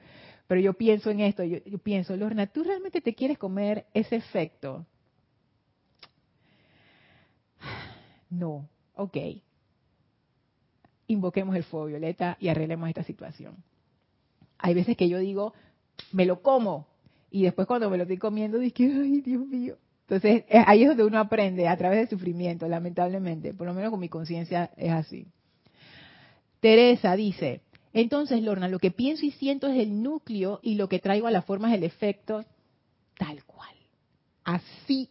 Pero 0.47 0.61
yo 0.61 0.73
pienso 0.73 1.09
en 1.09 1.21
esto, 1.21 1.43
yo, 1.43 1.77
pienso, 1.79 2.15
Lorna, 2.17 2.45
¿tú 2.45 2.63
realmente 2.63 2.99
te 2.99 3.15
quieres 3.15 3.37
comer 3.37 3.85
ese 3.93 4.17
efecto? 4.17 4.85
No, 8.29 8.69
ok. 8.95 9.17
Invoquemos 11.07 11.53
el 11.57 11.65
fuego 11.65 11.87
violeta 11.87 12.37
y 12.39 12.47
arreglemos 12.47 12.87
esta 12.87 13.03
situación. 13.03 13.57
Hay 14.57 14.73
veces 14.73 14.95
que 14.95 15.09
yo 15.09 15.19
digo, 15.19 15.53
me 16.13 16.25
lo 16.25 16.41
como. 16.41 16.87
Y 17.29 17.43
después 17.43 17.67
cuando 17.67 17.89
me 17.89 17.97
lo 17.97 18.03
estoy 18.03 18.17
comiendo, 18.17 18.57
digo, 18.57 18.73
ay, 18.79 19.19
Dios 19.19 19.45
mío, 19.45 19.77
entonces, 20.11 20.43
eh, 20.49 20.61
ahí 20.67 20.81
es 20.81 20.89
donde 20.89 21.05
uno 21.05 21.19
aprende, 21.19 21.69
a 21.69 21.77
través 21.77 21.99
del 21.99 22.09
sufrimiento, 22.09 22.67
lamentablemente. 22.67 23.53
Por 23.53 23.65
lo 23.65 23.73
menos 23.73 23.91
con 23.91 23.99
mi 24.01 24.09
conciencia 24.09 24.69
es 24.75 24.91
así. 24.91 25.25
Teresa 26.59 27.15
dice, 27.15 27.61
entonces, 27.93 28.43
Lorna, 28.43 28.67
lo 28.67 28.79
que 28.79 28.91
pienso 28.91 29.25
y 29.25 29.31
siento 29.31 29.67
es 29.67 29.79
el 29.79 30.03
núcleo 30.03 30.59
y 30.61 30.75
lo 30.75 30.89
que 30.89 30.99
traigo 30.99 31.27
a 31.27 31.31
la 31.31 31.43
forma 31.43 31.69
es 31.69 31.77
el 31.77 31.85
efecto 31.85 32.43
tal 33.17 33.41
cual. 33.45 33.73
Así, 34.43 35.07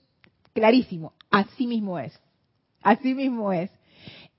clarísimo, 0.52 1.14
así 1.30 1.66
mismo 1.66 1.98
es. 1.98 2.20
Así 2.82 3.14
mismo 3.14 3.54
es. 3.54 3.70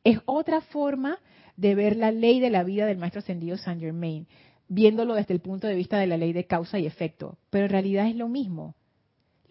Es 0.03 0.19
otra 0.25 0.61
forma 0.61 1.17
de 1.57 1.73
ver 1.73 1.95
la 1.95 2.11
ley 2.11 2.39
de 2.39 2.51
la 2.51 2.63
vida 2.63 2.85
del 2.85 2.99
maestro 2.99 3.21
ascendido 3.21 3.57
Saint 3.57 3.81
Germain, 3.81 4.27
viéndolo 4.67 5.15
desde 5.15 5.33
el 5.33 5.41
punto 5.41 5.65
de 5.65 5.73
vista 5.73 5.97
de 5.97 6.05
la 6.05 6.17
ley 6.17 6.33
de 6.33 6.45
causa 6.45 6.77
y 6.77 6.85
efecto. 6.85 7.39
Pero 7.49 7.65
en 7.65 7.71
realidad 7.71 8.07
es 8.07 8.15
lo 8.15 8.27
mismo. 8.27 8.75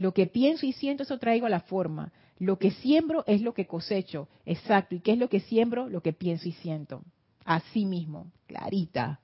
Lo 0.00 0.14
que 0.14 0.26
pienso 0.26 0.64
y 0.64 0.72
siento, 0.72 1.02
eso 1.02 1.18
traigo 1.18 1.44
a 1.44 1.50
la 1.50 1.60
forma. 1.60 2.10
Lo 2.38 2.58
que 2.58 2.70
siembro 2.70 3.22
es 3.26 3.42
lo 3.42 3.52
que 3.52 3.66
cosecho. 3.66 4.28
Exacto. 4.46 4.94
¿Y 4.94 5.00
qué 5.00 5.12
es 5.12 5.18
lo 5.18 5.28
que 5.28 5.40
siembro? 5.40 5.90
Lo 5.90 6.00
que 6.00 6.14
pienso 6.14 6.48
y 6.48 6.52
siento. 6.52 7.02
Así 7.44 7.84
mismo, 7.84 8.32
clarita. 8.46 9.20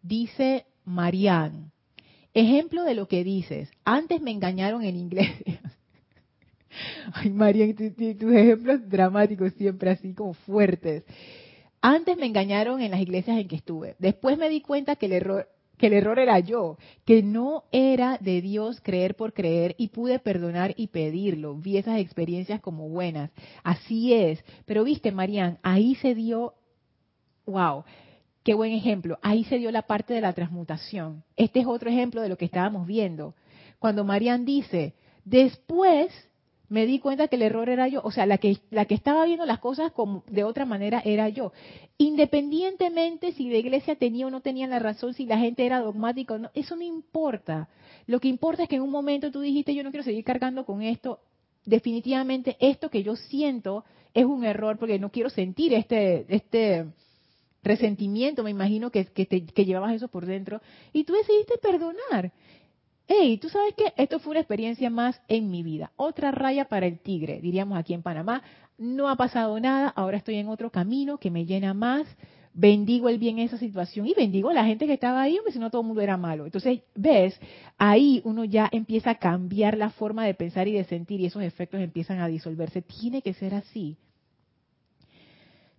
Dice 0.00 0.64
Marianne, 0.86 1.70
ejemplo 2.32 2.84
de 2.84 2.94
lo 2.94 3.08
que 3.08 3.24
dices. 3.24 3.70
Antes 3.84 4.22
me 4.22 4.30
engañaron 4.30 4.82
en 4.84 4.96
inglés. 4.96 5.32
Ay, 7.12 7.28
Marianne, 7.28 7.74
tus 7.74 8.32
ejemplos 8.32 8.88
dramáticos 8.88 9.52
siempre 9.52 9.90
así 9.90 10.14
como 10.14 10.32
fuertes. 10.32 11.04
Antes 11.82 12.16
me 12.16 12.24
engañaron 12.24 12.80
en 12.80 12.92
las 12.92 13.02
iglesias 13.02 13.38
en 13.38 13.48
que 13.48 13.56
estuve. 13.56 13.96
Después 13.98 14.38
me 14.38 14.48
di 14.48 14.62
cuenta 14.62 14.96
que 14.96 15.06
el 15.06 15.12
error 15.12 15.46
que 15.78 15.88
el 15.88 15.92
error 15.92 16.18
era 16.18 16.38
yo, 16.38 16.78
que 17.04 17.22
no 17.22 17.64
era 17.72 18.18
de 18.18 18.40
Dios 18.40 18.80
creer 18.82 19.14
por 19.14 19.32
creer 19.32 19.74
y 19.78 19.88
pude 19.88 20.18
perdonar 20.18 20.74
y 20.76 20.88
pedirlo. 20.88 21.54
Vi 21.54 21.76
esas 21.76 21.98
experiencias 21.98 22.60
como 22.60 22.88
buenas. 22.88 23.30
Así 23.62 24.12
es. 24.14 24.44
Pero 24.64 24.84
viste, 24.84 25.12
Marian, 25.12 25.58
ahí 25.62 25.94
se 25.96 26.14
dio, 26.14 26.54
wow, 27.46 27.84
qué 28.42 28.54
buen 28.54 28.72
ejemplo. 28.72 29.18
Ahí 29.22 29.44
se 29.44 29.58
dio 29.58 29.70
la 29.70 29.82
parte 29.82 30.14
de 30.14 30.20
la 30.20 30.32
transmutación. 30.32 31.24
Este 31.36 31.60
es 31.60 31.66
otro 31.66 31.90
ejemplo 31.90 32.22
de 32.22 32.28
lo 32.28 32.38
que 32.38 32.44
estábamos 32.46 32.86
viendo. 32.86 33.34
Cuando 33.78 34.04
Marian 34.04 34.44
dice, 34.44 34.94
después 35.24 36.12
Me 36.68 36.84
di 36.86 36.98
cuenta 36.98 37.28
que 37.28 37.36
el 37.36 37.42
error 37.42 37.68
era 37.68 37.86
yo, 37.86 38.00
o 38.02 38.10
sea, 38.10 38.26
la 38.26 38.38
que, 38.38 38.58
la 38.70 38.86
que 38.86 38.94
estaba 38.94 39.24
viendo 39.24 39.46
las 39.46 39.60
cosas 39.60 39.92
como, 39.92 40.24
de 40.28 40.42
otra 40.42 40.64
manera 40.64 41.00
era 41.04 41.28
yo. 41.28 41.52
Independientemente 41.96 43.32
si 43.32 43.48
la 43.48 43.58
iglesia 43.58 43.94
tenía 43.94 44.26
o 44.26 44.30
no 44.30 44.40
tenía 44.40 44.66
la 44.66 44.78
razón, 44.78 45.14
si 45.14 45.26
la 45.26 45.38
gente 45.38 45.64
era 45.64 45.80
dogmática 45.80 46.34
o 46.34 46.38
no, 46.38 46.50
eso 46.54 46.74
no 46.74 46.82
importa. 46.82 47.68
Lo 48.06 48.18
que 48.20 48.28
importa 48.28 48.64
es 48.64 48.68
que 48.68 48.76
en 48.76 48.82
un 48.82 48.90
momento 48.90 49.30
tú 49.30 49.40
dijiste, 49.40 49.74
yo 49.74 49.84
no 49.84 49.90
quiero 49.90 50.04
seguir 50.04 50.24
cargando 50.24 50.64
con 50.64 50.82
esto, 50.82 51.20
definitivamente 51.64 52.56
esto 52.58 52.90
que 52.90 53.02
yo 53.02 53.16
siento 53.16 53.84
es 54.14 54.24
un 54.24 54.44
error 54.44 54.78
porque 54.78 54.98
no 54.98 55.10
quiero 55.10 55.30
sentir 55.30 55.74
este, 55.74 56.26
este 56.28 56.86
resentimiento, 57.62 58.42
me 58.42 58.50
imagino 58.50 58.90
que, 58.90 59.04
que, 59.04 59.26
que 59.26 59.64
llevabas 59.64 59.94
eso 59.94 60.08
por 60.08 60.24
dentro, 60.24 60.60
y 60.92 61.04
tú 61.04 61.12
decidiste 61.12 61.58
perdonar 61.58 62.32
hey, 63.08 63.38
tú 63.38 63.48
sabes 63.48 63.74
que 63.74 63.92
esto 63.96 64.18
fue 64.18 64.32
una 64.32 64.40
experiencia 64.40 64.90
más 64.90 65.20
en 65.28 65.50
mi 65.50 65.62
vida. 65.62 65.92
Otra 65.96 66.30
raya 66.30 66.66
para 66.66 66.86
el 66.86 66.98
tigre, 66.98 67.40
diríamos 67.40 67.78
aquí 67.78 67.94
en 67.94 68.02
Panamá. 68.02 68.42
No 68.78 69.08
ha 69.08 69.16
pasado 69.16 69.58
nada, 69.60 69.88
ahora 69.88 70.18
estoy 70.18 70.36
en 70.36 70.48
otro 70.48 70.70
camino 70.70 71.18
que 71.18 71.30
me 71.30 71.46
llena 71.46 71.74
más. 71.74 72.06
Bendigo 72.52 73.10
el 73.10 73.18
bien 73.18 73.38
en 73.38 73.46
esa 73.46 73.58
situación 73.58 74.06
y 74.06 74.14
bendigo 74.14 74.48
a 74.48 74.54
la 74.54 74.64
gente 74.64 74.86
que 74.86 74.94
estaba 74.94 75.20
ahí, 75.20 75.36
porque 75.36 75.52
si 75.52 75.58
no 75.58 75.70
todo 75.70 75.82
el 75.82 75.88
mundo 75.88 76.00
era 76.00 76.16
malo. 76.16 76.46
Entonces, 76.46 76.80
ves, 76.94 77.38
ahí 77.76 78.22
uno 78.24 78.44
ya 78.44 78.68
empieza 78.72 79.10
a 79.10 79.18
cambiar 79.18 79.76
la 79.76 79.90
forma 79.90 80.24
de 80.24 80.32
pensar 80.32 80.66
y 80.66 80.72
de 80.72 80.84
sentir 80.84 81.20
y 81.20 81.26
esos 81.26 81.42
efectos 81.42 81.80
empiezan 81.80 82.20
a 82.20 82.28
disolverse. 82.28 82.80
Tiene 82.80 83.20
que 83.20 83.34
ser 83.34 83.54
así. 83.54 83.98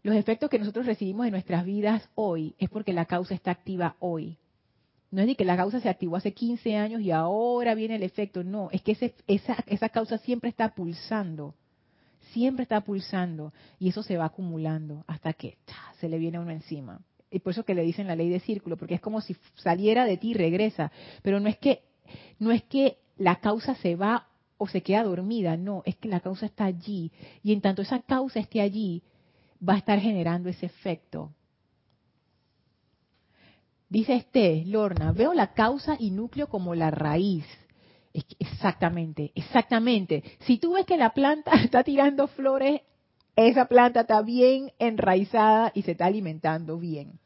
Los 0.03 0.15
efectos 0.15 0.49
que 0.51 0.59
nosotros 0.59 0.85
recibimos 0.85 1.25
en 1.25 1.31
nuestras 1.31 1.65
vidas 1.65 2.07
hoy 2.13 2.53
es 2.59 2.69
porque 2.69 2.93
la 2.93 3.05
causa 3.05 3.33
está 3.33 3.51
activa 3.51 3.95
hoy. 3.99 4.37
No 5.09 5.21
es 5.21 5.27
de 5.27 5.35
que 5.35 5.45
la 5.45 5.55
causa 5.55 5.79
se 5.79 5.89
activó 5.89 6.17
hace 6.17 6.33
15 6.33 6.75
años 6.75 7.01
y 7.01 7.11
ahora 7.11 7.75
viene 7.75 7.95
el 7.95 8.03
efecto. 8.03 8.43
No, 8.43 8.69
es 8.71 8.81
que 8.81 8.97
esa, 9.27 9.55
esa 9.65 9.89
causa 9.89 10.17
siempre 10.17 10.49
está 10.49 10.75
pulsando. 10.75 11.55
Siempre 12.33 12.63
está 12.63 12.81
pulsando. 12.81 13.53
Y 13.79 13.89
eso 13.89 14.03
se 14.03 14.17
va 14.17 14.25
acumulando 14.25 15.05
hasta 15.07 15.33
que 15.33 15.57
se 15.99 16.09
le 16.09 16.17
viene 16.17 16.39
uno 16.39 16.51
encima. 16.51 17.01
Y 17.29 17.39
por 17.39 17.51
eso 17.51 17.63
que 17.63 17.73
le 17.73 17.83
dicen 17.83 18.07
la 18.07 18.15
ley 18.15 18.29
de 18.29 18.39
círculo, 18.39 18.77
porque 18.77 18.95
es 18.95 19.01
como 19.01 19.21
si 19.21 19.35
saliera 19.55 20.05
de 20.05 20.17
ti 20.17 20.31
y 20.31 20.33
regresa. 20.33 20.91
Pero 21.21 21.39
no 21.39 21.47
es 21.47 21.57
que, 21.57 21.83
no 22.39 22.51
es 22.51 22.63
que 22.63 22.97
la 23.17 23.37
causa 23.37 23.75
se 23.75 23.95
va 23.95 24.27
o 24.57 24.67
se 24.67 24.81
queda 24.81 25.03
dormida, 25.03 25.55
no, 25.55 25.83
es 25.85 25.95
que 25.97 26.07
la 26.09 26.19
causa 26.19 26.45
está 26.45 26.65
allí. 26.65 27.11
Y 27.43 27.53
en 27.53 27.61
tanto 27.61 27.81
esa 27.81 27.99
causa 28.01 28.39
esté 28.39 28.61
allí, 28.61 29.03
va 29.67 29.73
a 29.73 29.77
estar 29.77 29.99
generando 29.99 30.49
ese 30.49 30.65
efecto. 30.65 31.31
Dice 33.89 34.15
este, 34.15 34.63
Lorna, 34.65 35.13
veo 35.13 35.33
la 35.33 35.53
causa 35.53 35.95
y 35.99 36.11
núcleo 36.11 36.47
como 36.47 36.75
la 36.75 36.91
raíz. 36.91 37.45
Exactamente, 38.39 39.31
exactamente. 39.35 40.23
Si 40.41 40.57
tú 40.57 40.73
ves 40.73 40.85
que 40.85 40.97
la 40.97 41.13
planta 41.13 41.51
está 41.63 41.83
tirando 41.83 42.27
flores, 42.27 42.81
esa 43.35 43.65
planta 43.65 44.01
está 44.01 44.21
bien 44.21 44.71
enraizada 44.79 45.71
y 45.75 45.83
se 45.83 45.91
está 45.91 46.05
alimentando 46.05 46.77
bien. 46.79 47.19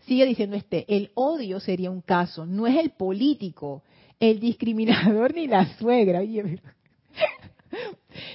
Sigue 0.00 0.26
diciendo 0.26 0.56
este, 0.56 0.84
el 0.94 1.10
odio 1.14 1.60
sería 1.60 1.90
un 1.90 2.02
caso, 2.02 2.46
no 2.46 2.66
es 2.66 2.76
el 2.76 2.90
político, 2.90 3.82
el 4.20 4.40
discriminador 4.40 5.34
ni 5.34 5.46
la 5.46 5.66
suegra. 5.76 6.20
Oye, 6.20 6.60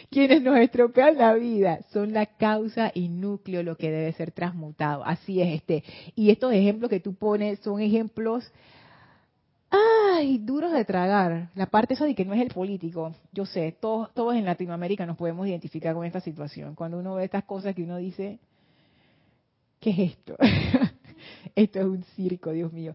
quienes 0.10 0.42
nos 0.42 0.58
estropean 0.58 1.18
la 1.18 1.34
vida 1.34 1.80
son 1.92 2.14
la 2.14 2.26
causa 2.26 2.92
y 2.94 3.10
núcleo 3.10 3.64
lo 3.64 3.76
que 3.78 3.92
debe 3.92 4.12
ser 4.14 4.32
transmutado. 4.32 5.04
Así 5.06 5.42
es 5.42 5.56
este. 5.56 5.84
Y 6.16 6.30
estos 6.30 6.54
ejemplos 6.54 6.90
que 6.90 7.00
tú 7.00 7.14
pones 7.14 7.60
son 7.60 7.82
ejemplos 7.82 8.52
ay, 9.74 10.38
duros 10.38 10.72
de 10.72 10.86
tragar. 10.86 11.50
La 11.56 11.66
parte 11.66 11.96
esa 11.96 12.06
de 12.06 12.16
que 12.16 12.26
no 12.26 12.34
es 12.34 12.42
el 12.42 12.50
político. 12.50 13.14
Yo 13.32 13.46
sé, 13.46 13.72
todos 13.80 14.14
todos 14.14 14.36
en 14.36 14.46
Latinoamérica 14.46 15.06
nos 15.06 15.18
podemos 15.18 15.48
identificar 15.48 15.96
con 15.96 16.06
esta 16.06 16.20
situación. 16.20 16.76
Cuando 16.76 17.00
uno 17.00 17.16
ve 17.16 17.26
estas 17.26 17.44
cosas 17.44 17.74
que 17.76 17.84
uno 17.84 17.98
dice, 17.98 18.40
¿qué 19.80 19.90
es 19.90 20.00
esto? 20.00 20.38
esto 21.56 21.80
es 21.80 21.86
un 21.86 22.04
circo, 22.16 22.52
Dios 22.52 22.72
mío. 22.72 22.94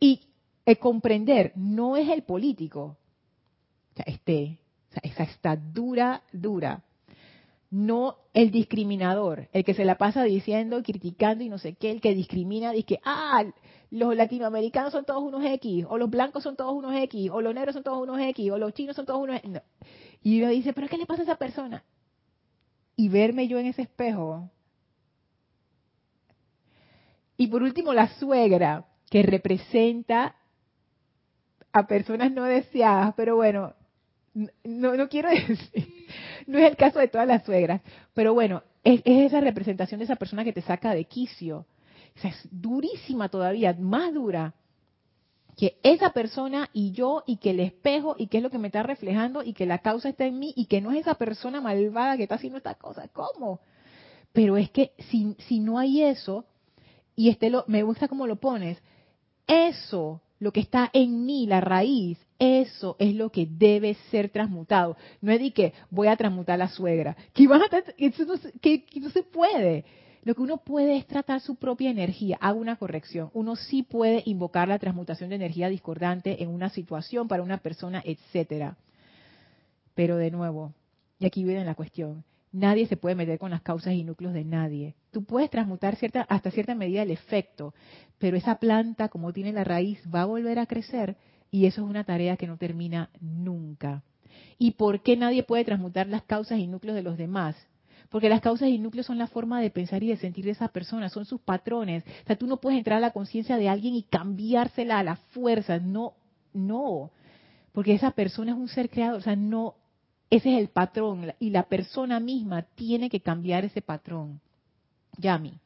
Y 0.00 0.20
el 0.64 0.78
comprender 0.78 1.52
no 1.54 1.96
es 1.96 2.08
el 2.08 2.22
político. 2.22 2.96
Este, 4.06 4.58
esa 5.02 5.24
está 5.24 5.56
dura, 5.56 6.22
dura. 6.32 6.82
No 7.70 8.16
el 8.32 8.50
discriminador, 8.50 9.48
el 9.52 9.64
que 9.64 9.74
se 9.74 9.84
la 9.84 9.96
pasa 9.98 10.22
diciendo, 10.22 10.82
criticando 10.82 11.42
y 11.42 11.48
no 11.48 11.58
sé 11.58 11.74
qué, 11.74 11.90
el 11.90 12.00
que 12.00 12.14
discrimina, 12.14 12.70
dice 12.70 12.86
que, 12.86 13.00
ah, 13.04 13.44
los 13.90 14.14
latinoamericanos 14.14 14.92
son 14.92 15.04
todos 15.04 15.22
unos 15.22 15.44
X, 15.44 15.86
o 15.88 15.98
los 15.98 16.10
blancos 16.10 16.42
son 16.42 16.56
todos 16.56 16.72
unos 16.72 16.94
X, 16.94 17.30
o 17.32 17.40
los 17.40 17.54
negros 17.54 17.74
son 17.74 17.82
todos 17.82 18.02
unos 18.02 18.20
X, 18.20 18.50
o 18.50 18.58
los 18.58 18.74
chinos 18.74 18.96
son 18.96 19.06
todos 19.06 19.20
unos 19.20 19.36
X. 19.36 19.60
Y 20.22 20.40
uno 20.40 20.50
dice, 20.50 20.72
pero 20.72 20.88
¿qué 20.88 20.98
le 20.98 21.06
pasa 21.06 21.22
a 21.22 21.24
esa 21.24 21.36
persona? 21.36 21.84
Y 22.96 23.08
verme 23.08 23.48
yo 23.48 23.58
en 23.58 23.66
ese 23.66 23.82
espejo. 23.82 24.50
Y 27.36 27.48
por 27.48 27.62
último, 27.62 27.92
la 27.92 28.08
suegra, 28.18 28.86
que 29.10 29.22
representa 29.22 30.36
a 31.72 31.86
personas 31.86 32.32
no 32.32 32.44
deseadas, 32.44 33.14
pero 33.16 33.36
bueno, 33.36 33.74
no, 34.34 34.96
no 34.96 35.08
quiero 35.08 35.28
decir, 35.48 36.06
no 36.46 36.58
es 36.58 36.70
el 36.70 36.76
caso 36.76 36.98
de 36.98 37.08
todas 37.08 37.26
las 37.26 37.44
suegras, 37.44 37.80
pero 38.12 38.34
bueno, 38.34 38.62
es, 38.82 39.00
esa 39.04 39.40
representación 39.40 39.98
de 39.98 40.04
esa 40.04 40.16
persona 40.16 40.44
que 40.44 40.52
te 40.52 40.62
saca 40.62 40.94
de 40.94 41.04
quicio. 41.04 41.66
Es 42.22 42.48
durísima 42.50 43.28
todavía, 43.28 43.74
más 43.78 44.12
dura 44.14 44.54
que 45.56 45.78
esa 45.82 46.10
persona 46.12 46.68
y 46.72 46.92
yo 46.92 47.22
y 47.26 47.36
que 47.36 47.50
el 47.50 47.60
espejo 47.60 48.16
y 48.18 48.26
que 48.26 48.38
es 48.38 48.42
lo 48.42 48.50
que 48.50 48.58
me 48.58 48.68
está 48.68 48.82
reflejando 48.82 49.42
y 49.42 49.52
que 49.52 49.66
la 49.66 49.78
causa 49.78 50.08
está 50.08 50.24
en 50.24 50.38
mí 50.38 50.52
y 50.56 50.66
que 50.66 50.80
no 50.80 50.90
es 50.90 50.98
esa 50.98 51.14
persona 51.14 51.60
malvada 51.60 52.16
que 52.16 52.24
está 52.24 52.36
haciendo 52.36 52.58
esta 52.58 52.74
cosa. 52.74 53.08
¿Cómo? 53.08 53.60
Pero 54.32 54.56
es 54.56 54.70
que 54.70 54.92
si, 55.10 55.36
si 55.46 55.60
no 55.60 55.78
hay 55.78 56.02
eso, 56.02 56.44
y 57.14 57.30
este 57.30 57.50
lo, 57.50 57.64
me 57.68 57.84
gusta 57.84 58.08
cómo 58.08 58.26
lo 58.26 58.36
pones, 58.36 58.82
eso 59.46 60.20
lo 60.38 60.52
que 60.52 60.60
está 60.60 60.90
en 60.92 61.24
mí, 61.24 61.46
la 61.46 61.60
raíz, 61.60 62.18
eso 62.38 62.96
es 62.98 63.14
lo 63.14 63.30
que 63.30 63.46
debe 63.46 63.94
ser 64.10 64.28
transmutado. 64.28 64.96
No 65.20 65.32
es 65.32 65.40
de 65.40 65.52
que 65.52 65.72
voy 65.90 66.08
a 66.08 66.16
transmutar 66.16 66.54
a 66.54 66.64
la 66.64 66.68
suegra, 66.68 67.16
que, 67.32 67.44
eso 67.98 68.24
no, 68.24 68.34
que, 68.60 68.84
no 69.00 69.10
se 69.10 69.22
puede. 69.22 69.84
Lo 70.22 70.34
que 70.34 70.42
uno 70.42 70.58
puede 70.58 70.96
es 70.96 71.06
tratar 71.06 71.40
su 71.40 71.56
propia 71.56 71.90
energía. 71.90 72.38
Hago 72.40 72.58
una 72.58 72.76
corrección. 72.76 73.30
Uno 73.34 73.56
sí 73.56 73.82
puede 73.82 74.22
invocar 74.24 74.68
la 74.68 74.78
transmutación 74.78 75.30
de 75.30 75.36
energía 75.36 75.68
discordante 75.68 76.42
en 76.42 76.48
una 76.48 76.70
situación 76.70 77.28
para 77.28 77.42
una 77.42 77.58
persona, 77.58 78.02
etcétera. 78.04 78.76
Pero 79.94 80.16
de 80.16 80.30
nuevo, 80.30 80.72
y 81.18 81.26
aquí 81.26 81.44
viene 81.44 81.64
la 81.64 81.74
cuestión, 81.74 82.24
Nadie 82.54 82.86
se 82.86 82.96
puede 82.96 83.16
meter 83.16 83.40
con 83.40 83.50
las 83.50 83.62
causas 83.62 83.94
y 83.94 84.04
núcleos 84.04 84.32
de 84.32 84.44
nadie. 84.44 84.94
Tú 85.14 85.22
puedes 85.22 85.48
transmutar 85.48 85.94
cierta, 85.94 86.22
hasta 86.22 86.50
cierta 86.50 86.74
medida 86.74 87.02
el 87.02 87.12
efecto, 87.12 87.72
pero 88.18 88.36
esa 88.36 88.56
planta, 88.56 89.08
como 89.08 89.32
tiene 89.32 89.52
la 89.52 89.62
raíz, 89.62 90.00
va 90.12 90.22
a 90.22 90.24
volver 90.24 90.58
a 90.58 90.66
crecer 90.66 91.16
y 91.52 91.66
eso 91.66 91.84
es 91.84 91.88
una 91.88 92.02
tarea 92.02 92.36
que 92.36 92.48
no 92.48 92.56
termina 92.56 93.10
nunca. 93.20 94.02
¿Y 94.58 94.72
por 94.72 95.02
qué 95.02 95.16
nadie 95.16 95.44
puede 95.44 95.64
transmutar 95.64 96.08
las 96.08 96.24
causas 96.24 96.58
y 96.58 96.66
núcleos 96.66 96.96
de 96.96 97.04
los 97.04 97.16
demás? 97.16 97.54
Porque 98.08 98.28
las 98.28 98.40
causas 98.40 98.70
y 98.70 98.78
núcleos 98.78 99.06
son 99.06 99.18
la 99.18 99.28
forma 99.28 99.60
de 99.60 99.70
pensar 99.70 100.02
y 100.02 100.08
de 100.08 100.16
sentir 100.16 100.46
de 100.46 100.50
esa 100.50 100.66
persona, 100.66 101.08
son 101.08 101.26
sus 101.26 101.40
patrones. 101.40 102.02
O 102.24 102.26
sea, 102.26 102.34
tú 102.34 102.48
no 102.48 102.56
puedes 102.56 102.76
entrar 102.76 102.98
a 102.98 103.00
la 103.00 103.12
conciencia 103.12 103.56
de 103.56 103.68
alguien 103.68 103.94
y 103.94 104.02
cambiársela 104.02 104.98
a 104.98 105.04
la 105.04 105.14
fuerza. 105.14 105.78
No, 105.78 106.14
no. 106.52 107.12
Porque 107.70 107.94
esa 107.94 108.10
persona 108.10 108.50
es 108.50 108.58
un 108.58 108.66
ser 108.66 108.90
creado. 108.90 109.18
O 109.18 109.20
sea, 109.20 109.36
no, 109.36 109.76
ese 110.28 110.54
es 110.54 110.58
el 110.58 110.70
patrón 110.70 111.34
y 111.38 111.50
la 111.50 111.62
persona 111.68 112.18
misma 112.18 112.62
tiene 112.62 113.08
que 113.10 113.20
cambiar 113.20 113.64
ese 113.64 113.80
patrón. 113.80 114.40
Yami. 115.18 115.60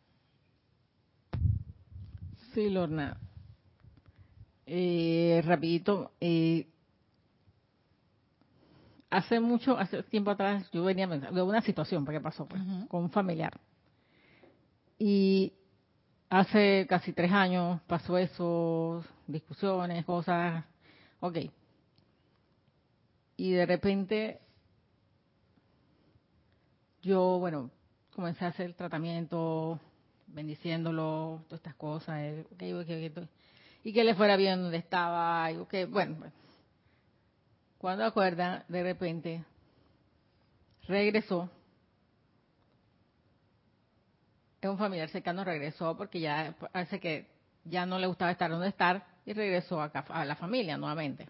Sí, 2.55 2.71
Lorna. 2.71 3.17
Eh, 4.67 5.43
rapidito. 5.45 6.13
Eh, 6.21 6.67
hace 9.11 9.41
mucho, 9.41 9.79
hace 9.79 10.03
tiempo 10.05 10.31
atrás, 10.31 10.69
yo 10.73 10.85
venía 10.85 11.07
de 11.07 11.43
una 11.43 11.63
situación, 11.63 12.05
¿qué 12.07 12.21
pasó? 12.21 12.47
Pues, 12.47 12.63
Con 12.89 13.05
un 13.05 13.11
familiar. 13.11 13.59
Y 14.99 15.53
hace 16.29 16.87
casi 16.89 17.13
tres 17.13 17.33
años 17.33 17.81
pasó 17.87 18.19
eso, 18.19 19.05
discusiones, 19.27 20.05
cosas. 20.05 20.65
Ok. 21.21 21.39
Y 23.37 23.53
de 23.53 23.67
repente 23.67 24.41
yo, 27.03 27.39
bueno, 27.39 27.71
comencé 28.19 28.45
a 28.45 28.49
hacer 28.49 28.67
el 28.67 28.75
tratamiento, 28.75 29.79
bendiciéndolo, 30.27 31.45
todas 31.47 31.61
estas 31.61 31.77
cosas, 31.77 32.21
y 33.85 33.93
que 33.93 34.03
le 34.03 34.17
fuera 34.17 34.35
bien 34.35 34.61
donde 34.61 34.79
estaba, 34.79 35.49
y 35.53 35.65
que, 35.67 35.85
bueno, 35.85 36.17
cuando 37.79 38.05
acuerda, 38.05 38.65
de 38.67 38.83
repente, 38.83 39.45
regresó, 40.89 41.49
es 44.61 44.69
un 44.69 44.79
familiar 44.79 45.09
cercano, 45.11 45.45
regresó 45.45 45.97
porque 45.97 46.19
ya 46.19 46.57
parece 46.73 46.99
que 46.99 47.31
ya 47.63 47.87
no 47.87 48.01
le 48.01 48.09
gustaba 48.09 48.33
estar 48.33 48.51
donde 48.51 48.67
estar 48.67 49.07
y 49.27 49.33
regresó 49.33 49.81
a 49.81 50.25
la 50.25 50.35
familia 50.35 50.77
nuevamente. 50.77 51.29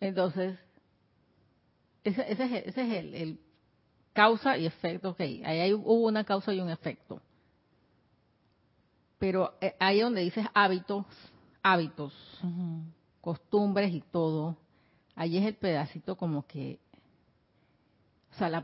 Entonces, 0.00 0.58
ese, 2.02 2.32
ese 2.32 2.44
es, 2.44 2.66
ese 2.68 2.80
es 2.80 2.92
el, 2.94 3.14
el 3.14 3.47
causa 4.18 4.58
y 4.58 4.66
efecto, 4.66 5.10
ok, 5.10 5.20
ahí 5.20 5.60
hay- 5.60 5.72
hubo 5.72 6.08
una 6.08 6.24
causa 6.24 6.52
y 6.52 6.60
un 6.60 6.68
efecto. 6.70 7.20
Pero 9.20 9.54
eh, 9.60 9.76
ahí 9.78 10.00
donde 10.00 10.22
dices 10.22 10.44
hábitos, 10.54 11.06
hábitos, 11.62 12.12
costumbres 13.20 13.94
y 13.94 14.00
todo, 14.00 14.56
ahí 15.14 15.36
es 15.38 15.46
el 15.46 15.54
pedacito 15.54 16.16
como 16.16 16.44
que, 16.48 16.80
o 18.32 18.38
sea, 18.38 18.48
la 18.48 18.58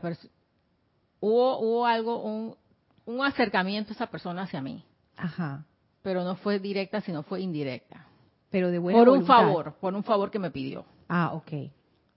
hubo, 1.21 1.59
hubo 1.59 1.85
algo, 1.85 2.21
un, 2.21 2.57
un 3.05 3.25
acercamiento 3.25 3.89
de 3.89 3.93
esa 3.93 4.07
persona 4.07 4.41
hacia 4.41 4.61
mí, 4.61 4.83
Ajá. 5.15 5.63
pero 6.01 6.25
no 6.25 6.35
fue 6.35 6.59
directa, 6.59 6.99
sino 6.99 7.23
fue 7.23 7.39
indirecta. 7.39 8.05
Pero 8.49 8.71
de 8.71 8.79
buena 8.79 8.99
Por 8.99 9.07
un 9.07 9.25
favor, 9.25 9.75
por 9.79 9.93
un 9.95 10.03
favor 10.03 10.29
que 10.31 10.39
me 10.39 10.51
pidió. 10.51 10.83
Ah, 11.07 11.31
ok. 11.33 11.71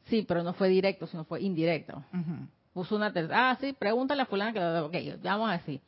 Sí, 0.06 0.24
pero 0.26 0.42
no 0.42 0.54
fue 0.54 0.68
directo, 0.68 1.06
sino 1.06 1.24
fue 1.24 1.40
indirecto. 1.40 2.02
Ujú. 2.12 2.48
Puso 2.78 2.94
una 2.94 3.12
tercera, 3.12 3.50
ah, 3.50 3.56
sí, 3.60 3.72
pregúntale 3.72 4.22
a 4.22 4.26
fulana 4.26 4.52
que 4.52 4.60
lo 4.60 4.86
ok, 4.86 5.20
vamos 5.20 5.50
así. 5.50 5.80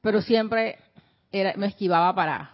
Pero 0.00 0.22
siempre 0.22 0.78
era, 1.32 1.54
me 1.56 1.66
esquivaba 1.66 2.14
para, 2.14 2.52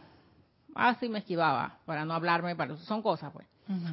ah, 0.75 0.97
sí, 0.99 1.11
me 1.11 1.19
esquivaba, 1.19 1.77
para 1.85 2.07
no 2.07 2.15
hablarme, 2.15 2.57
para, 2.57 2.75
son 2.79 3.03
cosas, 3.03 3.31
pues. 3.35 3.47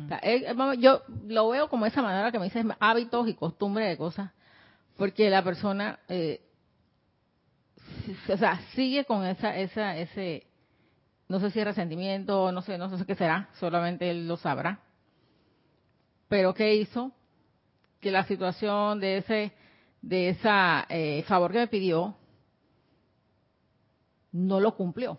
O 0.05 0.07
sea, 0.07 0.19
él- 0.19 0.45
yo 0.79 1.01
lo 1.27 1.49
veo 1.49 1.67
como 1.67 1.85
esa 1.85 2.01
manera 2.01 2.31
que 2.31 2.39
me 2.39 2.45
dices 2.45 2.65
hábitos 2.79 3.27
y 3.27 3.33
costumbres 3.33 3.89
de 3.89 3.97
cosas, 3.97 4.31
porque 4.95 5.29
la 5.29 5.43
persona, 5.43 5.99
eh, 6.07 6.39
o 8.29 8.37
sea, 8.37 8.61
sigue 8.73 9.03
con 9.03 9.25
esa, 9.25 9.53
esa, 9.57 9.97
ese, 9.97 10.47
no 11.27 11.41
sé 11.41 11.51
si 11.51 11.59
es 11.59 11.65
resentimiento, 11.65 12.53
no 12.53 12.61
sé, 12.61 12.77
no 12.77 12.97
sé 12.97 13.05
qué 13.05 13.15
será, 13.15 13.49
solamente 13.59 14.09
él 14.09 14.29
lo 14.29 14.37
sabrá. 14.37 14.79
Pero 16.29 16.53
qué 16.53 16.73
hizo 16.75 17.11
que 17.99 18.11
la 18.11 18.25
situación 18.25 18.99
de 18.99 19.17
ese, 19.17 19.51
de 20.01 20.29
esa 20.29 20.85
eh, 20.89 21.23
favor 21.27 21.51
que 21.51 21.59
me 21.59 21.67
pidió 21.67 22.15
no 24.31 24.59
lo 24.59 24.75
cumplió. 24.75 25.17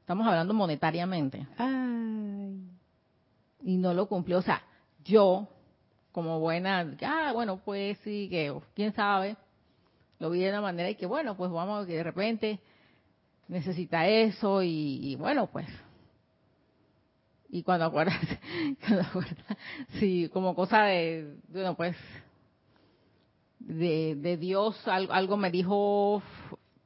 Estamos 0.00 0.26
hablando 0.26 0.52
monetariamente 0.52 1.46
Ay. 1.56 2.60
y 3.62 3.76
no 3.78 3.94
lo 3.94 4.06
cumplió. 4.06 4.38
O 4.38 4.42
sea, 4.42 4.62
yo, 5.02 5.48
como 6.12 6.40
buena, 6.40 6.94
ah, 7.02 7.32
bueno, 7.32 7.60
pues 7.64 7.98
sí, 8.04 8.28
que 8.28 8.54
quién 8.74 8.92
sabe, 8.92 9.36
lo 10.18 10.30
vi 10.30 10.40
de 10.40 10.50
una 10.50 10.60
manera 10.60 10.90
y 10.90 10.94
que 10.94 11.06
bueno, 11.06 11.36
pues 11.36 11.50
vamos, 11.50 11.86
que 11.86 11.96
de 11.96 12.02
repente 12.02 12.60
necesita 13.48 14.06
eso 14.08 14.62
y, 14.62 15.00
y 15.02 15.16
bueno, 15.16 15.46
pues. 15.46 15.66
Y 17.54 17.62
cuando 17.62 17.84
acuerdas, 17.84 18.18
cuando 18.80 19.02
acuerdas, 19.02 19.56
sí, 20.00 20.28
como 20.32 20.56
cosa 20.56 20.86
de, 20.86 21.36
bueno, 21.46 21.76
pues, 21.76 21.96
de, 23.60 24.16
de 24.16 24.36
Dios, 24.36 24.76
algo, 24.88 25.12
algo 25.12 25.36
me 25.36 25.52
dijo, 25.52 26.20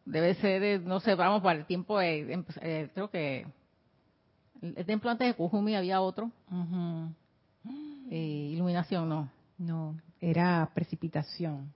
debe 0.05 0.35
ser, 0.35 0.61
de, 0.61 0.79
no 0.79 1.01
sé, 1.01 1.15
vamos, 1.15 1.43
para 1.43 1.61
el 1.61 1.65
tiempo 1.65 1.99
de, 1.99 2.45
eh, 2.61 2.91
creo 2.93 3.09
que 3.09 3.47
el 4.61 4.85
templo 4.85 5.11
antes 5.11 5.29
de 5.29 5.33
Kujumi 5.33 5.75
había 5.75 6.03
otro, 6.03 6.31
eh, 8.11 8.51
iluminación, 8.53 9.09
no. 9.09 9.31
No, 9.57 9.99
era 10.21 10.71
precipitación. 10.75 11.73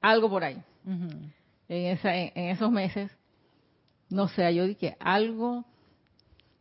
Algo 0.00 0.30
por 0.30 0.44
ahí. 0.44 0.62
En, 0.86 1.32
esa, 1.68 2.14
en, 2.14 2.30
en 2.36 2.50
esos 2.50 2.70
meses, 2.70 3.10
no 4.08 4.28
sé, 4.28 4.54
yo 4.54 4.64
dije 4.64 4.96
algo, 5.00 5.64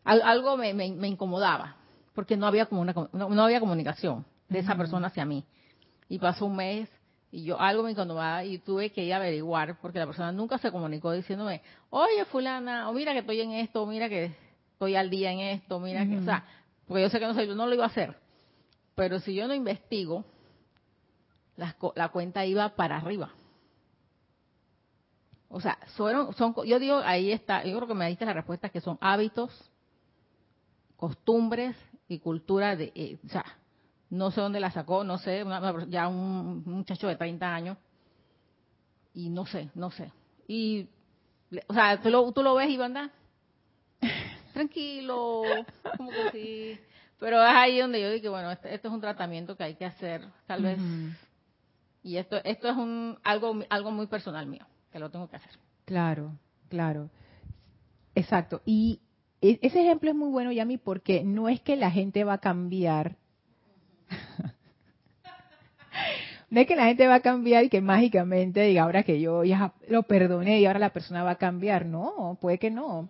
al- 0.08 0.22
algo 0.24 0.58
me, 0.58 0.74
me- 0.74 0.92
me 0.92 1.08
incomodaba, 1.08 1.76
porque 2.16 2.36
no 2.38 2.48
había 2.48 2.66
como 2.66 2.82
una, 2.82 2.94
no, 3.12 3.30
no 3.30 3.44
había 3.44 3.60
comunicación 3.60 4.26
de 4.50 4.60
esa 4.60 4.76
persona 4.76 5.08
hacia 5.08 5.26
mí. 5.26 5.44
Y 6.10 6.20
pasó 6.20 6.46
un 6.46 6.56
mes 6.56 6.90
y 7.32 7.44
yo 7.44 7.60
algo 7.60 7.84
me 7.84 7.92
incomodaba 7.92 8.44
y 8.46 8.58
tuve 8.60 8.92
que 8.92 9.04
ir 9.04 9.14
a 9.14 9.18
averiguar, 9.18 9.78
porque 9.82 10.00
la 10.00 10.06
persona 10.06 10.32
nunca 10.32 10.58
se 10.58 10.72
comunicó 10.72 11.12
diciéndome, 11.12 11.62
oye 11.90 12.26
fulana, 12.26 12.90
o 12.90 12.94
mira 12.94 13.12
que 13.14 13.20
estoy 13.20 13.42
en 13.42 13.52
esto, 13.52 13.84
o 13.84 13.86
mira 13.86 14.08
que 14.10 14.32
estoy 14.74 14.96
al 14.96 15.10
día 15.10 15.32
en 15.32 15.40
esto, 15.40 15.80
mira 15.80 16.06
que, 16.06 16.18
o 16.18 16.24
sea, 16.24 16.46
porque 16.88 17.02
yo 17.04 17.10
sé 17.10 17.20
que 17.20 17.26
no 17.28 17.34
sé, 17.34 17.46
yo 17.46 17.56
no 17.56 17.68
lo 17.68 17.74
iba 17.74 17.84
a 17.84 17.88
hacer. 17.88 18.16
Pero 18.96 19.20
si 19.20 19.36
yo 19.36 19.48
no 19.48 19.54
investigo, 19.54 20.24
co- 21.78 21.94
la 21.96 22.10
cuenta 22.10 22.46
iba 22.46 22.70
para 22.76 22.98
arriba. 22.98 23.32
O 25.50 25.62
sea, 25.62 25.78
son, 25.96 26.54
co- 26.54 26.66
yo 26.66 26.80
digo, 26.80 26.98
ahí 27.06 27.32
está, 27.32 27.64
yo 27.64 27.76
creo 27.78 27.88
que 27.88 27.94
me 27.94 28.08
diste 28.08 28.26
la 28.26 28.34
respuesta 28.34 28.70
que 28.70 28.82
son 28.82 28.98
hábitos, 29.02 29.52
costumbres 30.98 31.76
y 32.10 32.20
cultura 32.20 32.76
de, 32.76 32.92
eh, 32.96 33.18
o 33.26 33.30
sea, 33.30 33.46
no 34.10 34.32
sé 34.32 34.42
dónde 34.42 34.60
la 34.60 34.72
sacó, 34.72 35.04
no 35.04 35.18
sé, 35.18 35.44
una- 35.44 35.86
ya 35.88 36.08
un 36.08 36.64
muchacho 36.66 37.08
de 37.08 37.16
30 37.16 37.54
años, 37.54 37.78
y 39.14 39.30
no 39.30 39.46
sé, 39.46 39.70
no 39.76 39.90
sé. 39.92 40.12
Y, 40.48 40.88
o 41.68 41.74
sea, 41.74 42.00
tú 42.02 42.10
lo, 42.10 42.32
tú 42.32 42.44
lo 42.44 42.56
ves 42.56 42.70
y 42.70 42.82
anda 42.82 43.10
tranquilo, 44.54 45.66
como 45.98 46.14
que 46.14 46.32
sí. 46.32 46.80
Pero 47.20 47.42
es 47.44 47.50
ahí 47.54 47.80
donde 47.80 48.00
yo 48.02 48.12
digo, 48.12 48.32
bueno, 48.32 48.52
este- 48.52 48.74
esto 48.74 48.88
es 48.90 48.94
un 48.94 49.02
tratamiento 49.02 49.56
que 49.58 49.64
hay 49.64 49.76
que 49.76 49.86
hacer, 49.86 50.22
tal 50.46 50.62
vez, 50.64 50.80
y 52.04 52.18
esto, 52.18 52.38
esto 52.44 52.70
es 52.70 52.78
un, 52.78 53.18
algo, 53.24 53.60
algo 53.70 53.92
muy 53.92 54.08
personal 54.08 54.46
mío, 54.46 54.66
que 54.92 55.00
lo 55.00 55.10
tengo 55.10 55.28
que 55.30 55.36
hacer. 55.38 55.52
Claro, 55.86 56.32
claro. 56.70 57.10
Exacto. 58.16 58.62
Y 58.66 59.00
ese 59.42 59.82
ejemplo 59.82 60.10
es 60.10 60.16
muy 60.16 60.30
bueno, 60.30 60.52
Yami, 60.52 60.78
porque 60.78 61.24
no 61.24 61.50
es 61.50 61.62
que 61.62 61.76
la 61.76 61.92
gente 61.92 62.24
va 62.24 62.34
a 62.34 62.40
cambiar. 62.40 63.16
no 66.50 66.60
es 66.60 66.68
que 66.68 66.76
la 66.76 66.86
gente 66.86 67.08
va 67.08 67.16
a 67.16 67.22
cambiar 67.22 67.66
y 67.66 67.70
que 67.70 67.82
mágicamente 67.82 68.62
diga 68.62 68.84
ahora 68.84 69.04
que 69.04 69.22
yo 69.22 69.44
ya 69.44 69.74
lo 69.88 70.04
perdoné 70.04 70.60
y 70.60 70.66
ahora 70.66 70.80
la 70.80 70.94
persona 70.94 71.24
va 71.24 71.32
a 71.32 71.38
cambiar. 71.38 71.86
No, 71.86 72.38
puede 72.42 72.58
que 72.58 72.72
no. 72.72 73.10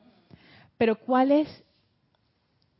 Pero 0.78 0.98
¿cuál 0.98 1.32
es, 1.32 1.64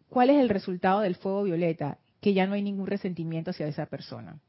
cuál 0.10 0.30
es 0.30 0.40
el 0.40 0.50
resultado 0.50 1.02
del 1.02 1.16
fuego 1.16 1.44
violeta? 1.44 1.98
Que 2.20 2.34
ya 2.34 2.48
no 2.48 2.54
hay 2.54 2.62
ningún 2.62 2.88
resentimiento 2.88 3.52
hacia 3.52 3.68
esa 3.68 3.86
persona. 3.86 4.40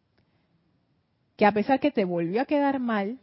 Que 1.36 1.46
a 1.46 1.53
pesar 1.53 1.78
que 1.78 1.92
te 1.92 2.05
volvió 2.05 2.42
a 2.42 2.46
quedar 2.46 2.80
mal, 2.80 3.20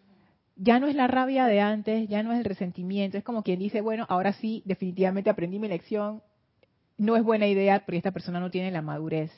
ya 0.55 0.79
no 0.79 0.87
es 0.87 0.95
la 0.95 1.07
rabia 1.07 1.45
de 1.47 1.61
antes, 1.61 2.07
ya 2.07 2.23
no 2.23 2.31
es 2.31 2.39
el 2.39 2.45
resentimiento, 2.45 3.17
es 3.17 3.23
como 3.23 3.43
quien 3.43 3.59
dice, 3.59 3.81
bueno, 3.81 4.05
ahora 4.09 4.33
sí, 4.33 4.63
definitivamente 4.65 5.29
aprendí 5.29 5.59
mi 5.59 5.67
lección, 5.67 6.21
no 6.97 7.17
es 7.17 7.23
buena 7.23 7.47
idea 7.47 7.79
porque 7.79 7.97
esta 7.97 8.11
persona 8.11 8.39
no 8.39 8.49
tiene 8.49 8.71
la 8.71 8.81
madurez 8.81 9.31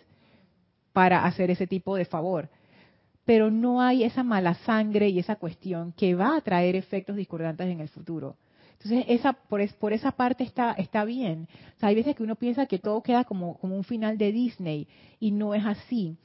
para 0.94 1.26
hacer 1.26 1.50
ese 1.52 1.68
tipo 1.68 1.96
de 1.96 2.06
favor. 2.06 2.50
Pero 3.26 3.52
no 3.52 3.82
hay 3.82 4.04
esa 4.04 4.24
mala 4.24 4.54
sangre 4.54 5.10
y 5.10 5.20
esa 5.20 5.36
cuestión 5.36 5.92
que 5.94 6.16
va 6.16 6.38
a 6.38 6.42
traer 6.42 6.76
efectos 6.76 7.16
discordantes 7.16 7.68
en 7.68 7.82
el 7.82 7.90
futuro. 7.90 8.38
Entonces, 8.74 9.06
esa, 9.08 9.34
por, 9.34 9.68
por 9.76 9.92
esa 9.92 10.12
parte 10.12 10.44
está, 10.44 10.74
está 10.74 11.04
bien. 11.04 11.48
Hay 11.82 11.96
veces 11.96 12.16
que 12.16 12.24
uno 12.24 12.36
piensa 12.36 12.68
que 12.68 12.80
todo 12.80 13.02
queda 13.02 13.24
como 13.24 13.60
un 13.62 13.84
final 13.84 14.18
de 14.18 14.32
Disney 14.32 14.88
y 15.20 15.32
no 15.32 15.56
es 15.56 15.66
así. 15.66 16.16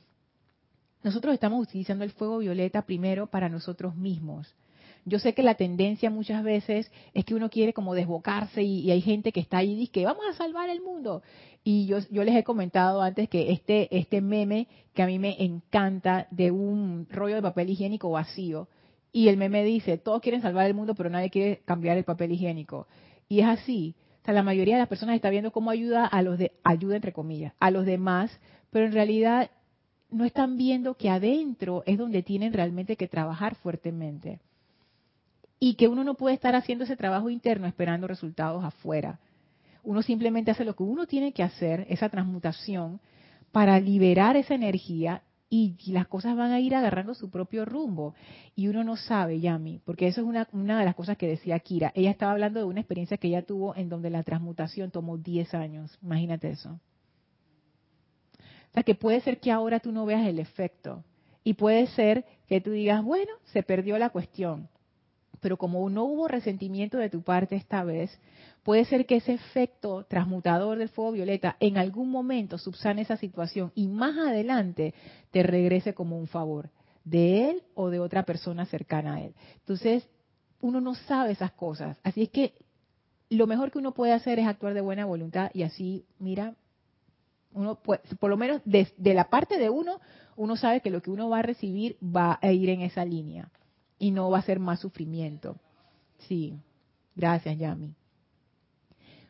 Nosotros 1.03 1.35
estamos 1.35 1.67
utilizando 1.67 2.05
el 2.05 2.11
fuego 2.11 2.39
violeta 2.39 2.83
primero 2.83 3.27
para 3.27 3.49
nosotros 3.49 3.97
mismos. 3.97 4.55
Yo 5.05 5.19
sé 5.19 5.35
que 5.35 5.43
la 5.43 5.57
tendencia 5.57 6.11
muchas 6.11 6.45
veces 6.45 6.91
es 7.13 7.25
que 7.25 7.35
uno 7.35 7.51
quiere 7.51 7.73
como 7.73 7.95
desbocarse 7.95 8.63
y, 8.63 8.91
hay 8.91 9.01
gente 9.01 9.33
que 9.33 9.41
está 9.41 9.59
ahí 9.59 9.73
y 9.73 9.75
dice 9.75 9.93
que 9.93 10.05
vamos 10.05 10.25
a 10.31 10.35
salvar 10.35 10.71
el 10.71 10.81
mundo. 10.81 11.23
Y 11.65 11.87
yo, 11.87 11.99
yo 12.11 12.23
les 12.23 12.37
he 12.37 12.45
comentado 12.45 13.03
antes 13.03 13.29
que 13.29 13.51
este, 13.51 13.97
este 13.97 14.21
meme 14.21 14.69
que 14.95 15.03
a 15.03 15.07
mí 15.07 15.19
me 15.19 15.43
encanta 15.43 16.29
de 16.31 16.53
un 16.53 17.09
rollo 17.11 17.37
de 17.37 17.43
papel 17.43 17.71
higiénico 17.71 18.11
vacío 18.11 18.69
y 19.13 19.29
el 19.29 19.37
meme 19.37 19.65
dice, 19.65 19.99
todos 19.99 20.23
quieren 20.23 20.41
salvar 20.41 20.67
el 20.67 20.75
mundo 20.75 20.95
pero 20.95 21.11
nadie 21.11 21.31
quiere 21.31 21.63
cambiar 21.65 21.99
el 21.99 22.05
papel 22.05 22.33
higiénico. 22.33 22.87
Y 23.29 23.41
es 23.41 23.47
así. 23.47 23.97
O 24.23 24.25
sea, 24.25 24.35
la 24.35 24.45
mayoría 24.45 24.75
de 24.75 24.81
las 24.81 24.89
personas 24.89 25.17
está 25.17 25.31
viendo 25.31 25.51
cómo 25.51 25.71
ayuda 25.71 26.07
a 26.07 26.23
los 26.23 26.39
de, 26.39 26.53
ayuda 26.63 26.95
entre 26.95 27.13
comillas, 27.13 27.55
a 27.59 27.73
los 27.73 27.87
demás, 27.87 28.39
pero 28.71 28.87
en 28.87 28.93
realidad 28.93 29.51
no 30.11 30.25
están 30.25 30.57
viendo 30.57 30.95
que 30.95 31.11
adentro 31.11 31.83
es 31.87 31.99
donde 31.99 32.23
tienen 32.23 32.53
realmente 32.53 32.97
que 32.97 33.09
trabajar 33.09 33.57
fuertemente 33.57 34.39
y 35.65 35.75
que 35.75 35.87
uno 35.87 36.03
no 36.03 36.15
puede 36.15 36.35
estar 36.35 36.57
haciendo 36.57 36.83
ese 36.83 36.97
trabajo 36.97 37.31
interno 37.31 37.69
esperando 37.69 38.09
resultados 38.09 38.65
afuera. 38.65 39.21
Uno 39.85 40.03
simplemente 40.03 40.51
hace 40.51 40.65
lo 40.65 40.75
que 40.75 40.83
uno 40.83 41.07
tiene 41.07 41.33
que 41.33 41.45
hacer, 41.45 41.87
esa 41.89 42.09
transmutación, 42.09 42.99
para 43.53 43.79
liberar 43.79 44.37
esa 44.37 44.57
energía 44.57 45.23
y 45.49 45.77
las 45.93 46.09
cosas 46.09 46.37
van 46.37 46.51
a 46.51 46.59
ir 46.59 46.75
agarrando 46.75 47.15
su 47.15 47.31
propio 47.31 47.65
rumbo. 47.65 48.17
Y 48.57 48.67
uno 48.67 48.83
no 48.83 48.97
sabe, 48.97 49.39
Yami, 49.39 49.81
porque 49.85 50.09
eso 50.09 50.23
es 50.23 50.27
una, 50.27 50.49
una 50.51 50.81
de 50.81 50.85
las 50.85 50.97
cosas 50.97 51.17
que 51.17 51.29
decía 51.29 51.61
Kira. 51.61 51.93
Ella 51.95 52.11
estaba 52.11 52.33
hablando 52.33 52.59
de 52.59 52.67
una 52.67 52.81
experiencia 52.81 53.17
que 53.17 53.29
ella 53.29 53.47
tuvo 53.47 53.77
en 53.77 53.89
donde 53.89 54.11
la 54.11 54.25
transmutación 54.25 54.91
tomó 54.91 55.17
10 55.17 55.55
años. 55.55 55.97
Imagínate 56.03 56.51
eso. 56.51 56.71
O 58.33 58.75
sea, 58.75 58.83
que 58.83 58.97
puede 58.97 59.21
ser 59.21 59.39
que 59.39 59.53
ahora 59.53 59.79
tú 59.79 59.93
no 59.93 60.07
veas 60.07 60.27
el 60.27 60.41
efecto. 60.41 61.05
Y 61.45 61.55
puede 61.55 61.87
ser 61.87 62.25
que 62.49 62.61
tú 62.61 62.73
digas, 62.73 63.05
bueno, 63.05 63.31
se 63.45 63.63
perdió 63.63 63.97
la 63.97 64.11
cuestión 64.11 64.69
pero 65.43 65.57
como 65.57 65.91
no 65.91 66.05
hubo 66.05 66.29
resentimiento 66.29 66.99
de 66.99 67.11
tu 67.11 67.23
parte 67.23 67.57
esta 67.57 67.83
vez, 67.83 68.17
puede 68.63 68.85
ser 68.85 69.07
que 69.07 69.17
ese 69.17 69.33
efecto 69.33 70.07
transmutador 70.09 70.79
del 70.79 70.89
fuego 70.89 71.11
violeta 71.11 71.57
en 71.59 71.79
algún 71.79 72.11
momento 72.11 72.59
subsane 72.59 73.03
esa 73.03 73.17
situación 73.17 73.73
y 73.75 73.89
más 73.89 74.17
adelante 74.17 74.95
te 75.33 75.43
regrese 75.43 75.95
como 75.95 76.17
un 76.17 76.29
favor 76.29 76.71
de 77.05 77.51
él 77.51 77.63
o 77.75 77.91
de 77.91 77.99
otra 77.99 78.23
persona 78.23 78.67
cercana 78.67 79.17
a 79.17 79.21
él. 79.21 79.35
Entonces, 79.59 80.09
uno 80.61 80.81
no 80.81 80.95
sabe 80.95 81.33
esas 81.33 81.51
cosas. 81.51 81.99
Así 82.05 82.23
es 82.23 82.31
que 82.31 82.55
lo 83.29 83.49
mejor 83.49 83.73
que 83.73 83.79
uno 83.79 83.95
puede 83.95 84.13
hacer 84.13 84.39
es 84.39 84.47
actuar 84.47 84.75
de 84.75 84.81
buena 84.81 85.07
voluntad 85.07 85.51
y 85.55 85.65
así, 85.65 86.07
mira, 86.21 86.55
uno 87.53 87.75
puede, 87.83 88.01
por 88.21 88.31
lo 88.31 88.37
menos 88.37 88.63
de, 88.65 88.87
de 88.97 89.15
la 89.15 89.29
parte 89.29 89.59
de 89.59 89.71
uno, 89.71 89.99
uno 90.37 90.55
sabe 90.55 90.83
que 90.83 90.91
lo 90.91 91.03
que 91.03 91.11
uno 91.11 91.29
va 91.29 91.41
a 91.41 91.43
recibir 91.43 91.97
va 92.01 92.39
a 92.41 92.53
ir 92.53 92.69
en 92.69 92.83
esa 92.83 93.05
línea 93.05 93.51
y 94.03 94.11
no 94.11 94.29
va 94.31 94.39
a 94.39 94.43
ser 94.43 94.59
más 94.59 94.81
sufrimiento. 94.81 95.55
Sí, 96.27 96.55
gracias, 97.15 97.57
Yami. 97.57 97.95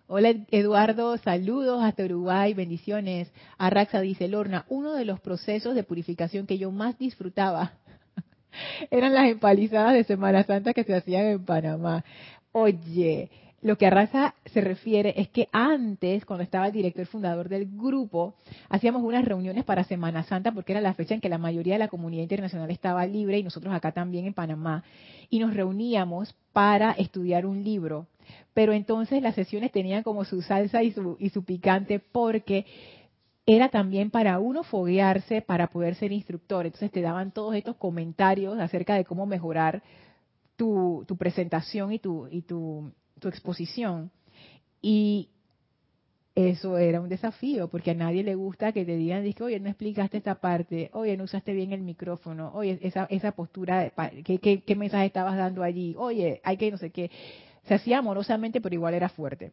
Hola 0.06 0.34
Eduardo, 0.50 1.18
saludos 1.18 1.84
hasta 1.84 2.06
Uruguay, 2.06 2.54
bendiciones. 2.54 3.30
Arraxa 3.58 4.00
dice, 4.00 4.28
Lorna, 4.28 4.64
uno 4.70 4.94
de 4.94 5.04
los 5.04 5.20
procesos 5.20 5.74
de 5.74 5.82
purificación 5.84 6.46
que 6.46 6.56
yo 6.56 6.70
más 6.70 6.98
disfrutaba 6.98 7.72
eran 8.90 9.12
las 9.12 9.28
empalizadas 9.28 9.92
de 9.92 10.04
Semana 10.04 10.42
Santa 10.44 10.72
que 10.72 10.84
se 10.84 10.94
hacían 10.94 11.26
en 11.26 11.44
Panamá. 11.44 12.02
Oye, 12.52 13.30
lo 13.62 13.78
que 13.78 13.86
Arraza 13.86 14.34
se 14.46 14.60
refiere 14.60 15.14
es 15.16 15.28
que 15.28 15.48
antes, 15.52 16.24
cuando 16.24 16.42
estaba 16.42 16.66
el 16.66 16.72
director 16.72 17.06
fundador 17.06 17.48
del 17.48 17.68
grupo, 17.70 18.34
hacíamos 18.68 19.02
unas 19.04 19.24
reuniones 19.24 19.64
para 19.64 19.84
Semana 19.84 20.24
Santa 20.24 20.50
porque 20.50 20.72
era 20.72 20.80
la 20.80 20.94
fecha 20.94 21.14
en 21.14 21.20
que 21.20 21.28
la 21.28 21.38
mayoría 21.38 21.74
de 21.74 21.78
la 21.78 21.88
comunidad 21.88 22.24
internacional 22.24 22.70
estaba 22.72 23.06
libre 23.06 23.38
y 23.38 23.44
nosotros 23.44 23.72
acá 23.72 23.92
también 23.92 24.26
en 24.26 24.34
Panamá. 24.34 24.82
Y 25.30 25.38
nos 25.38 25.54
reuníamos 25.54 26.34
para 26.52 26.90
estudiar 26.92 27.46
un 27.46 27.62
libro. 27.62 28.08
Pero 28.52 28.72
entonces 28.72 29.22
las 29.22 29.36
sesiones 29.36 29.70
tenían 29.70 30.02
como 30.02 30.24
su 30.24 30.42
salsa 30.42 30.82
y 30.82 30.90
su, 30.90 31.16
y 31.20 31.30
su 31.30 31.44
picante 31.44 32.00
porque 32.00 32.66
era 33.46 33.68
también 33.68 34.10
para 34.10 34.40
uno 34.40 34.64
foguearse 34.64 35.40
para 35.40 35.68
poder 35.68 35.94
ser 35.94 36.10
instructor. 36.10 36.66
Entonces 36.66 36.90
te 36.90 37.00
daban 37.00 37.30
todos 37.30 37.54
estos 37.54 37.76
comentarios 37.76 38.58
acerca 38.58 38.96
de 38.96 39.04
cómo 39.04 39.24
mejorar 39.24 39.84
tu, 40.56 41.04
tu 41.06 41.16
presentación 41.16 41.92
y 41.92 42.00
tu, 42.00 42.26
y 42.28 42.42
tu 42.42 42.92
tu 43.22 43.28
exposición. 43.28 44.10
Y 44.82 45.30
eso 46.34 46.76
era 46.76 47.00
un 47.00 47.08
desafío, 47.08 47.68
porque 47.68 47.92
a 47.92 47.94
nadie 47.94 48.22
le 48.22 48.34
gusta 48.34 48.72
que 48.72 48.84
te 48.84 48.96
digan, 48.96 49.24
oye, 49.40 49.60
no 49.60 49.68
explicaste 49.68 50.18
esta 50.18 50.34
parte, 50.34 50.90
oye, 50.92 51.16
no 51.16 51.24
usaste 51.24 51.52
bien 51.52 51.72
el 51.72 51.82
micrófono, 51.82 52.50
oye, 52.54 52.78
esa, 52.82 53.06
esa 53.10 53.32
postura, 53.32 53.90
¿qué, 54.24 54.38
qué, 54.38 54.62
qué 54.62 54.76
mensaje 54.76 55.06
estabas 55.06 55.36
dando 55.36 55.62
allí? 55.62 55.94
Oye, 55.96 56.40
hay 56.42 56.56
que 56.56 56.70
no 56.70 56.78
sé 56.78 56.90
qué. 56.90 57.10
Se 57.64 57.74
hacía 57.74 57.98
amorosamente, 57.98 58.60
pero 58.60 58.74
igual 58.74 58.94
era 58.94 59.08
fuerte. 59.08 59.52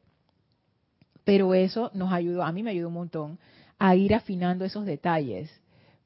Pero 1.23 1.53
eso 1.53 1.91
nos 1.93 2.11
ayudó, 2.11 2.43
a 2.43 2.51
mí 2.51 2.63
me 2.63 2.71
ayudó 2.71 2.87
un 2.87 2.95
montón, 2.95 3.39
a 3.77 3.95
ir 3.95 4.15
afinando 4.15 4.65
esos 4.65 4.85
detalles. 4.85 5.51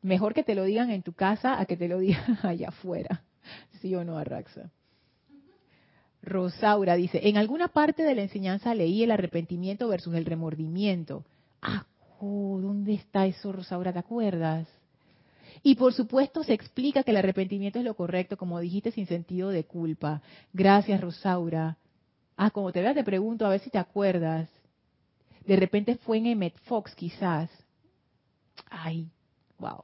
Mejor 0.01 0.33
que 0.33 0.43
te 0.43 0.53
lo 0.53 0.65
digan 0.65 0.91
en 0.91 1.01
tu 1.01 1.13
casa 1.13 1.59
a 1.61 1.65
que 1.65 1.77
te 1.77 1.87
lo 1.87 1.99
digan 2.05 2.39
allá 2.43 2.69
afuera. 2.69 3.23
¿Sí 3.79 3.95
o 3.95 4.03
no, 4.03 4.17
Arraxa? 4.17 4.69
Rosaura 6.23 6.95
dice, 6.95 7.19
en 7.27 7.37
alguna 7.37 7.67
parte 7.67 8.03
de 8.03 8.15
la 8.15 8.21
enseñanza 8.21 8.73
leí 8.73 9.03
el 9.03 9.11
arrepentimiento 9.11 9.89
versus 9.89 10.15
el 10.15 10.25
remordimiento. 10.25 11.25
Ah, 11.61 11.85
oh, 12.19 12.59
¿dónde 12.61 12.93
está 12.93 13.25
eso, 13.25 13.51
Rosaura? 13.51 13.91
¿Te 13.91 13.99
acuerdas? 13.99 14.67
Y 15.61 15.75
por 15.75 15.93
supuesto 15.93 16.43
se 16.43 16.53
explica 16.53 17.03
que 17.03 17.11
el 17.11 17.17
arrepentimiento 17.17 17.79
es 17.79 17.85
lo 17.85 17.95
correcto, 17.95 18.37
como 18.37 18.59
dijiste, 18.59 18.91
sin 18.91 19.05
sentido 19.05 19.49
de 19.49 19.65
culpa. 19.65 20.21
Gracias, 20.53 20.99
Rosaura. 20.99 21.77
Ah, 22.37 22.49
como 22.51 22.71
te 22.71 22.81
veas 22.81 22.95
te 22.95 23.03
pregunto 23.03 23.45
a 23.45 23.49
ver 23.49 23.59
si 23.59 23.69
te 23.69 23.77
acuerdas. 23.77 24.49
De 25.45 25.57
repente 25.57 25.97
fue 25.97 26.17
en 26.17 26.27
Emmet 26.27 26.57
Fox, 26.63 26.95
quizás. 26.95 27.49
Ay, 28.69 29.09
wow. 29.59 29.83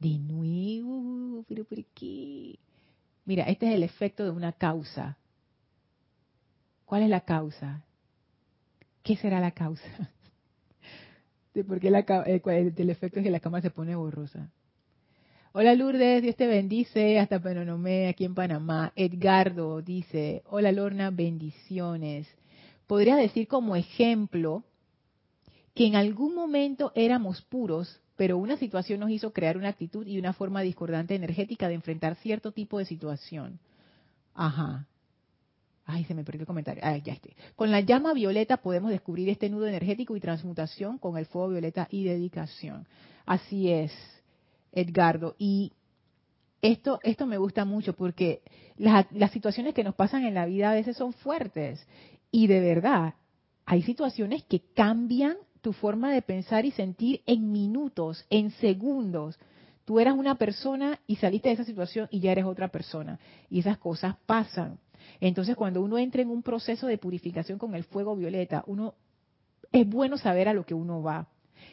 De 0.00 0.18
nuevo, 0.18 1.44
pero 1.48 1.64
¿por 1.64 1.84
qué? 1.94 2.58
Mira, 3.30 3.44
este 3.44 3.68
es 3.68 3.74
el 3.76 3.84
efecto 3.84 4.24
de 4.24 4.30
una 4.30 4.50
causa. 4.50 5.16
¿Cuál 6.84 7.04
es 7.04 7.08
la 7.08 7.20
causa? 7.20 7.84
¿Qué 9.04 9.14
será 9.14 9.38
la 9.38 9.52
causa? 9.52 9.86
¿De 11.54 11.60
el, 11.60 12.90
efecto 12.90 13.20
es 13.20 13.22
que 13.22 13.30
la 13.30 13.38
cama 13.38 13.60
se 13.60 13.70
pone 13.70 13.94
borrosa? 13.94 14.50
Hola 15.52 15.76
Lourdes, 15.76 16.22
Dios 16.22 16.34
te 16.34 16.48
bendice 16.48 17.20
hasta 17.20 17.38
Penonomé, 17.38 18.08
aquí 18.08 18.24
en 18.24 18.34
Panamá. 18.34 18.92
Edgardo 18.96 19.80
dice, 19.80 20.42
hola 20.46 20.72
Lorna, 20.72 21.12
bendiciones. 21.12 22.26
Podría 22.88 23.14
decir 23.14 23.46
como 23.46 23.76
ejemplo 23.76 24.64
que 25.76 25.86
en 25.86 25.94
algún 25.94 26.34
momento 26.34 26.90
éramos 26.96 27.42
puros, 27.42 28.00
pero 28.20 28.36
una 28.36 28.58
situación 28.58 29.00
nos 29.00 29.08
hizo 29.08 29.32
crear 29.32 29.56
una 29.56 29.70
actitud 29.70 30.06
y 30.06 30.18
una 30.18 30.34
forma 30.34 30.60
discordante 30.60 31.14
energética 31.14 31.68
de 31.68 31.74
enfrentar 31.74 32.16
cierto 32.16 32.52
tipo 32.52 32.78
de 32.78 32.84
situación. 32.84 33.58
Ajá. 34.34 34.86
Ay, 35.86 36.04
se 36.04 36.12
me 36.12 36.22
perdió 36.22 36.42
el 36.42 36.46
comentario. 36.46 36.82
Ay, 36.84 37.00
ya 37.00 37.14
esté. 37.14 37.34
Con 37.56 37.70
la 37.70 37.80
llama 37.80 38.12
violeta 38.12 38.58
podemos 38.58 38.90
descubrir 38.90 39.30
este 39.30 39.48
nudo 39.48 39.68
energético 39.68 40.16
y 40.16 40.20
transmutación 40.20 40.98
con 40.98 41.16
el 41.16 41.24
fuego 41.24 41.48
violeta 41.48 41.88
y 41.90 42.04
dedicación. 42.04 42.86
Así 43.24 43.70
es, 43.70 43.90
Edgardo. 44.70 45.34
Y 45.38 45.72
esto, 46.60 47.00
esto 47.02 47.24
me 47.24 47.38
gusta 47.38 47.64
mucho 47.64 47.94
porque 47.94 48.42
las, 48.76 49.10
las 49.12 49.30
situaciones 49.30 49.72
que 49.72 49.82
nos 49.82 49.94
pasan 49.94 50.26
en 50.26 50.34
la 50.34 50.44
vida 50.44 50.72
a 50.72 50.74
veces 50.74 50.94
son 50.94 51.14
fuertes. 51.14 51.86
Y 52.30 52.48
de 52.48 52.60
verdad, 52.60 53.14
hay 53.64 53.80
situaciones 53.80 54.42
que 54.42 54.60
cambian 54.74 55.38
tu 55.60 55.72
forma 55.72 56.12
de 56.12 56.22
pensar 56.22 56.64
y 56.64 56.70
sentir 56.70 57.22
en 57.26 57.52
minutos, 57.52 58.24
en 58.30 58.50
segundos. 58.52 59.38
Tú 59.84 60.00
eras 60.00 60.14
una 60.14 60.36
persona 60.36 61.00
y 61.06 61.16
saliste 61.16 61.48
de 61.48 61.54
esa 61.54 61.64
situación 61.64 62.08
y 62.10 62.20
ya 62.20 62.32
eres 62.32 62.44
otra 62.44 62.68
persona. 62.68 63.18
Y 63.48 63.60
esas 63.60 63.78
cosas 63.78 64.16
pasan. 64.26 64.78
Entonces, 65.20 65.56
cuando 65.56 65.82
uno 65.82 65.98
entra 65.98 66.22
en 66.22 66.30
un 66.30 66.42
proceso 66.42 66.86
de 66.86 66.98
purificación 66.98 67.58
con 67.58 67.74
el 67.74 67.84
fuego 67.84 68.16
violeta, 68.16 68.62
uno 68.66 68.94
es 69.72 69.88
bueno 69.88 70.16
saber 70.16 70.48
a 70.48 70.54
lo 70.54 70.64
que 70.64 70.74
uno 70.74 71.02
va. 71.02 71.28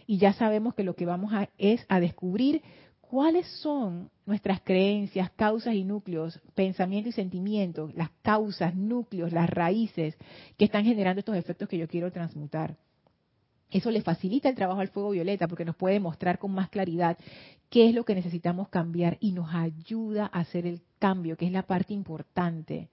Y 0.06 0.18
ya 0.18 0.34
sabemos 0.34 0.76
que 0.76 0.84
lo 0.84 0.96
que 0.96 1.06
vamos 1.06 1.34
a 1.34 1.50
es 1.58 1.86
a 1.90 2.00
descubrir 2.00 2.62
cuáles 3.02 3.48
son 3.62 4.10
nuestras 4.26 4.62
creencias, 4.62 5.32
causas 5.32 5.76
y 5.76 5.84
núcleos, 5.84 6.42
pensamientos 6.56 7.14
y 7.14 7.16
sentimientos, 7.16 7.94
las 7.96 8.10
causas, 8.22 8.76
núcleos, 8.76 9.32
las 9.32 9.50
raíces 9.50 10.18
que 10.58 10.66
están 10.66 10.84
generando 10.84 11.20
estos 11.20 11.38
efectos 11.38 11.70
que 11.70 11.78
yo 11.78 11.88
quiero 11.88 12.12
transmutar. 12.12 12.76
Eso 13.70 13.91
le 13.91 14.01
facilita 14.01 14.49
el 14.49 14.55
trabajo 14.55 14.80
al 14.80 14.88
fuego 14.88 15.11
violeta 15.11 15.47
porque 15.47 15.65
nos 15.65 15.76
puede 15.76 15.99
mostrar 15.99 16.39
con 16.39 16.51
más 16.51 16.70
claridad 16.70 17.18
qué 17.70 17.89
es 17.89 17.95
lo 17.95 18.05
que 18.05 18.15
necesitamos 18.15 18.70
cambiar 18.70 19.18
y 19.20 19.34
nos 19.34 19.53
ayuda 19.53 20.30
a 20.32 20.39
hacer 20.39 20.65
el 20.65 20.82
cambio, 20.99 21.36
que 21.36 21.45
es 21.45 21.51
la 21.51 21.63
parte 21.63 21.93
importante. 21.93 22.88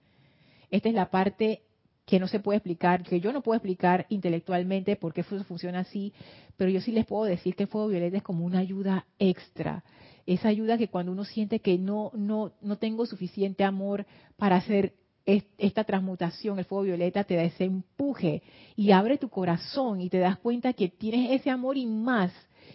Esta 0.69 0.89
es 0.89 0.95
la 0.95 1.09
parte 1.09 1.61
que 2.05 2.19
no 2.19 2.27
se 2.27 2.39
puede 2.39 2.57
explicar, 2.57 3.03
que 3.03 3.19
yo 3.19 3.31
no 3.31 3.41
puedo 3.41 3.57
explicar 3.57 4.05
intelectualmente 4.09 4.95
por 4.95 5.13
qué 5.13 5.23
funciona 5.23 5.79
así, 5.79 6.13
pero 6.57 6.69
yo 6.69 6.81
sí 6.81 6.91
les 6.91 7.05
puedo 7.05 7.23
decir 7.23 7.55
que 7.55 7.63
el 7.63 7.69
fuego 7.69 7.87
violeta 7.87 8.17
es 8.17 8.23
como 8.23 8.45
una 8.45 8.59
ayuda 8.59 9.05
extra. 9.17 9.83
Esa 10.27 10.49
ayuda 10.49 10.77
que 10.77 10.89
cuando 10.89 11.11
uno 11.11 11.23
siente 11.23 11.59
que 11.59 11.77
no, 11.77 12.11
no, 12.13 12.51
no 12.61 12.77
tengo 12.77 13.05
suficiente 13.05 13.63
amor 13.63 14.05
para 14.37 14.57
hacer 14.57 14.93
esta 15.25 15.83
transmutación, 15.83 16.59
el 16.59 16.65
fuego 16.65 16.83
violeta 16.83 17.23
te 17.23 17.35
da 17.35 17.43
ese 17.43 17.65
empuje 17.65 18.43
y 18.75 18.91
abre 18.91 19.17
tu 19.17 19.29
corazón 19.29 20.01
y 20.01 20.09
te 20.09 20.19
das 20.19 20.37
cuenta 20.37 20.73
que 20.73 20.89
tienes 20.89 21.31
ese 21.31 21.49
amor 21.49 21.77
y 21.77 21.85
más 21.87 22.31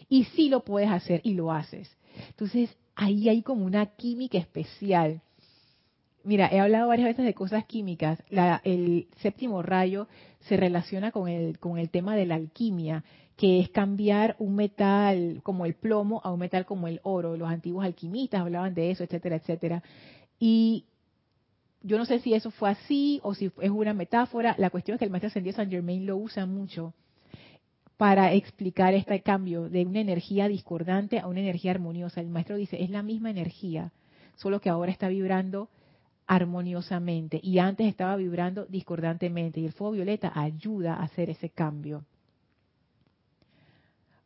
y 0.09 0.25
sí 0.25 0.49
lo 0.49 0.65
puedes 0.65 0.91
hacer 0.91 1.21
y 1.23 1.35
lo 1.35 1.53
haces. 1.53 1.97
Entonces 2.29 2.77
ahí 2.97 3.29
hay 3.29 3.43
como 3.43 3.65
una 3.65 3.87
química 3.87 4.39
especial. 4.39 5.23
Mira, 6.23 6.49
he 6.53 6.61
hablado 6.61 6.89
varias 6.89 7.09
veces 7.09 7.25
de 7.25 7.35
cosas 7.35 7.65
químicas. 7.65 8.23
el 8.65 9.07
séptimo 9.19 9.63
rayo 9.63 10.07
se 10.41 10.57
relaciona 10.57 11.13
con 11.13 11.29
el, 11.29 11.59
con 11.59 11.79
el 11.79 11.89
tema 11.89 12.15
de 12.15 12.27
la 12.27 12.35
alquimia, 12.35 13.05
que 13.37 13.61
es 13.61 13.71
cambiar 13.71 14.37
un 14.39 14.55
metal 14.55 15.41
como 15.43 15.65
el 15.65 15.75
plomo 15.75 16.21
a 16.25 16.31
un 16.31 16.41
metal 16.41 16.67
como 16.67 16.89
el 16.89 17.01
oro. 17.05 17.39
Los 17.39 17.49
antiguos 17.49 17.85
alquimistas 17.85 18.43
hablaban 18.43 18.75
de 18.75 18.91
eso, 18.91 19.03
etcétera, 19.03 19.37
etcétera. 19.37 19.83
Y 20.39 20.85
yo 21.83 21.97
no 21.99 22.05
sé 22.05 22.21
si 22.21 22.35
eso 22.35 22.51
fue 22.51 22.71
así 22.71 23.21
o 23.23 23.35
si 23.35 23.51
es 23.61 23.71
una 23.71 23.95
metáfora. 23.95 24.55
La 24.59 24.71
cuestión 24.71 24.95
es 24.95 24.99
que 24.99 25.05
el 25.07 25.11
maestro 25.11 25.29
ascendido 25.29 25.57
San 25.57 25.71
Germain 25.71 26.05
lo 26.07 26.17
usa 26.17 26.47
mucho 26.47 26.95
para 27.97 28.33
explicar 28.33 28.95
este 28.95 29.21
cambio 29.21 29.69
de 29.69 29.85
una 29.85 30.01
energía 30.01 30.49
discordante 30.49 31.19
a 31.19 31.27
una 31.27 31.41
energía 31.41 31.73
armoniosa. 31.73 32.21
El 32.21 32.29
maestro 32.29 32.57
dice, 32.57 32.83
es 32.83 32.91
la 32.91 33.03
misma 33.03 33.31
energía, 33.31 33.93
solo 34.37 34.61
que 34.61 34.71
ahora 34.71 34.91
está 34.91 35.09
vibrando 35.09 35.69
armoniosamente 36.27 37.41
y 37.43 37.59
antes 37.59 37.89
estaba 37.89 38.17
vibrando 38.17 38.65
discordantemente 38.67 39.61
y 39.61 39.67
el 39.67 39.73
fuego 39.73 39.95
violeta 39.95 40.33
ayuda 40.35 40.95
a 40.95 41.03
hacer 41.03 41.29
ese 41.29 41.51
cambio. 41.51 42.05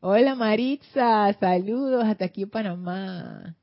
Hola 0.01 0.35
Maritza, 0.35 1.33
saludos 1.41 2.05
hasta 2.05 2.27
aquí 2.27 2.43
en 2.43 2.51
Panamá. 2.51 3.57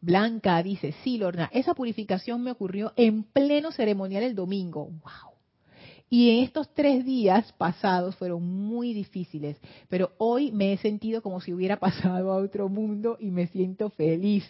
Blanca 0.00 0.62
dice, 0.62 0.94
sí, 1.04 1.18
Lorna, 1.18 1.50
esa 1.52 1.74
purificación 1.74 2.42
me 2.42 2.50
ocurrió 2.50 2.92
en 2.96 3.22
pleno 3.24 3.70
ceremonial 3.70 4.22
el 4.22 4.34
domingo. 4.34 4.86
¡Wow! 4.86 5.30
Y 6.08 6.30
en 6.30 6.44
estos 6.44 6.74
tres 6.74 7.04
días 7.04 7.52
pasados 7.52 8.16
fueron 8.16 8.42
muy 8.42 8.92
difíciles, 8.92 9.56
pero 9.88 10.10
hoy 10.18 10.50
me 10.50 10.72
he 10.72 10.78
sentido 10.78 11.22
como 11.22 11.40
si 11.40 11.52
hubiera 11.52 11.78
pasado 11.78 12.32
a 12.32 12.36
otro 12.36 12.68
mundo 12.68 13.16
y 13.20 13.30
me 13.30 13.46
siento 13.46 13.90
feliz. 13.90 14.44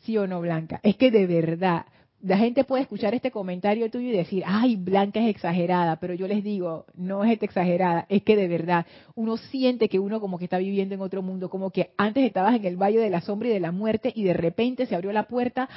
¿Sí 0.00 0.18
o 0.18 0.26
no, 0.26 0.40
Blanca? 0.40 0.80
Es 0.82 0.96
que 0.96 1.12
de 1.12 1.26
verdad, 1.26 1.86
la 2.20 2.36
gente 2.36 2.64
puede 2.64 2.82
escuchar 2.82 3.14
este 3.14 3.30
comentario 3.30 3.90
tuyo 3.90 4.08
y 4.08 4.16
decir, 4.16 4.42
ay, 4.44 4.74
Blanca 4.76 5.20
es 5.20 5.28
exagerada, 5.28 5.96
pero 5.96 6.14
yo 6.14 6.26
les 6.26 6.42
digo, 6.42 6.84
no 6.94 7.24
es 7.24 7.40
exagerada, 7.40 8.06
es 8.08 8.22
que 8.22 8.34
de 8.34 8.48
verdad 8.48 8.86
uno 9.14 9.36
siente 9.36 9.88
que 9.88 10.00
uno 10.00 10.20
como 10.20 10.38
que 10.38 10.44
está 10.44 10.58
viviendo 10.58 10.94
en 10.94 11.00
otro 11.00 11.22
mundo, 11.22 11.48
como 11.48 11.70
que 11.70 11.92
antes 11.96 12.24
estabas 12.24 12.56
en 12.56 12.64
el 12.64 12.76
valle 12.76 12.98
de 12.98 13.10
la 13.10 13.20
sombra 13.20 13.48
y 13.48 13.52
de 13.52 13.60
la 13.60 13.70
muerte 13.70 14.12
y 14.14 14.24
de 14.24 14.34
repente 14.34 14.86
se 14.86 14.96
abrió 14.96 15.12
la 15.12 15.28
puerta 15.28 15.68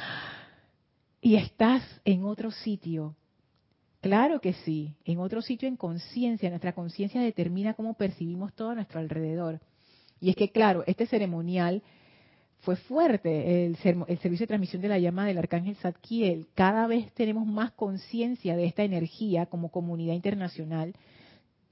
y 1.22 1.36
estás 1.36 1.84
en 2.06 2.26
otro 2.26 2.50
sitio. 2.50 3.16
Claro 4.02 4.42
que 4.42 4.54
sí, 4.54 4.96
en 5.06 5.20
otro 5.20 5.44
sitio 5.44 5.68
en 5.68 5.78
conciencia, 5.78 6.50
nuestra 6.50 6.74
conciencia 6.74 7.22
determina 7.22 7.76
cómo 7.76 7.94
percibimos 7.94 8.52
todo 8.56 8.72
a 8.72 8.76
nuestro 8.76 9.00
alrededor. 9.00 9.60
Y 10.20 10.32
es 10.32 10.36
que, 10.36 10.50
claro, 10.50 10.84
este 10.88 11.06
ceremonial 11.06 11.84
fue 12.62 12.76
fuerte 12.76 13.66
el, 13.66 13.78
el, 14.08 14.20
servicio 14.20 14.44
de 14.44 14.48
transmisión 14.48 14.82
de 14.82 14.90
la 14.90 15.00
llama 15.00 15.26
del 15.26 15.38
arcángel 15.38 15.76
Zadkiel. 15.76 16.48
Cada 16.54 16.88
vez 16.88 17.12
tenemos 17.14 17.46
más 17.46 17.72
conciencia 17.72 18.56
de 18.56 18.66
esta 18.66 18.84
energía 18.84 19.48
como 19.48 19.70
comunidad 19.70 20.14
internacional 20.14 20.94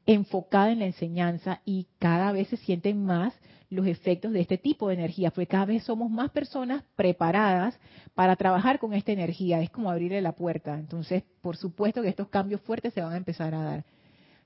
enfocada 0.06 0.72
en 0.72 0.80
la 0.80 0.88
enseñanza 0.88 1.62
y 1.66 1.86
cada 2.00 2.32
vez 2.32 2.48
se 2.48 2.58
sienten 2.58 3.06
más 3.06 3.34
los 3.70 3.86
efectos 3.86 4.32
de 4.32 4.42
este 4.42 4.58
tipo 4.58 4.88
de 4.88 4.96
energía, 4.96 5.30
porque 5.30 5.46
cada 5.46 5.66
vez 5.66 5.84
somos 5.84 6.10
más 6.10 6.32
personas 6.32 6.84
preparadas 6.96 7.80
para 8.16 8.36
trabajar 8.36 8.80
con 8.80 8.96
esta 8.96 9.12
energía. 9.12 9.62
Es 9.62 9.70
como 9.70 9.92
abrirle 9.92 10.22
la 10.22 10.32
puerta. 10.32 10.80
Entonces, 10.80 11.24
por 11.42 11.56
supuesto 11.56 12.02
que 12.02 12.10
estos 12.10 12.30
cambios 12.30 12.62
fuertes 12.62 12.94
se 12.94 13.02
van 13.02 13.14
a 13.14 13.18
empezar 13.18 13.54
a 13.54 13.64
dar. 13.64 13.86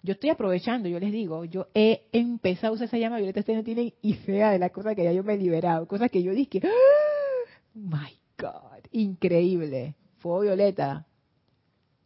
Yo 0.03 0.13
estoy 0.13 0.31
aprovechando, 0.31 0.89
yo 0.89 0.99
les 0.99 1.13
digo, 1.13 1.45
yo 1.45 1.67
he 1.73 2.07
empezado 2.11 2.73
a 2.73 2.75
usar 2.75 2.87
esa 2.87 2.97
llama 2.97 3.17
violeta, 3.17 3.39
ustedes 3.39 3.59
no 3.59 3.63
tienen 3.63 3.93
idea 4.01 4.51
de 4.51 4.59
la 4.59 4.69
cosa 4.69 4.95
que 4.95 5.03
ya 5.05 5.13
yo 5.13 5.23
me 5.23 5.35
he 5.35 5.37
liberado, 5.37 5.87
cosas 5.87 6.11
que 6.11 6.21
yo 6.21 6.33
dije, 6.33 6.61
¡Ah! 6.65 7.59
my 7.73 8.19
God, 8.37 8.83
increíble, 8.91 9.95
fuego 10.19 10.41
violeta. 10.41 11.07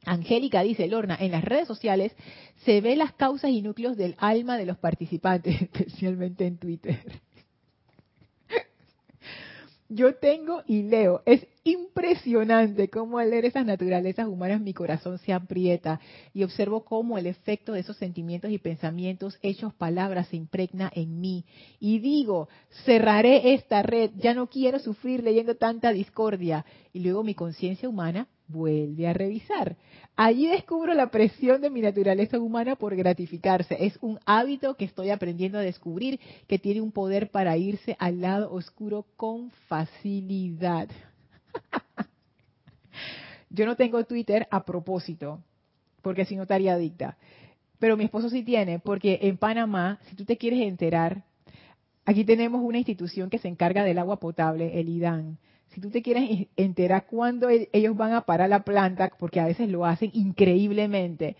Angélica 0.05 0.61
dice, 0.61 0.87
Lorna, 0.87 1.17
en 1.19 1.31
las 1.31 1.43
redes 1.43 1.67
sociales 1.67 2.15
se 2.65 2.81
ve 2.81 2.95
las 2.95 3.13
causas 3.13 3.49
y 3.49 3.63
núcleos 3.63 3.97
del 3.97 4.15
alma 4.19 4.57
de 4.57 4.67
los 4.67 4.77
participantes, 4.77 5.59
especialmente 5.73 6.45
en 6.45 6.57
Twitter. 6.59 6.99
Yo 9.89 10.15
tengo 10.15 10.63
y 10.67 10.83
leo. 10.83 11.21
Es 11.25 11.47
impresionante 11.63 12.89
cómo 12.89 13.19
al 13.19 13.29
leer 13.29 13.45
esas 13.45 13.65
naturalezas 13.65 14.27
humanas 14.27 14.59
mi 14.59 14.73
corazón 14.73 15.17
se 15.19 15.31
aprieta 15.31 16.01
y 16.33 16.43
observo 16.43 16.83
cómo 16.83 17.17
el 17.17 17.25
efecto 17.25 17.71
de 17.71 17.79
esos 17.81 17.95
sentimientos 17.97 18.51
y 18.51 18.57
pensamientos, 18.57 19.37
hechos, 19.41 19.73
palabras 19.73 20.27
se 20.27 20.35
impregna 20.35 20.91
en 20.93 21.21
mí. 21.21 21.45
Y 21.79 21.99
digo, 21.99 22.49
cerraré 22.85 23.53
esta 23.53 23.81
red, 23.81 24.11
ya 24.17 24.33
no 24.33 24.47
quiero 24.47 24.79
sufrir 24.79 25.23
leyendo 25.23 25.55
tanta 25.55 25.93
discordia. 25.93 26.65
Y 26.91 26.99
luego 26.99 27.23
mi 27.23 27.33
conciencia 27.33 27.87
humana 27.87 28.27
vuelve 28.47 29.07
a 29.07 29.13
revisar. 29.13 29.75
Allí 30.15 30.47
descubro 30.47 30.93
la 30.93 31.11
presión 31.11 31.61
de 31.61 31.69
mi 31.69 31.81
naturaleza 31.81 32.39
humana 32.39 32.75
por 32.75 32.95
gratificarse. 32.95 33.77
Es 33.79 33.97
un 34.01 34.19
hábito 34.25 34.75
que 34.75 34.85
estoy 34.85 35.09
aprendiendo 35.09 35.57
a 35.57 35.61
descubrir 35.61 36.19
que 36.47 36.57
tiene 36.57 36.81
un 36.81 36.91
poder 36.91 37.29
para 37.29 37.57
irse 37.57 37.95
al 37.99 38.21
lado 38.21 38.51
oscuro 38.51 39.05
con 39.15 39.51
facilidad. 39.67 40.89
Yo 43.49 43.65
no 43.65 43.75
tengo 43.75 44.03
Twitter 44.05 44.47
a 44.51 44.65
propósito, 44.65 45.39
porque 46.01 46.25
si 46.25 46.35
no 46.35 46.43
estaría 46.43 46.73
adicta. 46.73 47.17
Pero 47.79 47.95
mi 47.95 48.05
esposo 48.05 48.29
sí 48.29 48.43
tiene, 48.43 48.79
porque 48.79 49.19
en 49.21 49.37
Panamá, 49.37 49.99
si 50.09 50.15
tú 50.15 50.25
te 50.25 50.37
quieres 50.37 50.61
enterar, 50.61 51.23
aquí 52.05 52.25
tenemos 52.25 52.61
una 52.63 52.79
institución 52.79 53.29
que 53.29 53.37
se 53.37 53.47
encarga 53.47 53.83
del 53.83 53.99
agua 53.99 54.19
potable, 54.19 54.79
el 54.79 54.89
IDAN 54.89 55.37
si 55.77 55.81
tú 55.81 55.91
te 55.91 56.01
quieres 56.01 56.47
enterar 56.55 57.05
cuándo 57.05 57.49
ellos 57.49 57.95
van 57.95 58.13
a 58.13 58.21
parar 58.21 58.49
la 58.49 58.63
planta, 58.63 59.11
porque 59.19 59.39
a 59.39 59.45
veces 59.45 59.69
lo 59.69 59.85
hacen 59.85 60.09
increíblemente, 60.11 61.35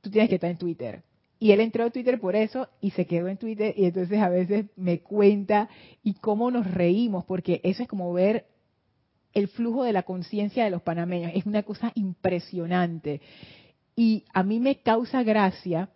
tú 0.00 0.10
tienes 0.10 0.30
que 0.30 0.36
estar 0.36 0.50
en 0.50 0.56
Twitter. 0.56 1.02
Y 1.38 1.52
él 1.52 1.60
entró 1.60 1.84
a 1.84 1.90
Twitter 1.90 2.18
por 2.18 2.36
eso 2.36 2.68
y 2.80 2.92
se 2.92 3.04
quedó 3.04 3.28
en 3.28 3.36
Twitter 3.36 3.74
y 3.76 3.84
entonces 3.84 4.18
a 4.18 4.30
veces 4.30 4.64
me 4.76 5.00
cuenta 5.00 5.68
y 6.02 6.14
cómo 6.14 6.50
nos 6.50 6.70
reímos, 6.70 7.26
porque 7.26 7.60
eso 7.62 7.82
es 7.82 7.88
como 7.90 8.10
ver 8.14 8.46
el 9.34 9.48
flujo 9.48 9.84
de 9.84 9.92
la 9.92 10.04
conciencia 10.04 10.64
de 10.64 10.70
los 10.70 10.80
panameños. 10.80 11.32
Es 11.34 11.44
una 11.44 11.62
cosa 11.62 11.92
impresionante. 11.94 13.20
Y 13.94 14.24
a 14.32 14.42
mí 14.42 14.58
me 14.58 14.76
causa 14.76 15.22
gracia 15.22 15.90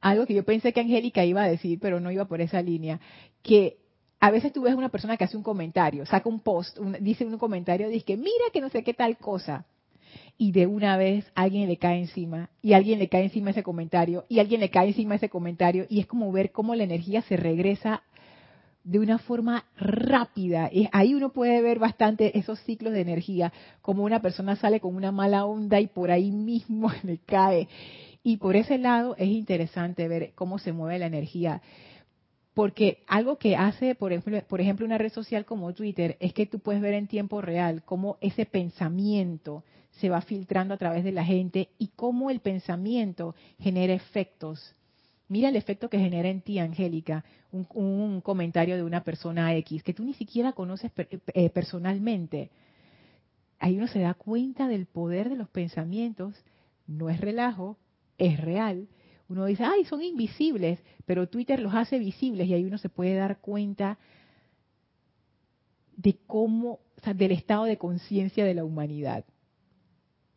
algo 0.00 0.26
que 0.26 0.34
yo 0.34 0.44
pensé 0.44 0.72
que 0.72 0.78
Angélica 0.78 1.24
iba 1.24 1.42
a 1.42 1.48
decir, 1.48 1.80
pero 1.80 1.98
no 1.98 2.12
iba 2.12 2.26
por 2.26 2.40
esa 2.40 2.62
línea, 2.62 3.00
que 3.42 3.81
a 4.22 4.30
veces 4.30 4.52
tú 4.52 4.62
ves 4.62 4.76
una 4.76 4.88
persona 4.88 5.16
que 5.16 5.24
hace 5.24 5.36
un 5.36 5.42
comentario, 5.42 6.06
saca 6.06 6.28
un 6.28 6.38
post, 6.38 6.78
dice 7.00 7.24
un 7.24 7.36
comentario, 7.38 7.88
dice 7.88 8.04
que 8.04 8.16
mira 8.16 8.44
que 8.52 8.60
no 8.60 8.68
sé 8.68 8.84
qué 8.84 8.94
tal 8.94 9.16
cosa. 9.16 9.66
Y 10.38 10.52
de 10.52 10.68
una 10.68 10.96
vez 10.96 11.24
alguien 11.34 11.68
le 11.68 11.76
cae 11.76 11.98
encima, 11.98 12.48
y 12.62 12.74
alguien 12.74 13.00
le 13.00 13.08
cae 13.08 13.24
encima 13.24 13.50
ese 13.50 13.64
comentario, 13.64 14.24
y 14.28 14.38
alguien 14.38 14.60
le 14.60 14.70
cae 14.70 14.86
encima 14.86 15.16
ese 15.16 15.28
comentario, 15.28 15.86
y 15.88 15.98
es 15.98 16.06
como 16.06 16.30
ver 16.30 16.52
cómo 16.52 16.76
la 16.76 16.84
energía 16.84 17.22
se 17.22 17.36
regresa 17.36 18.04
de 18.84 19.00
una 19.00 19.18
forma 19.18 19.64
rápida. 19.76 20.70
Y 20.72 20.88
ahí 20.92 21.14
uno 21.14 21.32
puede 21.32 21.60
ver 21.60 21.80
bastante 21.80 22.38
esos 22.38 22.60
ciclos 22.60 22.92
de 22.92 23.00
energía, 23.00 23.52
como 23.80 24.04
una 24.04 24.22
persona 24.22 24.54
sale 24.54 24.78
con 24.78 24.94
una 24.94 25.10
mala 25.10 25.46
onda 25.46 25.80
y 25.80 25.88
por 25.88 26.12
ahí 26.12 26.30
mismo 26.30 26.92
le 27.02 27.18
cae. 27.18 27.66
Y 28.22 28.36
por 28.36 28.54
ese 28.54 28.78
lado 28.78 29.16
es 29.18 29.26
interesante 29.26 30.06
ver 30.06 30.30
cómo 30.36 30.60
se 30.60 30.72
mueve 30.72 31.00
la 31.00 31.06
energía. 31.06 31.60
Porque 32.54 33.02
algo 33.06 33.38
que 33.38 33.56
hace, 33.56 33.94
por 33.94 34.12
ejemplo, 34.12 34.42
por 34.46 34.60
ejemplo, 34.60 34.84
una 34.84 34.98
red 34.98 35.12
social 35.12 35.46
como 35.46 35.72
Twitter, 35.72 36.16
es 36.20 36.34
que 36.34 36.46
tú 36.46 36.58
puedes 36.58 36.82
ver 36.82 36.94
en 36.94 37.06
tiempo 37.06 37.40
real 37.40 37.82
cómo 37.84 38.18
ese 38.20 38.44
pensamiento 38.44 39.64
se 39.92 40.10
va 40.10 40.20
filtrando 40.20 40.74
a 40.74 40.78
través 40.78 41.04
de 41.04 41.12
la 41.12 41.24
gente 41.24 41.70
y 41.78 41.88
cómo 41.96 42.30
el 42.30 42.40
pensamiento 42.40 43.34
genera 43.58 43.94
efectos. 43.94 44.74
Mira 45.28 45.48
el 45.48 45.56
efecto 45.56 45.88
que 45.88 45.98
genera 45.98 46.28
en 46.28 46.42
ti, 46.42 46.58
Angélica, 46.58 47.24
un, 47.52 48.20
comentario 48.20 48.76
de 48.76 48.82
una 48.82 49.02
persona 49.02 49.54
X 49.56 49.82
que 49.82 49.94
tú 49.94 50.04
ni 50.04 50.12
siquiera 50.12 50.52
conoces 50.52 50.92
eh, 50.96 51.50
personalmente. 51.50 52.50
Ahí 53.58 53.78
uno 53.78 53.86
se 53.86 54.00
da 54.00 54.12
cuenta 54.12 54.68
del 54.68 54.84
poder 54.86 55.30
de 55.30 55.36
los 55.36 55.48
pensamientos. 55.48 56.34
No 56.86 57.08
es 57.08 57.20
relajo, 57.20 57.78
es 58.18 58.38
real 58.40 58.88
uno 59.32 59.46
dice, 59.46 59.64
ay, 59.64 59.84
son 59.84 60.02
invisibles, 60.02 60.78
pero 61.06 61.28
Twitter 61.28 61.58
los 61.60 61.74
hace 61.74 61.98
visibles 61.98 62.46
y 62.46 62.54
ahí 62.54 62.64
uno 62.64 62.78
se 62.78 62.88
puede 62.88 63.14
dar 63.14 63.40
cuenta 63.40 63.98
de 65.96 66.18
cómo, 66.26 66.80
o 66.96 67.00
sea, 67.02 67.14
del 67.14 67.32
estado 67.32 67.64
de 67.64 67.78
conciencia 67.78 68.44
de 68.44 68.54
la 68.54 68.64
humanidad. 68.64 69.24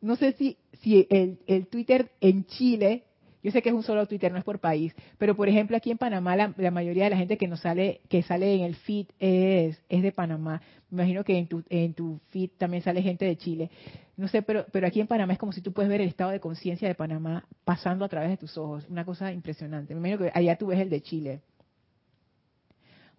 No 0.02 0.16
sé 0.16 0.34
si, 0.34 0.58
si 0.82 1.08
el, 1.10 1.40
el 1.48 1.68
Twitter 1.68 2.12
en 2.22 2.46
Chile 2.46 3.04
yo 3.46 3.52
sé 3.52 3.62
que 3.62 3.70
es 3.70 3.76
un 3.76 3.84
solo 3.84 4.08
Twitter, 4.08 4.32
no 4.32 4.40
es 4.40 4.44
por 4.44 4.58
país, 4.58 4.92
pero 5.20 5.36
por 5.36 5.48
ejemplo 5.48 5.78
aquí 5.78 5.92
en 5.92 6.00
Panamá 6.00 6.36
la, 6.36 6.72
mayoría 6.72 7.04
de 7.04 7.12
la 7.12 7.18
gente 7.18 7.38
que 7.38 7.48
nos 7.48 7.60
sale, 7.60 8.02
que 8.10 8.24
sale 8.24 8.56
en 8.56 8.62
el 8.62 8.74
feed 8.74 9.06
es, 9.20 9.80
es 9.88 10.02
de 10.02 10.12
Panamá. 10.12 10.64
Me 10.90 11.04
imagino 11.04 11.24
que 11.24 11.38
en 11.38 11.46
tu, 11.46 11.64
en 11.70 11.94
tu 11.94 12.20
feed 12.32 12.50
también 12.58 12.82
sale 12.82 13.04
gente 13.04 13.24
de 13.24 13.38
Chile. 13.38 13.70
No 14.18 14.28
sé, 14.28 14.42
pero, 14.42 14.66
pero 14.72 14.88
aquí 14.88 15.00
en 15.00 15.06
Panamá 15.06 15.34
es 15.34 15.38
como 15.38 15.52
si 15.52 15.62
tú 15.62 15.74
puedes 15.74 15.92
ver 15.92 16.02
el 16.02 16.08
estado 16.08 16.32
de 16.32 16.40
conciencia 16.40 16.88
de 16.88 16.96
Panamá 16.96 17.46
pasando 17.64 18.04
a 18.04 18.10
través 18.10 18.32
de 18.32 18.38
tus 18.38 18.58
ojos. 18.58 18.84
Una 18.90 19.06
cosa 19.06 19.32
impresionante. 19.32 19.94
Me 19.94 20.00
imagino 20.00 20.18
que 20.18 20.32
allá 20.34 20.58
tú 20.58 20.66
ves 20.66 20.80
el 20.80 20.90
de 20.90 21.02
Chile. 21.02 21.42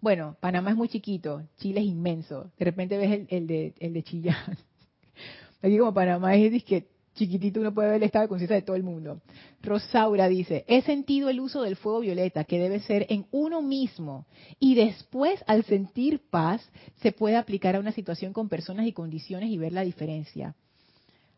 Bueno, 0.01 0.35
Panamá 0.41 0.71
es 0.71 0.75
muy 0.75 0.89
chiquito, 0.89 1.43
Chile 1.55 1.79
es 1.79 1.85
inmenso. 1.85 2.51
De 2.59 2.65
repente 2.65 2.97
ves 2.97 3.11
el, 3.11 3.27
el 3.29 3.47
de, 3.47 3.73
el 3.79 3.93
de 3.93 4.03
Chillán. 4.03 4.35
Aquí 5.61 5.77
como 5.77 5.93
Panamá 5.93 6.35
es 6.35 6.65
que 6.65 6.96
chiquitito 7.17 7.59
uno 7.59 7.73
puede 7.73 7.89
ver 7.89 7.97
el 7.97 8.03
estado 8.03 8.23
de 8.23 8.29
conciencia 8.29 8.55
de 8.55 8.61
todo 8.61 8.75
el 8.75 8.83
mundo. 8.83 9.21
Rosaura 9.61 10.29
dice, 10.29 10.63
he 10.67 10.81
sentido 10.83 11.29
el 11.29 11.39
uso 11.39 11.63
del 11.63 11.75
fuego 11.75 11.99
violeta 11.99 12.45
que 12.45 12.59
debe 12.59 12.79
ser 12.79 13.05
en 13.09 13.25
uno 13.31 13.61
mismo 13.61 14.25
y 14.59 14.75
después 14.75 15.43
al 15.47 15.65
sentir 15.65 16.21
paz 16.29 16.69
se 17.01 17.11
puede 17.11 17.35
aplicar 17.35 17.75
a 17.75 17.79
una 17.79 17.91
situación 17.91 18.31
con 18.31 18.47
personas 18.47 18.85
y 18.85 18.93
condiciones 18.93 19.49
y 19.49 19.57
ver 19.57 19.73
la 19.73 19.81
diferencia. 19.81 20.55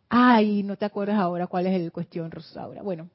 Ay, 0.09 0.63
no 0.63 0.75
te 0.75 0.86
acuerdas 0.86 1.17
ahora 1.17 1.47
cuál 1.47 1.67
es 1.67 1.82
la 1.82 1.91
cuestión, 1.91 2.30
Rosaura. 2.30 2.84
Bueno, 2.84 3.09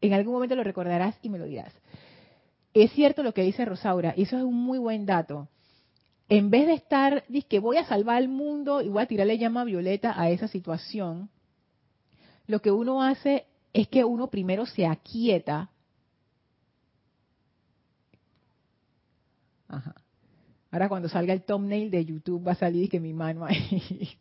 en 0.00 0.12
algún 0.12 0.34
momento 0.34 0.54
lo 0.54 0.64
recordarás 0.64 1.16
y 1.22 1.30
me 1.30 1.38
lo 1.38 1.46
dirás. 1.46 1.72
Es 2.74 2.92
cierto 2.92 3.22
lo 3.22 3.32
que 3.32 3.42
dice 3.42 3.64
Rosaura, 3.64 4.14
y 4.16 4.22
eso 4.22 4.36
es 4.36 4.42
un 4.42 4.56
muy 4.56 4.78
buen 4.78 5.06
dato. 5.06 5.48
En 6.28 6.50
vez 6.50 6.66
de 6.66 6.74
estar, 6.74 7.24
dice 7.28 7.46
que 7.46 7.60
voy 7.60 7.76
a 7.76 7.84
salvar 7.84 8.16
al 8.16 8.28
mundo 8.28 8.80
y 8.80 8.88
voy 8.88 9.02
a 9.02 9.06
tirarle 9.06 9.38
llama 9.38 9.64
violeta 9.64 10.20
a 10.20 10.30
esa 10.30 10.48
situación, 10.48 11.30
lo 12.46 12.60
que 12.60 12.70
uno 12.70 13.02
hace 13.02 13.46
es 13.72 13.88
que 13.88 14.04
uno 14.04 14.28
primero 14.28 14.66
se 14.66 14.86
aquieta. 14.86 15.70
Ajá. 19.68 19.94
Ahora 20.70 20.88
cuando 20.88 21.08
salga 21.08 21.32
el 21.32 21.44
thumbnail 21.44 21.90
de 21.90 22.04
YouTube 22.04 22.46
va 22.46 22.52
a 22.52 22.56
salir 22.56 22.88
que 22.88 23.00
mi 23.00 23.12
mano 23.12 23.44
ahí. 23.44 24.18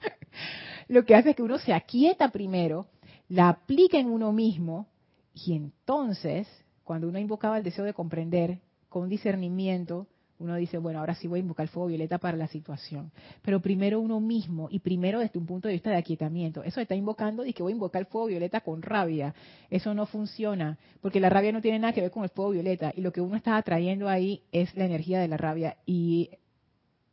Lo 0.88 1.04
que 1.04 1.14
hace 1.14 1.30
es 1.30 1.36
que 1.36 1.44
uno 1.44 1.58
se 1.58 1.72
aquieta 1.72 2.30
primero, 2.30 2.88
la 3.28 3.48
aplica 3.48 3.96
en 3.96 4.10
uno 4.10 4.32
mismo 4.32 4.88
y 5.32 5.54
entonces, 5.54 6.48
cuando 6.82 7.08
uno 7.08 7.20
invocaba 7.20 7.56
el 7.56 7.62
deseo 7.62 7.84
de 7.84 7.94
comprender 7.94 8.58
con 8.88 9.08
discernimiento, 9.08 10.08
uno 10.40 10.56
dice, 10.56 10.78
bueno, 10.78 10.98
ahora 10.98 11.14
sí 11.14 11.28
voy 11.28 11.38
a 11.38 11.42
invocar 11.42 11.68
fuego 11.68 11.88
violeta 11.88 12.18
para 12.18 12.36
la 12.36 12.48
situación. 12.48 13.12
Pero 13.42 13.60
primero 13.60 14.00
uno 14.00 14.20
mismo 14.20 14.68
y 14.70 14.80
primero 14.80 15.20
desde 15.20 15.38
un 15.38 15.46
punto 15.46 15.68
de 15.68 15.74
vista 15.74 15.90
de 15.90 15.96
aquietamiento. 15.96 16.64
Eso 16.64 16.80
está 16.80 16.94
invocando 16.94 17.44
y 17.44 17.52
que 17.52 17.62
voy 17.62 17.72
a 17.72 17.74
invocar 17.74 18.06
fuego 18.06 18.26
violeta 18.28 18.62
con 18.62 18.80
rabia. 18.80 19.34
Eso 19.68 19.94
no 19.94 20.06
funciona, 20.06 20.78
porque 21.02 21.20
la 21.20 21.28
rabia 21.28 21.52
no 21.52 21.60
tiene 21.60 21.78
nada 21.78 21.92
que 21.92 22.00
ver 22.00 22.10
con 22.10 22.24
el 22.24 22.30
fuego 22.30 22.52
violeta 22.52 22.92
y 22.96 23.02
lo 23.02 23.12
que 23.12 23.20
uno 23.20 23.36
está 23.36 23.56
atrayendo 23.56 24.08
ahí 24.08 24.42
es 24.50 24.74
la 24.74 24.86
energía 24.86 25.20
de 25.20 25.28
la 25.28 25.36
rabia 25.36 25.76
y 25.84 26.30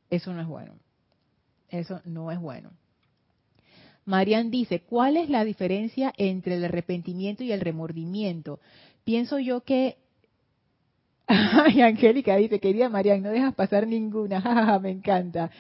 eso 0.10 0.34
no 0.34 0.42
es 0.42 0.48
bueno. 0.48 0.74
Eso 1.70 2.02
no 2.06 2.32
es 2.32 2.40
bueno. 2.40 2.72
Marian 4.06 4.50
dice, 4.50 4.80
¿cuál 4.80 5.18
es 5.18 5.30
la 5.30 5.44
diferencia 5.44 6.14
entre 6.16 6.56
el 6.56 6.64
arrepentimiento 6.64 7.44
y 7.44 7.52
el 7.52 7.60
remordimiento? 7.60 8.62
Pienso 9.04 9.38
yo 9.38 9.66
que 9.66 9.98
Ay, 11.66 11.82
Angélica 11.82 12.38
dice, 12.38 12.60
querida 12.60 12.88
Marian, 12.88 13.22
no 13.22 13.30
dejas 13.30 13.54
pasar 13.54 13.86
ninguna. 13.86 14.80
me 14.82 14.92
encanta. 14.92 15.52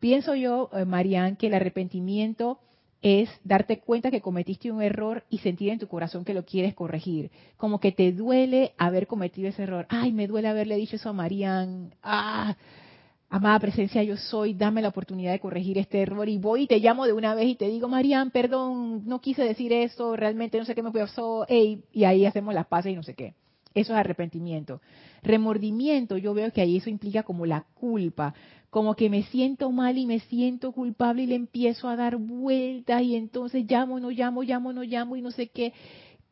Pienso 0.00 0.34
yo, 0.34 0.68
eh, 0.74 0.84
Marian, 0.84 1.36
que 1.36 1.46
el 1.46 1.54
arrepentimiento 1.54 2.58
es 3.00 3.30
darte 3.42 3.78
cuenta 3.80 4.10
que 4.10 4.20
cometiste 4.20 4.70
un 4.70 4.82
error 4.82 5.24
y 5.30 5.38
sentir 5.38 5.70
en 5.70 5.78
tu 5.78 5.88
corazón 5.88 6.24
que 6.24 6.34
lo 6.34 6.44
quieres 6.44 6.74
corregir. 6.74 7.30
Como 7.56 7.80
que 7.80 7.92
te 7.92 8.12
duele 8.12 8.72
haber 8.76 9.06
cometido 9.06 9.48
ese 9.48 9.62
error. 9.62 9.86
Ay, 9.88 10.12
me 10.12 10.26
duele 10.26 10.48
haberle 10.48 10.76
dicho 10.76 10.96
eso 10.96 11.08
a 11.08 11.12
Marian. 11.14 11.94
Ah, 12.02 12.56
amada 13.30 13.60
presencia, 13.60 14.02
yo 14.02 14.16
soy, 14.16 14.52
dame 14.52 14.82
la 14.82 14.88
oportunidad 14.88 15.32
de 15.32 15.40
corregir 15.40 15.78
este 15.78 16.02
error. 16.02 16.28
Y 16.28 16.36
voy 16.38 16.64
y 16.64 16.66
te 16.66 16.80
llamo 16.80 17.06
de 17.06 17.14
una 17.14 17.34
vez 17.34 17.46
y 17.46 17.54
te 17.54 17.68
digo, 17.68 17.88
Marian, 17.88 18.30
perdón, 18.30 19.06
no 19.06 19.20
quise 19.22 19.42
decir 19.42 19.72
eso, 19.72 20.16
realmente 20.16 20.58
no 20.58 20.66
sé 20.66 20.74
qué 20.74 20.82
me 20.82 20.92
pasó. 20.92 21.46
Ey, 21.48 21.82
y 21.92 22.04
ahí 22.04 22.26
hacemos 22.26 22.52
las 22.52 22.66
paces 22.66 22.92
y 22.92 22.96
no 22.96 23.02
sé 23.02 23.14
qué. 23.14 23.34
Eso 23.74 23.92
es 23.92 23.98
arrepentimiento. 23.98 24.80
Remordimiento, 25.22 26.16
yo 26.16 26.34
veo 26.34 26.52
que 26.52 26.60
ahí 26.60 26.78
eso 26.78 26.90
implica 26.90 27.22
como 27.22 27.46
la 27.46 27.66
culpa, 27.74 28.34
como 28.70 28.94
que 28.94 29.08
me 29.10 29.22
siento 29.24 29.70
mal 29.70 29.98
y 29.98 30.06
me 30.06 30.20
siento 30.20 30.72
culpable 30.72 31.22
y 31.22 31.26
le 31.26 31.34
empiezo 31.34 31.88
a 31.88 31.96
dar 31.96 32.16
vueltas 32.16 33.02
y 33.02 33.16
entonces 33.16 33.64
llamo, 33.68 34.00
no 34.00 34.10
llamo, 34.10 34.42
llamo, 34.42 34.72
no 34.72 34.82
llamo 34.82 35.16
y 35.16 35.22
no 35.22 35.30
sé 35.30 35.48
qué. 35.48 35.72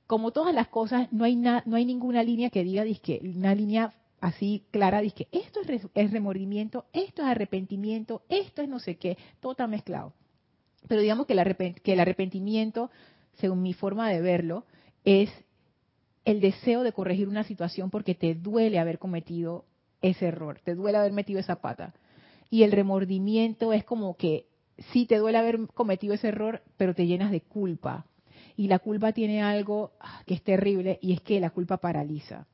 Como 0.06 0.30
todas 0.30 0.54
las 0.54 0.68
cosas, 0.68 1.12
no 1.12 1.24
hay, 1.24 1.36
no 1.36 1.76
hay 1.76 1.84
ninguna 1.84 2.22
línea 2.22 2.50
que 2.50 2.62
diga, 2.62 2.84
disque, 2.84 3.20
una 3.22 3.54
línea 3.54 3.92
así 4.20 4.64
clara, 4.70 5.02
que 5.10 5.28
esto 5.32 5.60
es, 5.94 6.10
remordimiento, 6.10 6.86
esto 6.92 7.22
es 7.22 7.28
arrepentimiento, 7.28 8.22
esto 8.28 8.62
es 8.62 8.68
no 8.68 8.78
sé 8.78 8.96
qué, 8.96 9.16
todo 9.40 9.52
está 9.52 9.66
mezclado. 9.66 10.12
Pero 10.88 11.00
digamos 11.00 11.26
que 11.26 11.32
el 11.32 12.00
arrepentimiento, 12.00 12.90
según 13.34 13.62
mi 13.62 13.72
forma 13.72 14.08
de 14.08 14.20
verlo, 14.20 14.64
es 15.04 15.30
el 16.26 16.40
deseo 16.40 16.82
de 16.82 16.92
corregir 16.92 17.28
una 17.28 17.44
situación 17.44 17.88
porque 17.88 18.14
te 18.14 18.34
duele 18.34 18.80
haber 18.80 18.98
cometido 18.98 19.64
ese 20.02 20.26
error, 20.26 20.60
te 20.62 20.74
duele 20.74 20.98
haber 20.98 21.12
metido 21.12 21.38
esa 21.38 21.62
pata. 21.62 21.94
Y 22.50 22.64
el 22.64 22.72
remordimiento 22.72 23.72
es 23.72 23.84
como 23.84 24.16
que 24.16 24.46
sí 24.92 25.06
te 25.06 25.18
duele 25.18 25.38
haber 25.38 25.68
cometido 25.68 26.14
ese 26.14 26.28
error, 26.28 26.62
pero 26.76 26.94
te 26.94 27.06
llenas 27.06 27.30
de 27.30 27.40
culpa. 27.40 28.06
Y 28.56 28.66
la 28.66 28.80
culpa 28.80 29.12
tiene 29.12 29.40
algo 29.40 29.92
ah, 30.00 30.22
que 30.26 30.34
es 30.34 30.42
terrible 30.42 30.98
y 31.00 31.12
es 31.12 31.20
que 31.20 31.38
la 31.38 31.50
culpa 31.50 31.76
paraliza. 31.76 32.46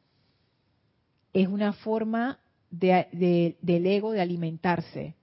Es 1.33 1.49
una 1.49 1.73
forma 1.73 2.41
de, 2.71 3.57
del 3.63 3.87
ego 3.87 4.13
de 4.13 4.21
alimentarse 4.21 5.15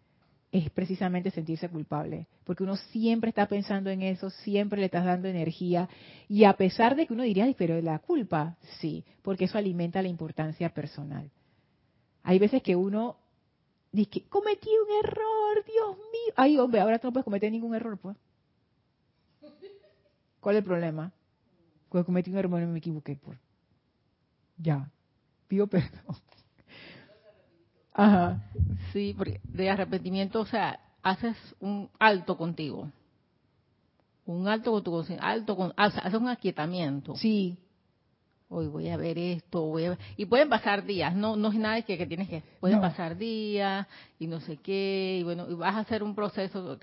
es 0.52 0.70
precisamente 0.72 1.30
sentirse 1.32 1.70
culpable, 1.70 2.28
porque 2.44 2.64
uno 2.64 2.76
siempre 2.76 3.30
está 3.30 3.48
pensando 3.48 3.90
en 3.90 4.02
eso, 4.02 4.30
siempre 4.30 4.80
le 4.80 4.86
estás 4.88 5.06
dando 5.06 5.28
energía, 5.28 5.88
y 6.28 6.44
a 6.44 6.54
pesar 6.54 6.96
de 6.96 7.06
que 7.06 7.14
uno 7.14 7.24
diría, 7.24 7.54
pero 7.58 7.80
la 7.82 8.00
culpa, 8.00 8.58
sí, 8.80 9.06
porque 9.22 9.46
eso 9.46 9.58
alimenta 9.58 10.02
la 10.02 10.08
importancia 10.08 10.70
personal. 10.74 11.30
Hay 12.24 12.40
veces 12.40 12.64
que 12.64 12.76
uno 12.76 13.18
dice, 13.92 14.24
cometí 14.28 14.70
un 14.70 15.06
error, 15.06 15.66
Dios 15.66 15.98
mío, 15.98 16.34
ay 16.36 16.58
hombre, 16.58 16.82
ahora 16.82 17.00
tú 17.00 17.08
no 17.08 17.14
puedes 17.14 17.26
cometer 17.26 17.52
ningún 17.52 17.76
error, 17.76 17.98
pues. 17.98 18.18
¿Cuál 20.40 20.56
es 20.56 20.60
el 20.62 20.66
problema? 20.66 21.12
Cuando 21.90 22.06
cometí 22.06 22.32
un 22.32 22.38
error, 22.38 22.50
me 22.52 22.78
equivoqué, 22.78 23.18
pues. 23.18 23.38
Ya, 24.58 24.90
pido 25.48 25.68
perdón. 25.68 26.16
Ajá. 28.00 28.42
Sí, 28.94 29.14
porque 29.18 29.42
de 29.44 29.70
arrepentimiento, 29.70 30.40
o 30.40 30.46
sea, 30.46 30.80
haces 31.04 31.36
un 31.60 31.90
alto 32.00 32.38
contigo. 32.38 32.90
Un 34.26 34.48
alto 34.48 34.72
con 34.72 34.84
tu 34.84 35.06
alto 35.20 35.58
con, 35.58 35.72
o 35.72 35.92
sea, 35.92 36.04
haces 36.04 36.20
un 36.20 36.30
aquietamiento. 36.30 37.16
Sí. 37.16 37.58
Hoy 38.48 38.68
voy 38.68 38.90
a 38.90 38.98
ver 38.98 39.18
esto, 39.18 39.62
voy 39.62 39.86
a 39.86 39.90
ver, 39.90 40.00
y 40.18 40.26
pueden 40.26 40.50
pasar 40.50 40.84
días, 40.84 41.14
no 41.14 41.36
no 41.36 41.50
es 41.50 41.56
nada 41.56 41.84
que, 41.84 42.00
que 42.00 42.08
tienes 42.08 42.28
que, 42.30 42.42
pueden 42.60 42.82
pasar 42.82 43.16
días 43.16 43.86
y 44.18 44.26
no 44.26 44.40
sé 44.40 44.58
qué, 44.58 45.18
y 45.20 45.24
bueno, 45.24 45.46
y 45.48 45.54
vas 45.54 45.76
a 45.76 45.80
hacer 45.80 46.02
un 46.02 46.16
proceso 46.16 46.80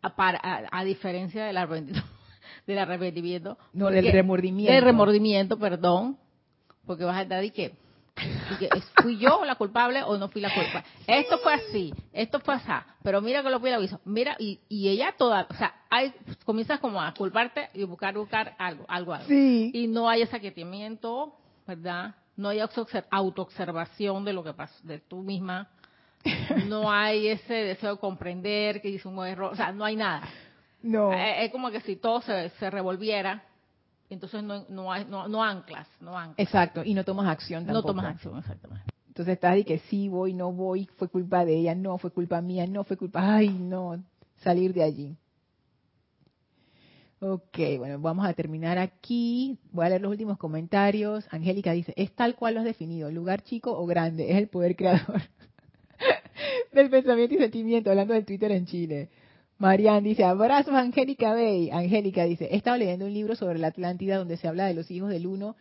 a, 0.00 0.68
a, 0.70 0.84
diferencia 0.84 1.46
del 1.46 1.56
arrepentimiento, 1.56 2.08
del 2.66 2.78
arrepentimiento, 2.78 3.58
no 3.72 3.90
del 3.90 4.12
remordimiento, 4.12 4.72
del 4.72 4.84
remordimiento, 4.84 5.58
perdón, 5.58 6.16
porque 6.86 7.02
vas 7.02 7.16
a 7.16 7.22
estar 7.22 7.42
y 7.42 7.50
que 7.50 7.74
¿Fui 9.02 9.18
yo 9.18 9.44
la 9.44 9.56
culpable 9.56 10.02
o 10.02 10.16
no 10.16 10.28
fui 10.28 10.40
la 10.40 10.52
culpable? 10.54 10.84
Esto 11.06 11.38
fue 11.38 11.54
así, 11.54 11.92
esto 12.12 12.40
fue 12.40 12.54
así, 12.54 12.70
pero 13.02 13.20
mira 13.20 13.42
que 13.42 13.50
lo 13.50 13.60
fui 13.60 13.70
la 13.70 13.76
aviso. 13.76 14.00
Mira, 14.04 14.36
y, 14.38 14.60
y 14.68 14.88
ella 14.88 15.14
toda, 15.16 15.46
o 15.50 15.54
sea, 15.54 15.74
hay, 15.90 16.12
comienzas 16.44 16.80
como 16.80 17.00
a 17.00 17.12
culparte 17.14 17.70
y 17.74 17.84
buscar, 17.84 18.14
buscar 18.14 18.54
algo, 18.58 18.84
algo, 18.88 19.14
algo. 19.14 19.28
Y 19.28 19.86
no 19.88 20.08
hay 20.08 20.22
ese 20.22 20.36
aquietamiento, 20.36 21.34
¿verdad? 21.66 22.14
No 22.36 22.48
hay 22.48 22.60
autoobservación 22.60 24.24
de 24.24 24.32
lo 24.32 24.44
que 24.44 24.54
pasa, 24.54 24.74
de 24.82 25.00
tú 25.00 25.22
misma. 25.22 25.68
No 26.66 26.90
hay 26.92 27.28
ese 27.28 27.54
deseo 27.54 27.94
de 27.94 28.00
comprender 28.00 28.80
que 28.80 28.88
hizo 28.88 29.08
un 29.08 29.26
error, 29.26 29.52
o 29.52 29.56
sea, 29.56 29.72
no 29.72 29.84
hay 29.84 29.96
nada. 29.96 30.22
No. 30.82 31.12
Es, 31.12 31.50
como 31.50 31.70
que 31.70 31.80
si 31.80 31.96
todo 31.96 32.20
se, 32.20 32.50
se 32.50 32.70
revolviera 32.70 33.42
entonces 34.10 34.42
no, 34.42 34.64
no, 34.68 35.28
no, 35.28 35.42
anclas, 35.42 35.88
no 36.00 36.16
anclas. 36.16 36.46
Exacto, 36.46 36.84
y 36.84 36.94
no 36.94 37.04
tomas 37.04 37.28
acción 37.28 37.64
tampoco. 37.64 37.88
No 37.88 37.94
tomas 37.94 38.14
acción, 38.14 38.38
exactamente. 38.38 38.92
Entonces 39.08 39.34
estás 39.34 39.54
de 39.54 39.64
que 39.64 39.78
sí 39.78 40.08
voy, 40.08 40.34
no 40.34 40.52
voy, 40.52 40.88
fue 40.96 41.08
culpa 41.08 41.44
de 41.44 41.56
ella, 41.56 41.74
no, 41.74 41.98
fue 41.98 42.10
culpa 42.10 42.40
mía, 42.40 42.66
no, 42.66 42.84
fue 42.84 42.96
culpa, 42.96 43.36
ay, 43.36 43.48
no, 43.48 44.02
salir 44.38 44.74
de 44.74 44.82
allí. 44.82 45.16
Ok, 47.20 47.58
bueno, 47.78 47.98
vamos 48.00 48.26
a 48.26 48.34
terminar 48.34 48.76
aquí. 48.76 49.56
Voy 49.72 49.86
a 49.86 49.88
leer 49.88 50.02
los 50.02 50.10
últimos 50.10 50.36
comentarios. 50.36 51.26
Angélica 51.30 51.72
dice, 51.72 51.94
es 51.96 52.12
tal 52.12 52.34
cual 52.34 52.54
lo 52.54 52.60
has 52.60 52.66
definido, 52.66 53.10
lugar 53.10 53.42
chico 53.42 53.72
o 53.72 53.86
grande, 53.86 54.30
es 54.30 54.36
el 54.36 54.48
poder 54.48 54.76
creador 54.76 55.22
del 56.72 56.90
pensamiento 56.90 57.34
y 57.34 57.38
sentimiento, 57.38 57.90
hablando 57.90 58.12
del 58.12 58.26
Twitter 58.26 58.52
en 58.52 58.66
Chile. 58.66 59.08
Marian 59.58 60.02
dice, 60.02 60.24
abrazos 60.24 60.74
Angélica 60.74 61.32
Bey. 61.32 61.70
Angélica 61.70 62.24
dice, 62.24 62.48
he 62.50 62.56
estado 62.56 62.76
leyendo 62.76 63.06
un 63.06 63.14
libro 63.14 63.36
sobre 63.36 63.58
la 63.58 63.68
Atlántida 63.68 64.16
donde 64.16 64.36
se 64.36 64.48
habla 64.48 64.66
de 64.66 64.74
los 64.74 64.90
hijos 64.90 65.10
del 65.10 65.26
uno 65.26 65.56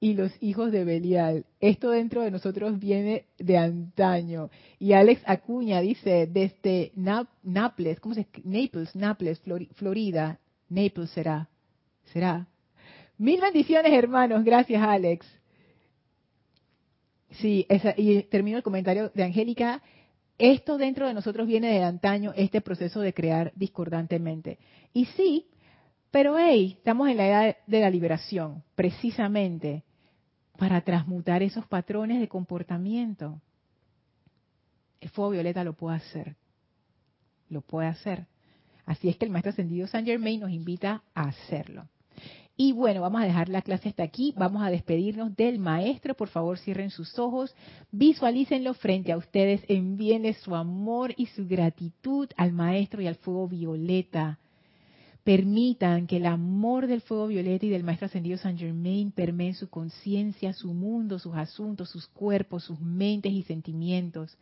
y 0.00 0.14
los 0.14 0.32
hijos 0.42 0.72
de 0.72 0.84
Belial. 0.84 1.46
Esto 1.60 1.90
dentro 1.90 2.22
de 2.22 2.32
nosotros 2.32 2.80
viene 2.80 3.26
de 3.38 3.56
antaño. 3.56 4.50
Y 4.80 4.94
Alex 4.94 5.22
Acuña 5.26 5.80
dice, 5.80 6.26
desde 6.26 6.90
Naples, 6.96 8.00
¿cómo 8.00 8.14
se 8.14 8.26
Naples, 8.42 8.96
Naples, 8.96 9.40
Florida. 9.74 10.40
Naples 10.68 11.10
será. 11.10 11.48
Será. 12.12 12.48
Mil 13.16 13.40
bendiciones, 13.40 13.92
hermanos. 13.92 14.42
Gracias, 14.42 14.82
Alex. 14.82 15.24
Sí, 17.30 17.66
y 17.96 18.22
termino 18.24 18.56
el 18.56 18.64
comentario 18.64 19.10
de 19.14 19.22
Angélica 19.22 19.80
esto 20.38 20.78
dentro 20.78 21.06
de 21.06 21.14
nosotros 21.14 21.46
viene 21.46 21.68
de 21.68 21.84
antaño, 21.84 22.32
este 22.36 22.60
proceso 22.60 23.00
de 23.00 23.14
crear 23.14 23.52
discordantemente. 23.54 24.58
Y 24.92 25.06
sí, 25.06 25.46
pero 26.10 26.38
hey, 26.38 26.74
estamos 26.78 27.08
en 27.08 27.16
la 27.16 27.26
edad 27.26 27.56
de 27.66 27.80
la 27.80 27.90
liberación, 27.90 28.62
precisamente 28.74 29.84
para 30.58 30.80
transmutar 30.82 31.42
esos 31.42 31.66
patrones 31.66 32.20
de 32.20 32.28
comportamiento. 32.28 33.40
El 35.00 35.08
fuego 35.08 35.30
violeta 35.30 35.64
lo 35.64 35.72
puede 35.72 35.96
hacer. 35.96 36.36
Lo 37.48 37.62
puede 37.62 37.88
hacer. 37.88 38.26
Así 38.86 39.08
es 39.08 39.16
que 39.16 39.24
el 39.24 39.30
maestro 39.30 39.50
ascendido 39.50 39.86
Saint 39.86 40.06
Germain 40.06 40.40
nos 40.40 40.50
invita 40.50 41.02
a 41.14 41.28
hacerlo. 41.28 41.88
Y 42.64 42.70
bueno, 42.70 43.00
vamos 43.00 43.20
a 43.20 43.24
dejar 43.24 43.48
la 43.48 43.60
clase 43.60 43.88
hasta 43.88 44.04
aquí. 44.04 44.34
Vamos 44.38 44.62
a 44.62 44.70
despedirnos 44.70 45.34
del 45.34 45.58
maestro. 45.58 46.14
Por 46.14 46.28
favor, 46.28 46.58
cierren 46.58 46.90
sus 46.90 47.18
ojos, 47.18 47.52
visualícenlo 47.90 48.72
frente 48.74 49.10
a 49.10 49.16
ustedes, 49.16 49.64
envíenle 49.66 50.32
su 50.34 50.54
amor 50.54 51.12
y 51.16 51.26
su 51.26 51.48
gratitud 51.48 52.28
al 52.36 52.52
maestro 52.52 53.02
y 53.02 53.08
al 53.08 53.16
fuego 53.16 53.48
violeta. 53.48 54.38
Permitan 55.24 56.06
que 56.06 56.18
el 56.18 56.26
amor 56.26 56.86
del 56.86 57.00
fuego 57.00 57.26
violeta 57.26 57.66
y 57.66 57.70
del 57.70 57.82
Maestro 57.82 58.06
Ascendido 58.06 58.38
San 58.38 58.56
Germain 58.56 59.10
permee 59.10 59.54
su 59.54 59.68
conciencia, 59.68 60.52
su 60.52 60.72
mundo, 60.72 61.18
sus 61.18 61.34
asuntos, 61.34 61.90
sus 61.90 62.06
cuerpos, 62.06 62.62
sus 62.62 62.78
mentes 62.78 63.32
y 63.32 63.42
sentimientos. 63.42 64.38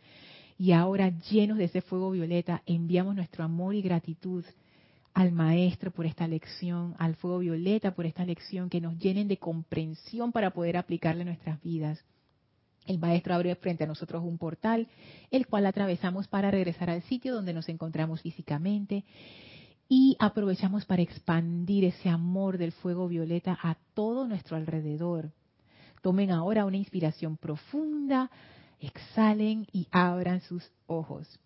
Y 0.58 0.72
ahora, 0.72 1.08
llenos 1.30 1.56
de 1.56 1.64
ese 1.64 1.80
fuego 1.80 2.10
violeta, 2.10 2.62
enviamos 2.66 3.14
nuestro 3.14 3.44
amor 3.44 3.74
y 3.74 3.80
gratitud 3.80 4.44
al 5.14 5.32
Maestro 5.32 5.90
por 5.90 6.06
esta 6.06 6.26
lección, 6.28 6.94
al 6.98 7.16
fuego 7.16 7.38
violeta 7.38 7.94
por 7.94 8.06
esta 8.06 8.24
lección, 8.24 8.70
que 8.70 8.80
nos 8.80 8.98
llenen 8.98 9.28
de 9.28 9.38
comprensión 9.38 10.32
para 10.32 10.50
poder 10.50 10.76
aplicarle 10.76 11.24
nuestras 11.24 11.60
vidas. 11.62 12.04
El 12.86 12.98
Maestro 12.98 13.34
abre 13.34 13.54
frente 13.56 13.84
a 13.84 13.86
nosotros 13.86 14.22
un 14.24 14.38
portal, 14.38 14.88
el 15.30 15.46
cual 15.46 15.66
atravesamos 15.66 16.28
para 16.28 16.50
regresar 16.50 16.90
al 16.90 17.02
sitio 17.02 17.34
donde 17.34 17.52
nos 17.52 17.68
encontramos 17.68 18.22
físicamente 18.22 19.04
y 19.88 20.16
aprovechamos 20.20 20.84
para 20.86 21.02
expandir 21.02 21.84
ese 21.84 22.08
amor 22.08 22.58
del 22.58 22.72
fuego 22.72 23.08
violeta 23.08 23.58
a 23.60 23.76
todo 23.94 24.26
nuestro 24.26 24.56
alrededor. 24.56 25.32
Tomen 26.00 26.30
ahora 26.30 26.64
una 26.64 26.76
inspiración 26.76 27.36
profunda, 27.36 28.30
exhalen 28.78 29.66
y 29.72 29.88
abran 29.90 30.40
sus 30.40 30.70
ojos. 30.86 31.40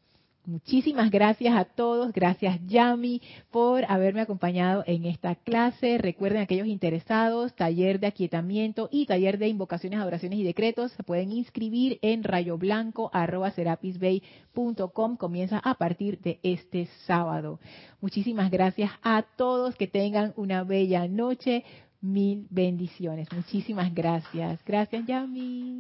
Muchísimas 0.47 1.11
gracias 1.11 1.57
a 1.57 1.65
todos, 1.65 2.13
gracias 2.13 2.61
Yami 2.67 3.23
por 3.51 3.91
haberme 3.91 4.21
acompañado 4.21 4.85
en 4.87 5.07
esta 5.07 5.37
clase. 5.37 5.97
Recuerden 5.97 6.43
aquellos 6.43 6.67
interesados, 6.67 7.55
taller 7.55 7.99
de 7.99 8.09
aquietamiento 8.09 8.91
y 8.93 9.07
taller 9.07 9.39
de 9.39 9.49
invocaciones, 9.49 9.99
adoraciones 9.99 10.39
y 10.39 10.43
decretos, 10.43 10.93
se 10.93 11.03
pueden 11.03 11.33
inscribir 11.33 11.99
en 12.03 12.25
rayoblanco@serapisbay.com. 12.25 15.17
Comienza 15.17 15.63
a 15.65 15.77
partir 15.77 16.21
de 16.21 16.41
este 16.43 16.91
sábado. 17.07 17.59
Muchísimas 18.03 18.51
gracias 18.51 18.91
a 19.03 19.25
todos, 19.37 19.77
que 19.77 19.87
tengan 19.87 20.35
una 20.37 20.63
bella 20.63 21.09
noche. 21.09 21.65
Mil 22.03 22.47
bendiciones. 22.51 23.29
Muchísimas 23.33 23.95
gracias. 23.95 24.63
Gracias 24.67 25.07
Yami. 25.07 25.73